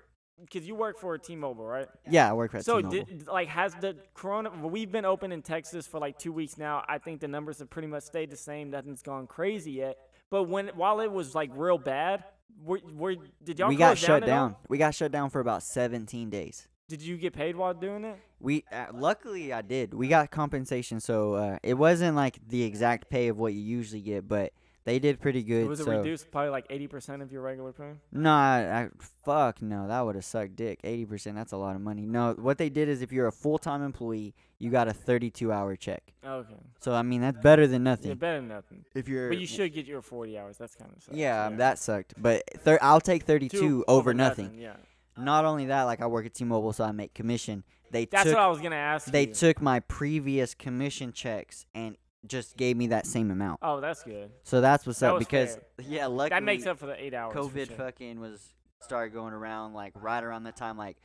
[0.41, 1.87] because you work for T-Mobile, right?
[2.09, 2.97] Yeah, I work for so, T-Mobile.
[2.99, 4.51] So, did, like, has the Corona?
[4.59, 6.83] well, We've been open in Texas for like two weeks now.
[6.87, 8.69] I think the numbers have pretty much stayed the same.
[8.69, 9.97] Nothing's gone crazy yet.
[10.29, 12.23] But when while it was like real bad,
[12.63, 14.27] were, were did y'all we got shut all?
[14.27, 14.55] down.
[14.67, 16.67] We got shut down for about 17 days.
[16.89, 18.17] Did you get paid while doing it?
[18.39, 19.93] We uh, luckily I did.
[19.93, 24.01] We got compensation, so uh, it wasn't like the exact pay of what you usually
[24.01, 24.53] get, but
[24.87, 25.67] they did pretty good.
[25.67, 27.91] was it so reduced probably like eighty percent of your regular pay?
[28.13, 28.89] no, I, I,
[29.25, 30.81] fuck no, that would have sucked dick.
[30.81, 32.05] 80%, that's a lot of money.
[32.05, 35.51] No, what they did is if you're a full time employee, you got a 32
[35.51, 36.13] hour check.
[36.25, 38.05] Okay, So I mean that's better than nothing.
[38.05, 38.19] yeah, nothing.
[38.19, 38.85] better than nothing.
[38.95, 40.57] If you're But you should get your forty hours.
[40.57, 42.13] That's kind of yeah, um, that sucked.
[42.17, 44.55] But thir- I'll take 32 Two over nothing.
[44.57, 44.77] Yeah,
[45.17, 47.63] Not only that, like I work at T-Mobile, so I make commission.
[47.91, 49.11] They that's took what I was gonna ask.
[49.11, 49.33] they you.
[49.33, 51.97] took my previous commission checks and
[52.27, 53.59] just gave me that same amount.
[53.61, 54.31] Oh, that's good.
[54.43, 55.63] So that's what's That up because fair.
[55.87, 57.33] yeah, luckily That makes up for the eight hours.
[57.35, 57.75] COVID sure.
[57.77, 60.97] fucking was started going around like right around the time like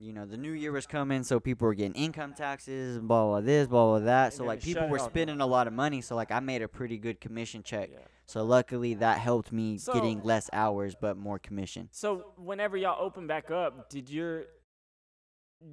[0.00, 3.24] you know the new year was coming, so people were getting income taxes, and blah
[3.26, 4.32] blah this, blah blah that.
[4.32, 5.10] So like people were all down.
[5.10, 6.00] spending a lot of money.
[6.02, 7.90] So like I made a pretty good commission check.
[7.92, 7.98] Yeah.
[8.26, 11.88] So luckily that helped me So- getting less hours but more commission.
[11.90, 14.44] So whenever y'all open back up, did your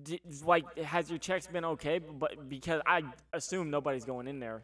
[0.01, 1.99] did, like has your checks been okay?
[1.99, 3.03] But because I
[3.33, 4.63] assume nobody's going in there.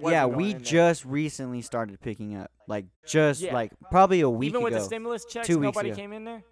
[0.00, 2.50] Yeah, we just recently started picking up.
[2.66, 3.52] Like just Yeah.
[3.54, 4.80] like probably a week Even with ago.
[4.80, 5.96] the stimulus checks, Two weeks nobody ago.
[5.96, 6.42] came in there.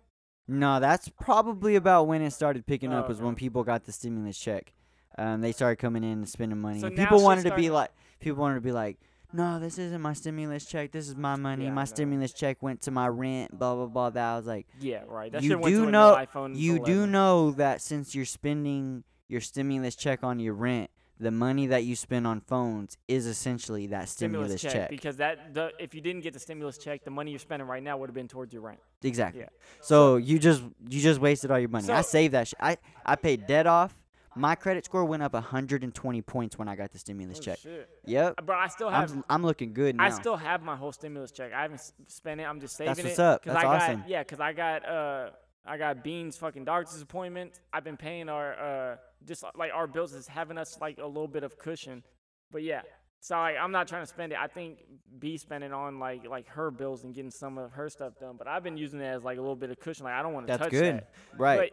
[0.48, 3.08] No, that's probably about when it started picking Oh, up.
[3.08, 3.38] Was when okay.
[3.38, 4.72] people got the stimulus check.
[5.16, 6.80] Um, they started coming in and spending money.
[6.80, 8.98] So and now people wanted to be like, people wanted to be like,
[9.34, 10.90] no, this isn't my stimulus check.
[10.92, 11.64] This is my money.
[11.64, 11.86] Yeah, I my know.
[11.86, 13.56] stimulus check went to my rent.
[13.58, 14.10] Blah blah blah.
[14.10, 15.32] That I was like, Yeah, right.
[15.32, 17.12] That you shit went do to a new know, iPhone you do 11.
[17.12, 21.94] know that since you're spending your stimulus check on your rent, the money that you
[21.94, 24.90] spend on phones is essentially that stimulus, check.
[24.90, 27.82] because that the if you didn't get the stimulus check, the money you're spending right
[27.82, 28.80] now would have been towards your rent.
[29.02, 29.42] Exactly.
[29.42, 29.48] Yeah.
[29.80, 31.88] So you just you just wasted all your money.
[31.90, 32.58] I saved that shit.
[32.60, 33.94] I I paid debt off.
[34.34, 37.58] My credit score went up 120 points when I got the stimulus Oh, check.
[37.58, 37.86] shit.
[38.06, 38.40] Yep.
[38.46, 40.04] But I still I'm have s- I'm looking good now.
[40.04, 41.52] I still have my whole stimulus check.
[41.52, 42.44] I haven't spent it.
[42.44, 42.94] I'm just saving it.
[42.96, 43.08] That's it.
[43.10, 43.44] what's up.
[43.44, 44.04] 'cause That's I got, awesome.
[44.08, 45.30] Yeah, because I got uh
[45.64, 47.60] I got Bean's fucking doctor's appointment.
[47.72, 51.28] I've been paying our uh just like our bills is having us like a little
[51.28, 52.02] bit of cushion.
[52.50, 52.82] But yeah.
[53.20, 54.38] So like, I'm not trying to spend it.
[54.40, 54.78] I think
[55.20, 58.34] B spending on like like her bills and getting some of her stuff done.
[58.36, 60.04] But I've been using it as like a little bit of cushion.
[60.04, 60.94] Like I don't want to That's touch good.
[60.96, 61.10] that.
[61.38, 61.70] Right.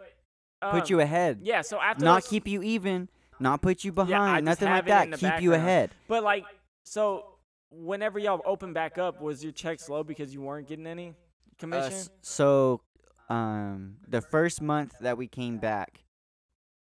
[0.62, 1.40] But, put um, you ahead.
[1.42, 1.62] Yeah.
[1.62, 3.10] So after Not keep you even.
[3.40, 4.46] Not put you behind.
[4.46, 5.36] Just nothing like have it in that.
[5.36, 5.92] Keep you ahead.
[6.10, 6.44] But like,
[6.84, 7.26] so
[7.72, 11.14] whenever y'all open back up, was your check slow because you weren't getting any Uh,
[11.58, 11.94] commission?
[11.94, 12.82] s- so,
[13.30, 16.04] um, the first month that we came back,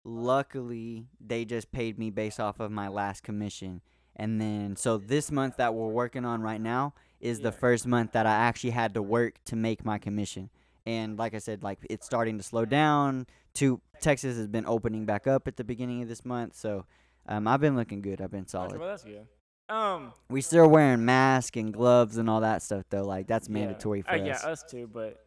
[0.04, 3.82] luckily they just paid me based off of my last commission,
[4.16, 8.12] and then so this month that we're working on right now is the first month
[8.12, 10.50] that I actually had to work to make my commission.
[10.86, 13.28] And like I said, like it's starting to slow down.
[13.56, 16.86] To Texas has been opening back up at the beginning of this month, so
[17.28, 18.22] um, I've been looking good.
[18.22, 18.78] I've been solid.
[18.78, 19.26] well, that's good.
[19.68, 23.04] Um, We still wearing masks and gloves and all that stuff though.
[23.04, 23.54] Like that's yeah.
[23.54, 24.44] mandatory for uh, us.
[24.44, 24.90] Yeah, us too.
[24.92, 25.25] But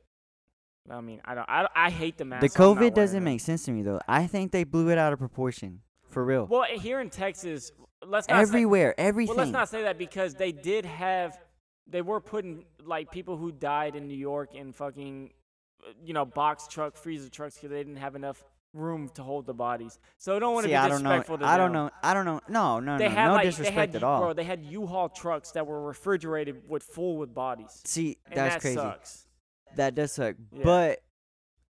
[0.90, 1.46] I mean, I don't.
[1.48, 2.42] I, don't- I hate the mask.
[2.42, 4.00] The so I'm not COVID doesn't make sense to me though.
[4.08, 5.80] I think they blew it out of proportion.
[6.08, 6.46] For real.
[6.46, 7.70] Well, here in Texas,
[8.06, 9.36] let's not say, Everywhere, everything.
[9.36, 11.38] Well, let's not say that because they did have,
[11.86, 15.32] they were putting like people who died in New York in fucking,
[16.02, 19.52] you know, box truck, freezer trucks because they didn't have enough room to hold the
[19.54, 19.98] bodies.
[20.16, 21.22] So I don't want to be I don't know.
[21.22, 21.90] to I don't know.
[22.02, 22.40] I don't know.
[22.48, 23.14] No, no, They no.
[23.14, 24.20] had No like disrespect they had, at all.
[24.22, 27.82] Bro, they had U-Haul trucks that were refrigerated with full with bodies.
[27.84, 28.76] See, that's that crazy.
[28.76, 29.26] sucks.
[29.76, 30.36] That does suck.
[30.52, 30.62] Yeah.
[30.64, 31.02] But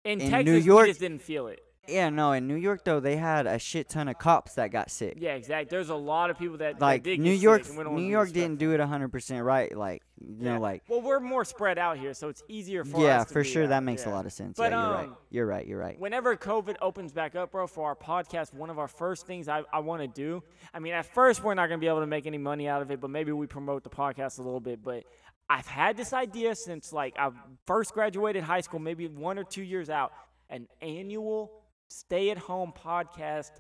[0.05, 1.61] In, In Texas, New we York- just didn't feel it.
[1.87, 4.91] yeah, no, in New York though, they had a shit ton of cops that got
[4.91, 5.15] sick.
[5.19, 5.69] Yeah, exactly.
[5.75, 8.73] There's a lot of people that that like did New York, New York didn't do
[8.73, 9.75] it 100% right.
[9.77, 10.55] Like, you Yeah.
[10.55, 13.65] know, like Well, we're more spread out here, so it's easier for yeah, for sure
[13.65, 14.13] out, that makes yeah.
[14.13, 14.57] a lot of sense.
[14.59, 15.05] But, yeah, you're right.
[15.09, 15.67] um, You're right.
[15.67, 15.99] You're right.
[15.99, 19.63] Whenever COVID opens back up, bro, for our podcast, one of our first things I,
[19.73, 20.43] I want to do.
[20.75, 22.91] I mean, at first we're not gonna be able to make any money out of
[22.91, 24.83] it, but maybe we promote the podcast a little bit.
[24.83, 25.05] But
[25.51, 27.31] I've had this idea since like I
[27.67, 30.13] first graduated high school, maybe one or two years out,
[30.51, 31.51] an annual
[31.89, 33.51] stay-at-home podcast,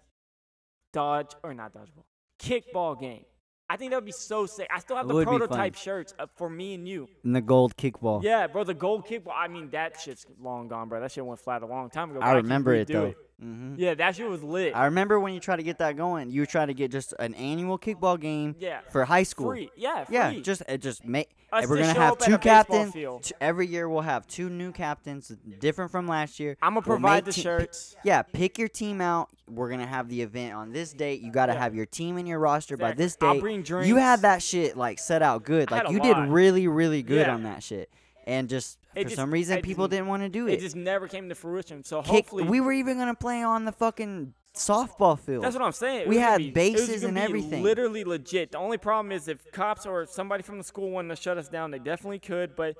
[0.93, 2.05] dodge or not dodgeball,
[2.41, 3.24] kickball game.
[3.70, 4.66] I think that would be so sick.
[4.74, 5.39] I still have It the would be fun.
[5.41, 7.07] prototype shirts uh, for me and you.
[7.22, 8.22] And the gold kickball.
[8.22, 9.34] Yeah, bro, the gold kickball.
[9.36, 11.01] I mean, that shit's long gone, bro.
[11.01, 12.20] That shit went flat a long time ago.
[12.20, 13.14] I remember it though.
[13.41, 14.74] Hmm Yeah, that shit was lit.
[14.74, 16.30] I remember when you try to get that going.
[16.30, 19.51] You try to get just an annual kickball game yeah, for high school.
[19.51, 19.70] free.
[19.76, 20.14] Yeah, free.
[20.16, 21.30] Yeah, just it just make.
[21.51, 23.32] We're to gonna have two captains.
[23.41, 26.57] every year we'll have two new captains, different from last year.
[26.61, 27.97] I'm gonna We'll provide the te- shirts.
[28.05, 29.30] Yeah, pick your team out.
[29.49, 31.20] We're gonna have the event on this date.
[31.22, 31.61] You gotta Yeah.
[31.61, 33.05] have your team in your roster by Exactly.
[33.05, 33.41] this I'll date.
[33.41, 33.89] bring drinks.
[33.89, 35.70] You had that shit like set out good.
[35.70, 36.03] Like you lot.
[36.24, 37.34] did really, really good Yeah.
[37.34, 37.89] on that shit.
[38.26, 40.61] And just It for just- some reason, people just- didn't want to do It it.
[40.61, 41.85] just never came to fruition.
[41.85, 45.45] So Kick, hopefully, we were even gonna play on the fucking softball field.
[45.45, 46.03] that's what I'm saying.
[46.03, 47.63] It we had be- bases and everything.
[47.63, 48.53] Literally legit.
[48.53, 51.49] The only problem is if cops or somebody from the school wanted to shut us
[51.49, 52.57] down, they definitely could.
[52.57, 52.77] But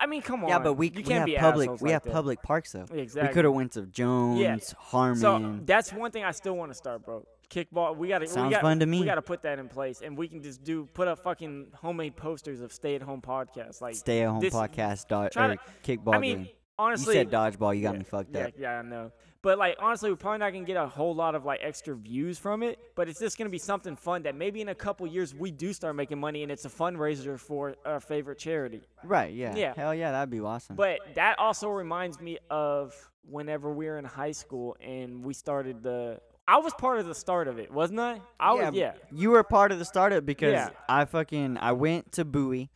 [0.00, 0.48] I mean, come on.
[0.50, 1.70] yeah, but we, we can't have be public.
[1.80, 2.12] We like have that.
[2.12, 2.86] public parks though.
[2.92, 3.28] Exactly.
[3.28, 5.16] We could have went to Jones, Harmon.
[5.20, 7.24] So that's one thing I still want to start, bro.
[7.50, 7.96] Kickball.
[7.96, 8.26] We got to.
[8.26, 9.00] Sounds we got, fun to me.
[9.00, 11.68] We got to put that in place, and we can just do put up fucking
[11.74, 13.80] homemade posters of stay-at-home podcasts.
[13.80, 16.48] Like Stay at home this- podcast dodge to- er, kickball I mean, game.
[16.78, 17.76] honestly, you said dodgeball.
[17.76, 18.52] You got yeah, me fucked yeah, up.
[18.58, 19.12] Yeah, I know.
[19.42, 22.36] But like honestly, we're probably not gonna get a whole lot of like extra views
[22.36, 22.80] from it.
[22.96, 25.72] But it's just gonna be something fun that maybe in a couple years we do
[25.72, 28.82] start making money, and it's a fundraiser for our favorite charity.
[29.04, 29.32] Right?
[29.32, 29.54] Yeah.
[29.54, 29.74] Yeah.
[29.76, 30.74] Hell yeah, that'd be awesome.
[30.74, 32.96] But that also reminds me of
[33.28, 36.20] whenever we were in high school and we started the.
[36.48, 38.20] I was part of the start of it, wasn't I?
[38.38, 38.74] I was.
[38.74, 38.92] Yeah.
[39.12, 40.70] You were part of the startup because Yeah.
[40.88, 42.70] I fucking I went to Bowie,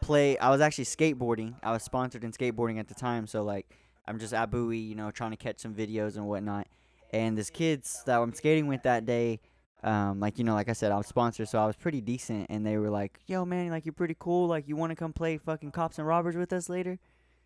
[0.00, 0.38] play.
[0.38, 1.54] I was actually skateboarding.
[1.62, 3.66] I was sponsored in skateboarding at the time, so like
[4.08, 6.66] I'm just at Bowie, you know, trying to catch some videos and whatnot.
[7.12, 9.40] And this kids that I'm skating with that day,
[9.82, 12.46] um, like you know, like I said, I was sponsored, so I was pretty decent.
[12.48, 14.46] And they were like, "Yo, man, like you're pretty cool.
[14.46, 16.98] Like you want to come play fucking cops and robbers with us later?"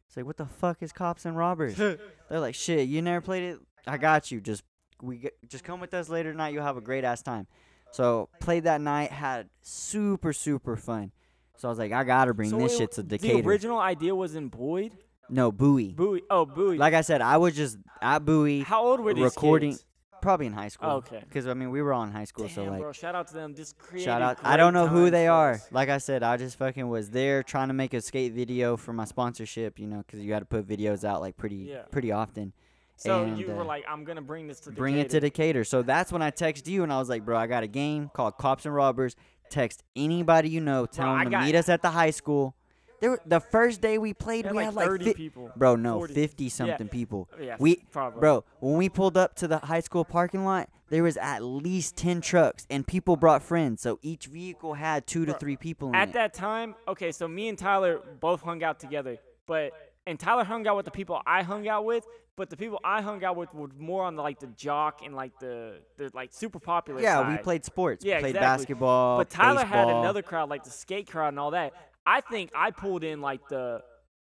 [0.07, 1.75] It's like, what the fuck is cops and robbers?
[1.77, 1.99] They're
[2.31, 3.59] like, shit, you never played it.
[3.87, 4.41] I got you.
[4.41, 4.63] Just
[5.05, 6.53] we get, just come with us later tonight.
[6.55, 7.47] You'll have a great ass time.
[7.93, 11.13] So played that night, had super super fun.
[11.57, 13.49] So I was like, I gotta bring So this it- shit to The Decatur.
[13.49, 14.93] original idea was in Boyd.
[15.31, 15.93] no, Bowie.
[15.93, 16.23] Bowie.
[16.29, 16.77] Oh, Bowie.
[16.79, 19.85] Like I said, I was just at Bowie, How old were these recording- kids?
[20.21, 20.89] probably in high school.
[20.91, 21.21] Oh, okay.
[21.21, 23.29] Because I mean, we were all in high school, Damn, so like, bro, shout out
[23.29, 23.55] to them.
[23.55, 24.39] Just created shout out.
[24.43, 25.51] I great don't know who times they for are.
[25.53, 25.69] us.
[25.71, 28.95] Like I said, I just fucking was there trying to make a skate video for
[28.95, 29.79] my sponsorship.
[29.79, 31.83] You know, because you got to put videos out like pretty Yeah.
[31.93, 32.55] pretty often.
[32.97, 35.21] So and, you uh, were like, I'm gonna bring this to the bring it to
[35.21, 35.61] Decatur.
[35.61, 35.65] Decatur.
[35.65, 38.11] So that's when I texted you and I was like, bro, I got a game
[38.13, 39.17] called Cops and Robbers.
[39.51, 42.57] Text anybody you know, tell I them to meet us at the high school.
[43.01, 45.51] There were, the first day we played, had we like had like 30 fi- people.
[45.57, 46.15] bro, no, 40.
[46.15, 47.29] fifty something people.
[47.39, 48.21] Yeah, We probably.
[48.21, 51.97] bro, when we pulled up to the high school parking lot, there was at least
[51.97, 53.83] ten trucks and people brought friends.
[53.83, 55.99] So each vehicle had two to three people in it.
[55.99, 56.15] At it.
[56.15, 59.73] that time, okay, so me and Tyler both hung out together, but
[60.07, 62.07] and Tyler hung out with the people I hung out with,
[62.37, 65.15] but the people I hung out with were more on the, like the jock and
[65.15, 67.31] like the the like super popular Yeah, side.
[67.39, 68.05] we played sports.
[68.05, 68.65] Yeah, we played exactly.
[68.65, 69.19] basketball.
[69.19, 71.73] But Tyler had another crowd, like the skate crowd and all that.
[72.07, 73.83] I think I pulled in like the,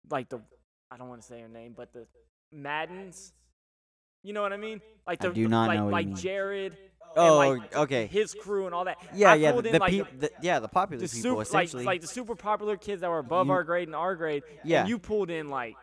[0.09, 0.41] like the,
[0.89, 2.07] I don't want to say her name, but the
[2.51, 3.31] Maddens.
[4.23, 4.81] You know what I mean?
[5.07, 6.13] Like I the do not like, know like.
[6.15, 6.77] Jared.
[7.15, 8.05] Oh, like okay.
[8.07, 8.97] His crew and all that.
[9.13, 11.35] Yeah, I yeah, the, in, the, like, peop- the yeah, the popular the people super,
[11.37, 11.83] like, essentially.
[11.85, 14.43] like the super popular kids that were above You- our grade and our grade.
[14.63, 14.81] Yeah.
[14.81, 15.75] And you pulled in like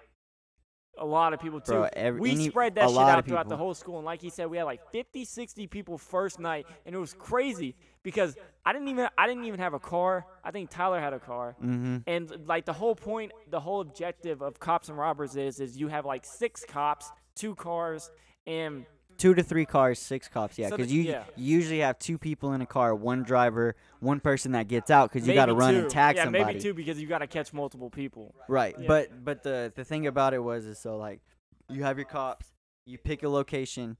[0.99, 1.73] a lot of people too.
[1.73, 3.97] Bro, every- we any- spread that shit out throughout the whole school.
[3.99, 7.13] And like he said, we had like 50, 60 people first night, and it was
[7.13, 8.35] crazy because
[8.65, 10.25] I didn't even I didn't even have a car.
[10.43, 11.55] I think Tyler had a car.
[11.63, 11.99] mm-hmm.
[12.07, 15.89] And like the whole point, the whole objective of cops and robbers is is you
[15.89, 18.11] have like six cops, two cars,
[18.47, 18.87] and
[19.19, 20.59] Two to three cars, six cops.
[20.59, 21.25] Yeah, because the- you yeah.
[21.37, 25.11] you usually have two people in a car, one driver, one person that gets out
[25.13, 26.45] because you got to run and tag yeah, somebody.
[26.45, 28.35] maybe two because you got to catch multiple people.
[28.49, 28.75] Right.
[28.79, 28.87] Yeah.
[28.87, 31.21] But but the the thing about it was is so like
[31.69, 32.47] you have your cops,
[32.85, 33.97] you pick a location.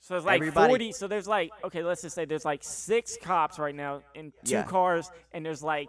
[0.00, 0.92] So it's like Everybody- 40.
[0.92, 4.52] So there's like, okay, let's just say there's like six cops right now in two
[4.52, 4.62] Yeah.
[4.64, 5.88] cars, and there's like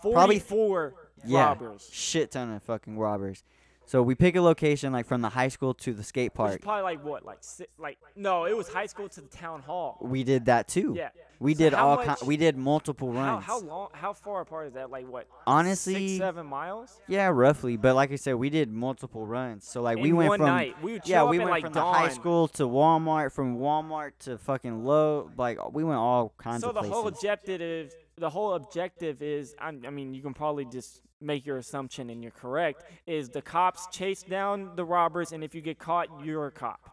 [0.00, 0.94] Probably- 44
[1.24, 1.44] Yeah.
[1.46, 1.88] robbers.
[1.90, 3.42] Shit ton of fucking robbers.
[3.88, 6.60] So we pick a location like from the high school to the skate Which park.
[6.62, 9.96] probably like what, like si- like no, it was high school to the town hall.
[10.02, 10.92] We did that too.
[10.96, 11.08] Yeah.
[11.40, 13.44] We So did how all much- ki- we did multiple How, runs.
[13.44, 13.88] how long?
[13.92, 14.90] How far apart is that?
[14.90, 15.26] Like what?
[15.46, 17.00] Honestly, six, seven miles.
[17.08, 17.76] yeah, roughly.
[17.78, 19.66] But like I said, we did multiple runs.
[19.66, 20.74] So like we In went one from night.
[20.82, 23.58] We would yeah, show we at, went like from the high school to Walmart, from
[23.58, 25.30] Walmart to fucking low.
[25.36, 26.94] Like we went all kinds So of the places.
[26.94, 31.58] whole objective the whole objective is I, I mean you can probably just make your
[31.58, 35.78] assumption and you're correct is the cops chase down the robbers and if you get
[35.78, 36.90] caught you're a cop.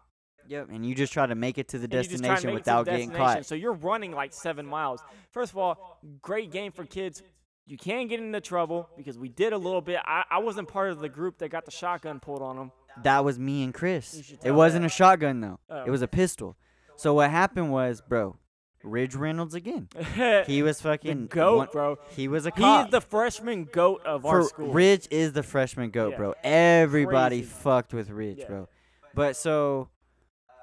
[0.47, 2.41] Yep, and you just try to make it to the And you just try to
[2.41, 3.35] destination make it to the without getting destination.
[3.37, 3.45] caught.
[3.47, 5.01] So you're running like seven miles.
[5.31, 7.23] First of all, great game for kids.
[7.65, 9.99] You can get into trouble because we did a little bit.
[10.05, 12.71] I, I wasn't part of the group that got the shotgun pulled on them.
[13.01, 14.23] That was me and Chris.
[14.23, 15.59] Should It tell wasn't a shotgun though.
[15.67, 15.83] Oh.
[15.83, 16.55] It was a pistol.
[16.95, 18.37] So what happened was, bro,
[18.85, 19.89] Ridge Reynolds again.
[20.47, 21.97] He was fucking goat, one- bro.
[22.09, 22.85] He was a cop.
[22.87, 24.71] is the freshman goat of our For school.
[24.73, 26.17] Ridge is the freshman goat, Yeah.
[26.17, 26.33] bro.
[26.43, 27.51] Everybody Crazy.
[27.51, 28.47] fucked with Ridge, Yeah.
[28.47, 28.69] bro.
[29.13, 29.89] But so,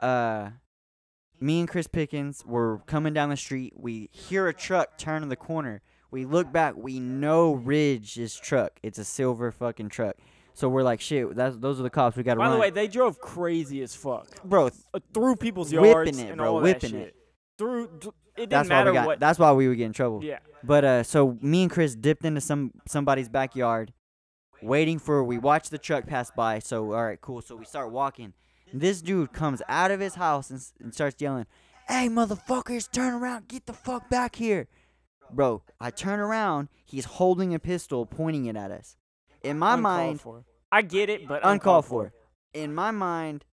[0.01, 0.51] uh,
[1.40, 3.73] me and Chris Pickens were coming down the street.
[3.77, 5.82] We hear a truck turn in the corner.
[6.11, 6.74] We look back.
[6.77, 8.78] We know Ridge's truck.
[8.82, 10.16] It's a silver fucking truck.
[10.55, 11.35] So we're like, shit.
[11.35, 12.16] That's those are the cops.
[12.16, 12.51] We gotta run.
[12.51, 14.28] By the way, they drove crazy as fuck.
[14.44, 14.66] bro.
[14.93, 17.16] uh, through people's Whipping yards it, and bro, all whipping that it.
[17.62, 19.06] Through, it didn't That's why we got.
[19.06, 19.20] what.
[19.20, 20.24] That's why we would get in trouble.
[20.24, 23.93] yeah, But uh, so me and Chris dipped into some somebody's backyard,
[24.62, 25.22] waiting for.
[25.22, 26.59] We watched the truck pass by.
[26.59, 27.40] So all right, cool.
[27.43, 28.32] So we start walking.
[28.72, 31.47] This dude comes out of his house and, and starts yelling,
[31.89, 33.48] "Hey, motherfuckers, turn around!
[33.48, 34.66] Get the fuck back here!"
[35.30, 36.68] Bro, I turn around.
[36.84, 38.97] He's holding a pistol, pointing it at us.
[39.43, 40.44] In my uncalled mind, for.
[40.70, 42.12] I get it, but uncalled for.
[42.55, 43.44] In my mind,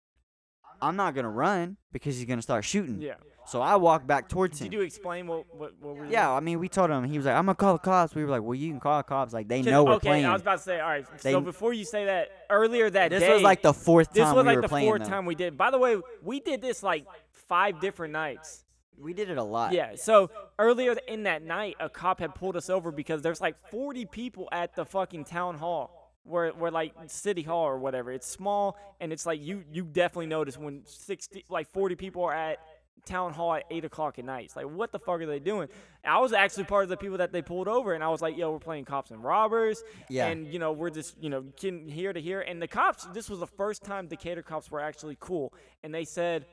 [0.81, 3.03] I'm not gonna run because he's gonna start shooting.
[3.03, 3.15] Yeah.
[3.49, 4.67] So I walked back towards him.
[4.67, 7.05] Did you explain what what, what were Yeah, I mean, we told him.
[7.05, 8.99] He was like, "I'm gonna call the cops." We were like, "Well, you can call
[8.99, 9.33] the cops.
[9.33, 11.07] Like, they know we're okay, playing." I was about to say, all right.
[11.23, 14.25] They- so before you say that, earlier that this day, was like the fourth this
[14.25, 15.09] was we like the fourth though.
[15.09, 15.57] time we did.
[15.57, 18.65] By the way, we did this like five different nights.
[18.99, 19.73] We did it a lot.
[19.73, 19.95] Yeah.
[19.95, 24.07] So earlier in that night, a cop had pulled us over because there's like 40
[24.07, 28.11] people at the fucking town hall, where where like city hall or whatever.
[28.11, 32.35] It's small and it's like you you definitely notice when 60 like 40 people are
[32.35, 32.59] at
[33.07, 34.47] town hall at eight o'clock at night.
[34.47, 35.69] It's like what the fuck are they doing?
[36.05, 38.37] I was actually part of the people that they pulled over, and I was like,
[38.37, 39.83] yo, we're playing cops and robbers.
[40.09, 40.27] Yeah.
[40.29, 43.05] And you know we're just you know getting here to here, and the cops.
[43.13, 45.53] This was the first time Decatur cops were actually cool,
[45.83, 46.47] and they said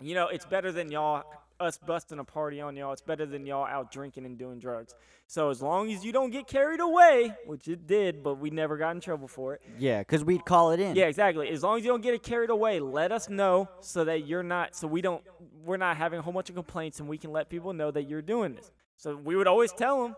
[0.00, 1.24] you know, it's better than y'all
[1.60, 2.92] us busting a party on y'all.
[2.92, 4.94] It's better than y'all out drinking and doing drugs.
[5.26, 8.76] So as long as you don't get carried away, which it did, but we never
[8.76, 9.62] got in trouble for it.
[9.78, 10.96] Yeah, because we'd call it in.
[10.96, 11.48] Yeah, exactly.
[11.48, 14.42] As long as you don't get it carried away, let us know so that you're
[14.42, 15.22] not so we don't
[15.64, 18.08] we're not having a whole bunch of complaints and we can let people know that
[18.08, 18.70] you're doing this.
[18.96, 20.16] So we would always tell them.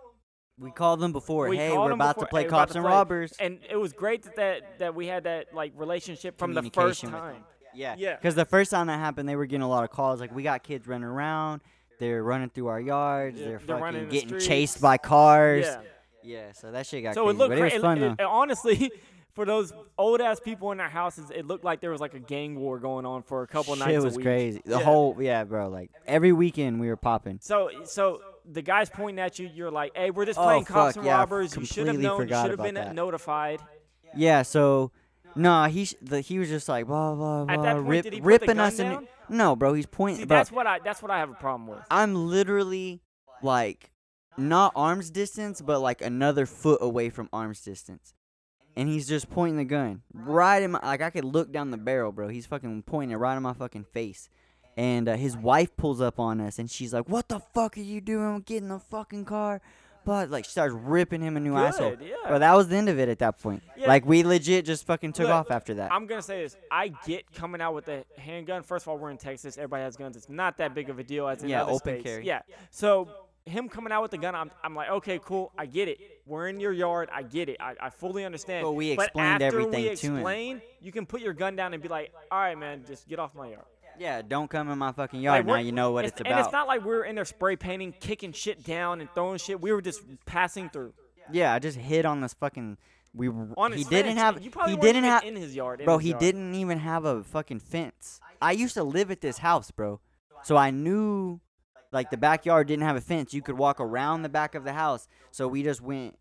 [0.58, 1.48] We called them before.
[1.48, 3.32] We hey, we're about before, to play "Hey, cops to and play." robbers.
[3.38, 7.02] And it was great that that, that we had that like relationship from the first
[7.02, 7.44] time.
[7.76, 7.94] Yeah.
[7.98, 8.16] Yeah.
[8.16, 10.20] Because the first time that happened, they were getting a lot of calls.
[10.20, 11.60] Like, we got kids running around.
[11.98, 13.38] They're running through our yards.
[13.38, 14.46] Yeah, they're they're running fucking in the getting streets.
[14.46, 15.64] chased by cars.
[15.66, 15.80] Yeah.
[16.22, 17.36] Yeah, so that shit got So crazy.
[17.36, 18.24] it looked but it was cra- fun, it- though.
[18.24, 18.90] it- honestly,
[19.34, 22.18] for those old ass people in their houses, it looked like there was like a
[22.18, 24.26] gang war going on for a couple Shit nights was a week.
[24.26, 24.62] crazy.
[24.64, 24.82] The Yeah.
[24.84, 25.68] whole, yeah, bro.
[25.68, 27.38] Like, every weekend we were popping.
[27.42, 30.94] So so the guys pointing at you, you're like, "Hey, we're just Oh, playing cops
[30.94, 31.56] fuck, and yeah, robbers.
[31.56, 32.28] You should have known.
[32.28, 32.94] You should have been that.
[32.94, 33.60] notified."
[34.16, 34.90] Yeah, so
[35.36, 38.04] no, he sh- the, he was just like blah blah blah, At that point, rip,
[38.04, 39.08] did he put the ripping gun us in.
[39.28, 40.20] No, bro, he's pointing.
[40.20, 41.80] See, bro, that's what I that's what I have a problem with.
[41.90, 43.00] I'm literally
[43.42, 43.90] like
[44.36, 48.14] not arm's distance, but like another foot away from arm's distance,
[48.76, 51.76] and he's just pointing the gun right in my like I could look down the
[51.76, 52.28] barrel, bro.
[52.28, 54.28] He's fucking pointing it right in my fucking face.
[54.78, 57.80] And uh, his wife pulls up on us, and she's like, "What the fuck are
[57.80, 58.40] you doing?
[58.40, 59.62] Get in the fucking car!"
[60.06, 61.96] But like, she starts ripping him a new asshole.
[61.96, 62.28] Good, yeah.
[62.28, 63.62] Bro, that was the end of it at that point.
[63.76, 63.88] Yeah.
[63.88, 65.92] Like we legit just fucking took Look, off after that.
[65.92, 66.56] I'm gonna say this.
[66.70, 68.62] I get coming out with a handgun.
[68.62, 69.58] First of all, we're in Texas.
[69.58, 70.16] Everybody has guns.
[70.16, 72.04] It's not that big of a deal as in Yeah, other open states.
[72.04, 72.24] carry.
[72.24, 72.42] Yeah.
[72.70, 73.08] So
[73.46, 75.52] him coming out with the gun, I'm, I'm like, okay, cool.
[75.58, 75.98] I get it.
[76.24, 77.08] We're in your yard.
[77.12, 77.56] I get it.
[77.60, 78.64] I, I fully understand.
[78.64, 80.16] But we but explained after everything we to him.
[80.16, 83.18] explain, you can put your gun down and be like, all right, man, just get
[83.18, 83.64] off my yard.
[83.98, 85.56] Yeah, don't come in my fucking Like, yard now.
[85.56, 86.40] You know what it's, And about.
[86.44, 89.60] it's not like we were in there spray painting, kicking shit down, and throwing shit.
[89.60, 90.92] We were just passing through.
[91.32, 92.76] yeah, I just hit on this fucking.
[93.14, 94.18] We On he didn't fence.
[94.20, 94.42] have.
[94.42, 95.24] You probably he didn't have.
[95.24, 95.80] in his yard.
[95.80, 96.20] in Bro, his he yard.
[96.20, 98.20] didn't even have a fucking fence.
[98.42, 100.00] I used to live at this house, bro.
[100.42, 101.40] So I knew
[101.92, 103.32] like the backyard didn't have a fence.
[103.32, 105.08] You could walk around the back of the house.
[105.30, 106.18] So we just went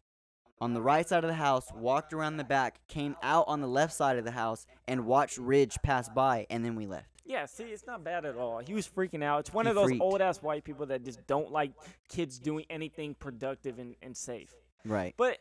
[0.62, 3.68] on the right side of the house, walked around the back, came out on the
[3.68, 7.10] left side of the house and watched Ridge pass by and then we left.
[7.28, 8.60] Yeah, see, it's not bad at all.
[8.60, 9.40] He was freaking out.
[9.40, 10.02] It's one He of those freaked.
[10.02, 11.72] old ass white people that just don't like
[12.08, 14.54] kids doing anything productive and, and safe.
[14.86, 15.16] Right.
[15.18, 15.40] But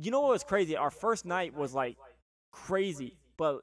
[0.00, 0.76] you know what was crazy?
[0.76, 1.96] Our first night was like
[2.50, 3.60] crazy, but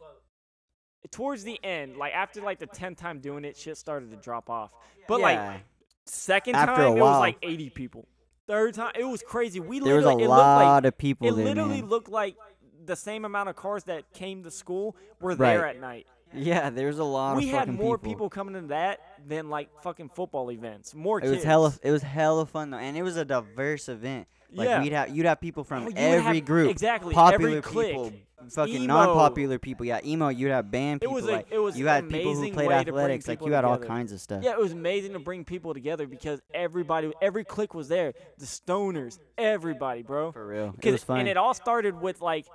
[1.12, 4.50] towards the end, like after like the tenth time doing it, shit started to drop
[4.50, 4.72] off.
[5.08, 5.58] But like Yeah.
[6.06, 8.08] second After time, it was like eighty people.
[8.48, 9.60] Third time, it was crazy.
[9.60, 11.90] We there was a looked like lot of people it there, literally man.
[11.90, 12.38] looked like
[12.86, 15.38] the same amount of cars that came to school were Right.
[15.58, 16.08] there at night.
[16.34, 18.30] Yeah, there was a lot we of had fucking more people.
[18.30, 20.94] coming to that than like fucking football events.
[20.94, 21.36] More It kids.
[21.38, 21.74] was hella.
[21.84, 24.28] It was hella fun though, and it was a diverse event.
[24.52, 24.82] Like yeah.
[24.82, 28.14] we'd have you'd have people Oh, from would every have- group, exactly popular people,
[28.50, 28.86] fucking Emo.
[28.86, 29.86] non-popular people.
[29.86, 30.30] Yeah, emo.
[30.30, 31.16] You'd have band It people.
[31.16, 33.28] was a- like it was you had people who played way to bring athletics.
[33.28, 33.88] Like you had all together.
[33.94, 34.44] kinds of stuff.
[34.44, 38.14] Yeah, it was amazing to bring people together because everybody, every clique was there.
[38.38, 40.32] The stoners, everybody, bro.
[40.32, 41.20] For real, it was fun.
[41.20, 42.46] And it all started with like,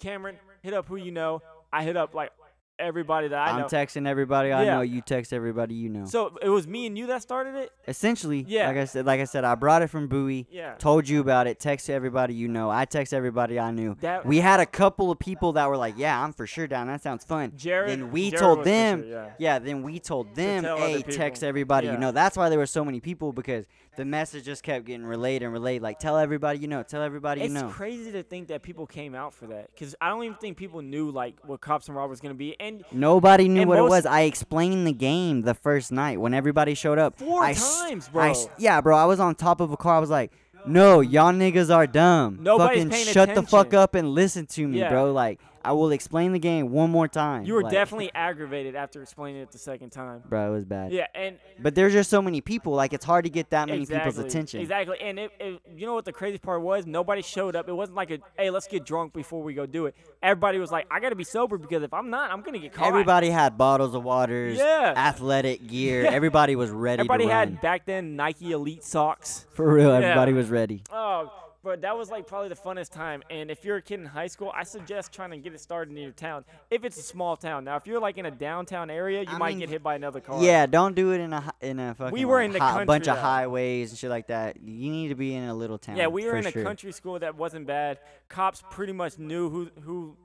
[0.00, 1.40] Cameron hit up who you know.
[1.72, 2.32] I hit up like
[2.78, 3.66] everybody that I I'm know.
[3.66, 4.74] texting everybody I Yeah.
[4.76, 4.80] know.
[4.80, 6.04] You text everybody you know.
[6.06, 7.70] so it was me and you that started it.
[7.86, 8.66] Essentially, Yeah.
[8.68, 10.46] like I said, like I said, I brought it from Bowie.
[10.50, 10.74] Yeah.
[10.78, 11.60] Told you about it.
[11.60, 12.70] Text everybody you know.
[12.70, 13.96] I text everybody I knew.
[14.00, 16.86] That We had a couple of people that were like, "Yeah, I'm for sure down.
[16.88, 17.90] That sounds fun." Jared.
[17.90, 19.26] then we Jared told for them, sure, yeah.
[19.38, 21.12] Yeah, then we told them, tell other hey, people.
[21.14, 21.92] text everybody Yeah.
[21.94, 22.10] you know.
[22.12, 23.66] That's why there were so many people because
[23.96, 25.82] the message just kept getting relayed and relayed.
[25.82, 27.66] Like, tell everybody you know, tell everybody It's you know.
[27.68, 30.56] It's crazy to think that people came out for that because I don't even think
[30.56, 32.58] people knew like what cops and robbers gonna be.
[32.58, 34.06] And Nobody knew And what most- it was.
[34.06, 37.18] I explained the game the first night when everybody showed up.
[37.18, 38.30] Four I times, bro.
[38.30, 38.96] s- yeah, bro.
[38.96, 39.96] I was on top of a car.
[39.96, 40.32] I was like,
[40.64, 42.38] "No, y'all niggas are dumb.
[42.40, 44.88] Nobody's Fucking shut the fuck up and listen to me, Yeah.
[44.90, 45.12] bro.
[45.12, 47.44] Like, I will explain the game one more time.
[47.44, 50.22] you were Like, definitely aggravated after explaining it the second time.
[50.28, 50.48] bro.
[50.48, 50.92] It was bad.
[50.92, 52.72] Yeah, and But there's just so many people.
[52.74, 54.60] Like, it's hard to get that many exactly, people's attention.
[54.60, 56.86] Exactly, and it, it, you know what the crazy part was?
[56.86, 57.68] Nobody showed up.
[57.68, 59.94] It wasn't like a, hey, let's get drunk before we go do it.
[60.22, 62.86] Everybody was like, I gotta be sober because if I'm not, I'm gonna get caught.
[62.88, 64.94] Everybody had bottles of waters, Yeah.
[64.96, 66.02] athletic gear.
[66.02, 66.10] Yeah.
[66.10, 69.46] Everybody was ready Everybody to had back then Nike Elite socks.
[69.52, 70.06] For real, Yeah.
[70.06, 70.82] everybody was ready.
[70.90, 71.30] Oh,
[71.62, 73.22] but that was like probably the funnest time.
[73.30, 75.96] And if you're a kid in high school, I suggest trying to get it started
[75.96, 76.44] in your town.
[76.70, 79.38] If it's a small town, now if you're like in a downtown area, you I
[79.38, 80.42] might mean, get hit by another car.
[80.42, 83.04] Yeah, don't do it in a in a fucking were like, in the hi- bunch
[83.04, 83.22] country, of though.
[83.22, 84.56] highways and shit like that.
[84.62, 85.96] You need to be in a little town.
[85.96, 86.62] Yeah, we were in a sure.
[86.64, 87.98] country school that wasn't bad.
[88.28, 90.16] Cops pretty much knew who who.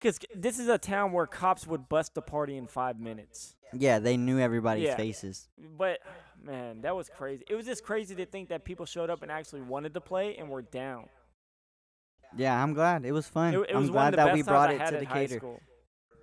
[0.00, 3.54] Because this is a town where cops would bust the party in five minutes.
[3.72, 4.96] Yeah, they knew everybody's Yeah.
[4.96, 5.48] faces.
[5.76, 6.00] But
[6.42, 7.44] man, that was crazy.
[7.48, 10.36] It was just crazy to think that people showed up and actually wanted to play
[10.36, 11.08] and were down.
[12.36, 13.54] Yeah, I'm glad it was fun.
[13.54, 15.40] It, it I'm was glad one of the that we brought it to Decatur.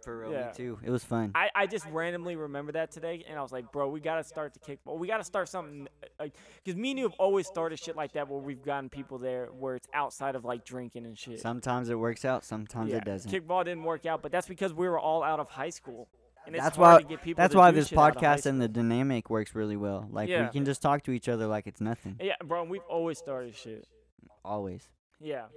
[0.07, 0.47] For real, Yeah.
[0.47, 0.79] me too.
[0.85, 1.33] It was fun.
[1.35, 4.53] I, I just randomly remember that today, and I was like, bro, we gotta start
[4.53, 4.97] the kickball.
[4.97, 6.33] We gotta start something like,
[6.65, 9.47] cause me and you have always started shit like that where we've gotten people there
[9.47, 11.41] where it's outside of like drinking and shit.
[11.41, 13.29] sometimes it works out, sometimes yeah, it doesn't.
[13.29, 16.07] Kickball didn't work out, but that's because we were all out of high school,
[16.45, 17.43] and it's that's why to get people.
[17.43, 20.07] that's why this shit out of high podcast and the dynamic works really well.
[20.09, 20.43] Like Yeah.
[20.45, 22.15] we can just talk to each other like it's nothing.
[22.21, 23.85] Yeah, bro, we've always started shit.
[24.45, 24.87] Always.
[25.19, 25.47] Yeah.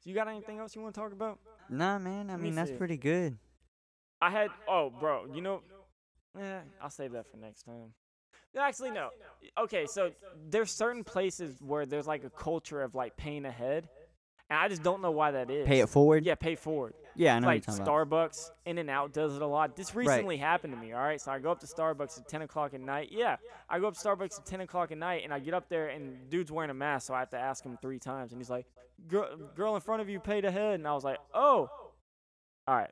[0.00, 1.38] So you got anything else you want to talk about?
[1.70, 2.28] Nah, man.
[2.28, 2.76] I Let me mean that's see.
[2.76, 3.38] pretty good.
[4.24, 5.60] I had oh bro, you know
[6.40, 7.92] eh, I'll save that for next time.
[8.54, 9.10] No, Actually no.
[9.58, 10.12] Okay, so
[10.48, 13.88] there's certain places where there's like a culture of like paying ahead.
[14.50, 15.66] And I just don't know why that is.
[15.66, 16.24] Pay it forward.
[16.24, 16.94] Yeah, pay forward.
[17.16, 18.32] Yeah, I know like what you're talking about.
[18.32, 19.74] Starbucks, In-N-Out does it a lot.
[19.74, 21.20] This recently happened to me, all right?
[21.20, 23.08] So I go up to Starbucks at 10 o'clock at night.
[23.10, 23.36] Yeah,
[23.68, 25.88] I go up to Starbucks at 10 o'clock at night, and I get up there,
[25.88, 28.32] and dude's wearing a mask, so I have to ask him three times.
[28.32, 28.66] And he's like,
[29.08, 30.74] girl, girl in front of you paid ahead.
[30.74, 31.70] And I was like, oh,
[32.66, 32.90] all right.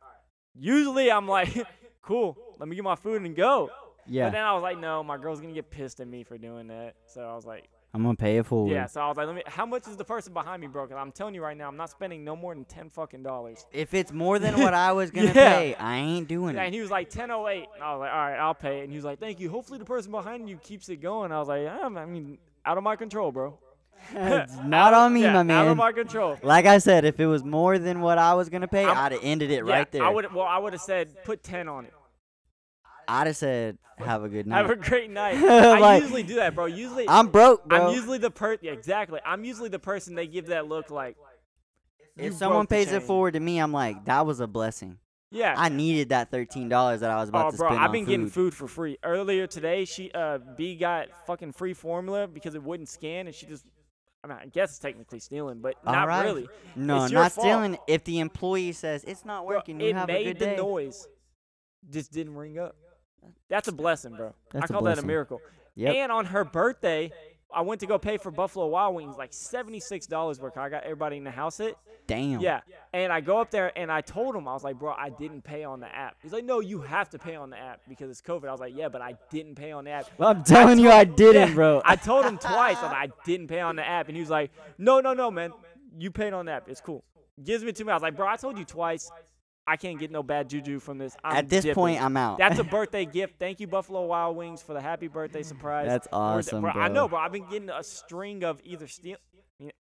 [0.54, 1.66] Usually I'm like,
[2.02, 3.70] cool, let me get my food and go.
[4.06, 4.26] Yeah.
[4.26, 6.66] But then I was like, no, my girl's to get pissed at me for doing
[6.68, 6.94] that.
[7.06, 8.72] So I was like, I'm gonna pay it forward.
[8.72, 9.42] Yeah, so I was like, let me.
[9.46, 10.86] How much is the person behind me, bro?
[10.86, 13.66] 'Cause I'm telling you right now, I'm not spending no more than ten fucking dollars.
[13.70, 15.32] If it's more than what I was gonna Yeah.
[15.58, 16.66] pay, I ain't doing Yeah, it.
[16.66, 17.68] and he was like 1008.
[17.74, 18.80] And I was like, all right, I'll pay.
[18.80, 18.84] it.
[18.84, 19.50] And he was like, thank you.
[19.50, 21.32] Hopefully the person behind you keeps it going.
[21.32, 23.58] I was like, um, I mean, out of my control, bro.
[24.14, 25.76] It's not on me, yeah, my Out of man.
[25.76, 26.38] my control.
[26.42, 29.12] Like I said, if it was more than what I was gonna pay, I'm- I'd
[29.12, 30.04] have ended it Yeah, right there.
[30.04, 30.32] I would.
[30.32, 31.94] Well, I would have said put 10 on it.
[33.08, 35.36] I'd have said, "Have a good night." Have a great night.
[35.42, 36.66] I usually do that, bro.
[36.66, 37.88] Usually, I'm broke, bro.
[37.88, 38.58] I'm usually the per.
[38.60, 39.20] Yeah, exactly.
[39.24, 41.16] I'm usually the person they give that look like.
[42.16, 44.98] if someone pays it forward to me, I'm like, that was a blessing.
[45.30, 45.54] Yeah.
[45.56, 47.92] I needed that thirteen dollars that I was about Oh, to bro, spend I've on
[47.92, 48.10] been food.
[48.10, 48.98] getting food for free.
[49.02, 53.46] Earlier today, she uh B got fucking free formula because it wouldn't scan, and she
[53.46, 53.64] just.
[54.24, 56.24] I mean, I guess it's technically stealing, but All not right.
[56.24, 56.48] really.
[56.76, 57.44] No, It's not fault.
[57.44, 57.76] stealing.
[57.88, 60.46] If the employee says it's not Bro, working, you have a good day.
[60.46, 61.08] It made the noise,
[61.90, 62.76] just didn't ring up.
[63.48, 64.34] That's a blessing, bro.
[64.52, 65.40] That's I a call that a miracle.
[65.74, 65.94] Yep.
[65.94, 67.10] And on her birthday,
[67.54, 70.56] I went to go pay for Buffalo Wild Wings, like seventy six dollars worth.
[70.56, 71.76] I got everybody in the house it.
[72.06, 72.40] Damn.
[72.40, 72.60] Yeah.
[72.92, 75.42] And I go up there and I told him, I was like, bro, I didn't
[75.42, 76.16] pay on the app.
[76.22, 78.48] He's like, no, you have to pay on the app because it's COVID.
[78.48, 80.10] I was like, yeah, but I didn't pay on the app.
[80.18, 81.82] Well, I'm telling you, I didn't, Yeah, bro.
[81.86, 84.50] I told him twice that I didn't pay on the app, and he was like,
[84.78, 85.52] "No, no, no, man,
[85.96, 86.68] you paid on the app.
[86.68, 87.04] It's cool."
[87.42, 87.92] Gives me to me.
[87.92, 89.10] I was like, "Bro, I told you twice.
[89.66, 91.16] I can't get no bad juju from this.
[91.22, 92.38] I'm At this dipping." point, I'm out.
[92.38, 93.34] That's a birthday gift.
[93.38, 95.86] Thank you, Buffalo Wild Wings, for the happy birthday surprise.
[95.86, 97.18] That's awesome, bro, I know, bro.
[97.18, 99.16] I've been getting a string of either steal.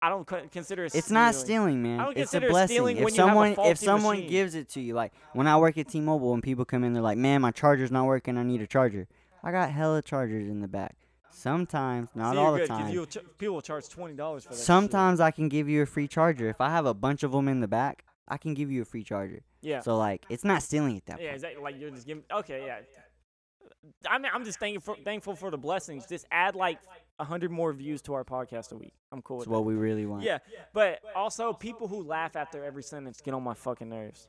[0.02, 0.94] I, don't consider it.
[0.94, 1.82] It's not stealing.
[1.82, 2.00] man.
[2.00, 2.74] I don't It's a blessing.
[2.76, 4.30] stealing If when you have a someone if someone machine.
[4.30, 7.02] gives it to you, like when I work at T-Mobile and people come in, they're
[7.02, 8.36] like, "Man, my charger's not working.
[8.36, 9.08] I need a charger."
[9.42, 10.96] I got hella chargers in the back.
[11.30, 13.06] Sometimes, not See, all you're the time.
[13.06, 14.56] ch- people will charge twenty dollars for that.
[14.56, 14.64] shit.
[14.66, 16.50] Sometimes I can give you a free charger.
[16.50, 18.84] If I have a bunch of them in the back, I can give you a
[18.84, 19.42] free charger.
[19.60, 19.80] Yeah.
[19.80, 21.34] So like, it's not stealing at that Yeah, point.
[21.34, 21.62] exactly.
[21.62, 22.24] Like you're just giving.
[22.32, 22.78] Okay, yeah.
[24.08, 26.06] I mean, I'm just thankful for, thankful for the blessings.
[26.06, 26.78] Just add like
[27.18, 28.94] a hundred more views to our podcast a week.
[29.12, 29.64] I'm cool It's with what that.
[29.64, 30.22] we really want.
[30.22, 30.38] Yeah,
[30.72, 34.28] but also people who laugh after every sentence get on my fucking nerves.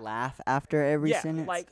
[0.00, 1.46] Laugh after every yeah, sentence.
[1.48, 1.68] like,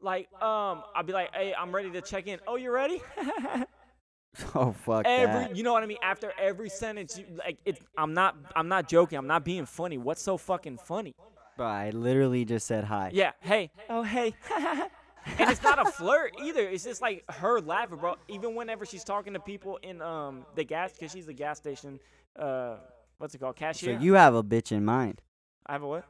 [0.00, 2.40] like um, I'll be like, hey, I'm ready to check in.
[2.46, 3.02] Oh, you ready?
[4.54, 5.56] oh fuck every, that.
[5.56, 5.98] you know what I mean?
[6.02, 7.80] After every sentence, you, like it's.
[7.98, 8.36] I'm not.
[8.56, 9.18] I'm not joking.
[9.18, 9.98] I'm not being funny.
[9.98, 11.14] What's so fucking funny?
[11.56, 13.10] Bro, I literally just said hi.
[13.12, 13.32] Yeah.
[13.40, 13.70] Hey.
[13.90, 14.34] Oh, hey.
[15.38, 16.66] and it's not a flirt either.
[16.66, 18.16] It's just like her laughing, bro.
[18.28, 22.00] Even whenever she's talking to people in um the gas, because she's the gas station.
[22.38, 22.76] Uh,
[23.18, 23.56] what's it called?
[23.56, 23.90] Cashier.
[23.90, 24.04] So Cashier.
[24.04, 25.20] you have a bitch in mind.
[25.66, 26.04] I have a what?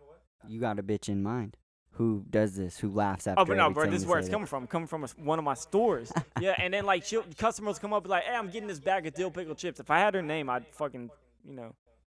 [0.47, 1.57] You got a bitch in mind.
[1.97, 2.79] Who does this?
[2.79, 3.87] Who laughs after Oh, but no, bro.
[3.87, 4.67] This is where it's coming from.
[4.67, 6.11] Coming from a, one of my stores.
[6.41, 9.15] yeah, and then like she'll, customers come up like, "Hey, I'm getting this bag of
[9.15, 11.11] dill pickle chips." If I had her name, I'd fucking,
[11.47, 11.75] you know,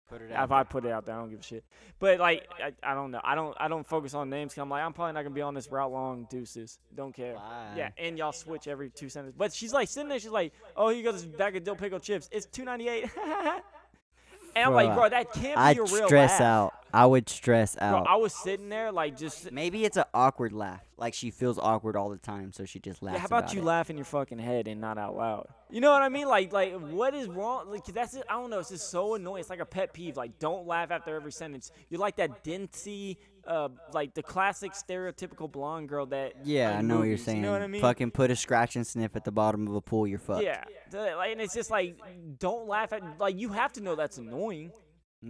[0.09, 0.45] Put it out.
[0.45, 1.65] if I put it out there, I don't give a shit.
[1.99, 3.21] But like, I, I don't know.
[3.25, 3.57] I don't.
[3.59, 4.55] I don't focus on names.
[4.55, 6.29] Cause I'm like, I'm probably not gonna be on this route long.
[6.31, 6.79] Deuces.
[6.95, 7.35] Don't care.
[7.77, 9.35] Yeah, and y'all switch every two sentences.
[9.37, 10.21] But she's like sitting there.
[10.21, 12.29] She's like, "Oh, you got this bag of dill pickle chips.
[12.31, 13.11] It's two ninety eight.
[14.57, 16.41] and I'm like, Bro, bro, that can't be a real stress laugh.
[16.41, 16.75] out.
[16.95, 18.07] I would stress Bro, out.
[18.09, 19.51] I was sitting there like just.
[19.51, 20.81] Maybe it's an awkward laugh.
[20.97, 23.16] Like she feels awkward all the time, so she just laughs.
[23.16, 23.65] Yeah, how about, you it.
[23.65, 25.49] laugh in your fucking head and not out loud?
[25.71, 26.29] You know what I mean?
[26.29, 27.69] Like, like what is wrong?
[27.69, 28.23] Like, that's it.
[28.31, 28.61] I don't know.
[28.61, 29.41] It's just so annoying.
[29.41, 30.16] It's like a pet peeve.
[30.16, 31.73] Like, don't laugh after every sentence.
[31.91, 36.35] You're like that dincy, uh, like the classic stereotypical blonde girl that.
[36.45, 37.39] Yeah, in I know what you're saying.
[37.39, 37.81] You know what I mean?
[37.83, 40.07] Fucking put a scratch and sniff at the bottom of a pool.
[40.07, 40.45] You're fucked.
[40.45, 40.62] Yeah,
[40.93, 41.99] and it's just like,
[42.39, 43.03] don't laugh at.
[43.19, 44.71] Like, you have to know that's annoying,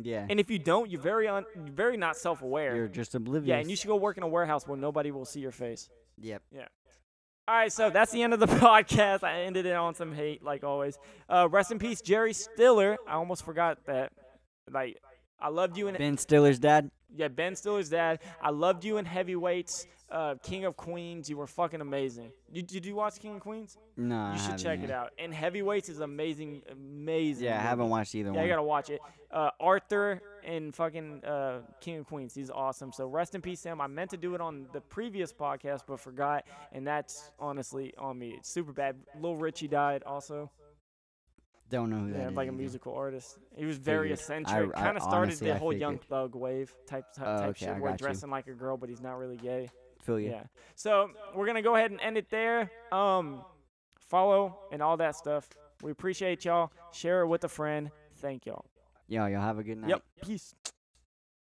[0.02, 0.26] Yeah.
[0.28, 2.74] and if you don't, you're very un, you're very not self-aware.
[2.74, 3.48] You're just oblivious.
[3.48, 5.88] yeah, and you should go work in a warehouse where nobody will see your face.
[6.20, 6.42] Yep.
[6.52, 6.66] Yeah.
[7.46, 9.22] All right, so that's the end of the podcast.
[9.22, 10.98] I ended it on some hate, like always.
[11.28, 12.96] Uh, rest in peace, Jerry Stiller.
[13.06, 14.12] I almost forgot that.
[14.70, 14.98] Like,
[15.38, 16.90] I loved you in Ben Stiller's dad.
[17.14, 18.20] yeah, Ben Stiller's dad.
[18.40, 21.28] I loved you in Heavyweights, uh, King of Queens.
[21.28, 22.30] You were fucking amazing.
[22.52, 23.76] You, did you watch King of Queens?
[23.96, 25.10] No, You should check it out.
[25.18, 27.44] And Heavyweights is amazing, amazing.
[27.46, 28.44] Yeah, I haven't watched either Yeah, one.
[28.44, 29.00] you gotta watch it.
[29.30, 32.32] Uh, Arthur and fucking uh, King of Queens.
[32.34, 32.92] He's awesome.
[32.92, 33.80] So rest in peace, Sam.
[33.80, 38.16] I meant to do it on the previous podcast, but forgot, and that's honestly on
[38.18, 38.34] me.
[38.38, 38.96] It's super bad.
[39.20, 40.50] Lil Richie died also.
[41.70, 43.38] Don't know who that Yeah, is like a musical artist.
[43.56, 44.72] He was very eccentric.
[44.74, 45.98] Kind of started honestly, the whole Young.
[45.98, 48.06] Thug wave type type, Oh, type okay, shit, where got you.
[48.06, 49.70] dressing like a girl, but he's not really gay.
[50.04, 50.30] Feel you.
[50.30, 50.42] Yeah.
[50.74, 52.70] So we're gonna go ahead and end it there.
[52.92, 53.42] Um,
[53.98, 55.48] follow and all that stuff.
[55.82, 56.70] We appreciate y'all.
[56.92, 57.90] Share it with a friend.
[58.16, 58.66] Thank y'all.
[59.08, 59.90] Yo, y'all have a good night.
[59.90, 60.02] Yep.
[60.26, 60.54] Peace.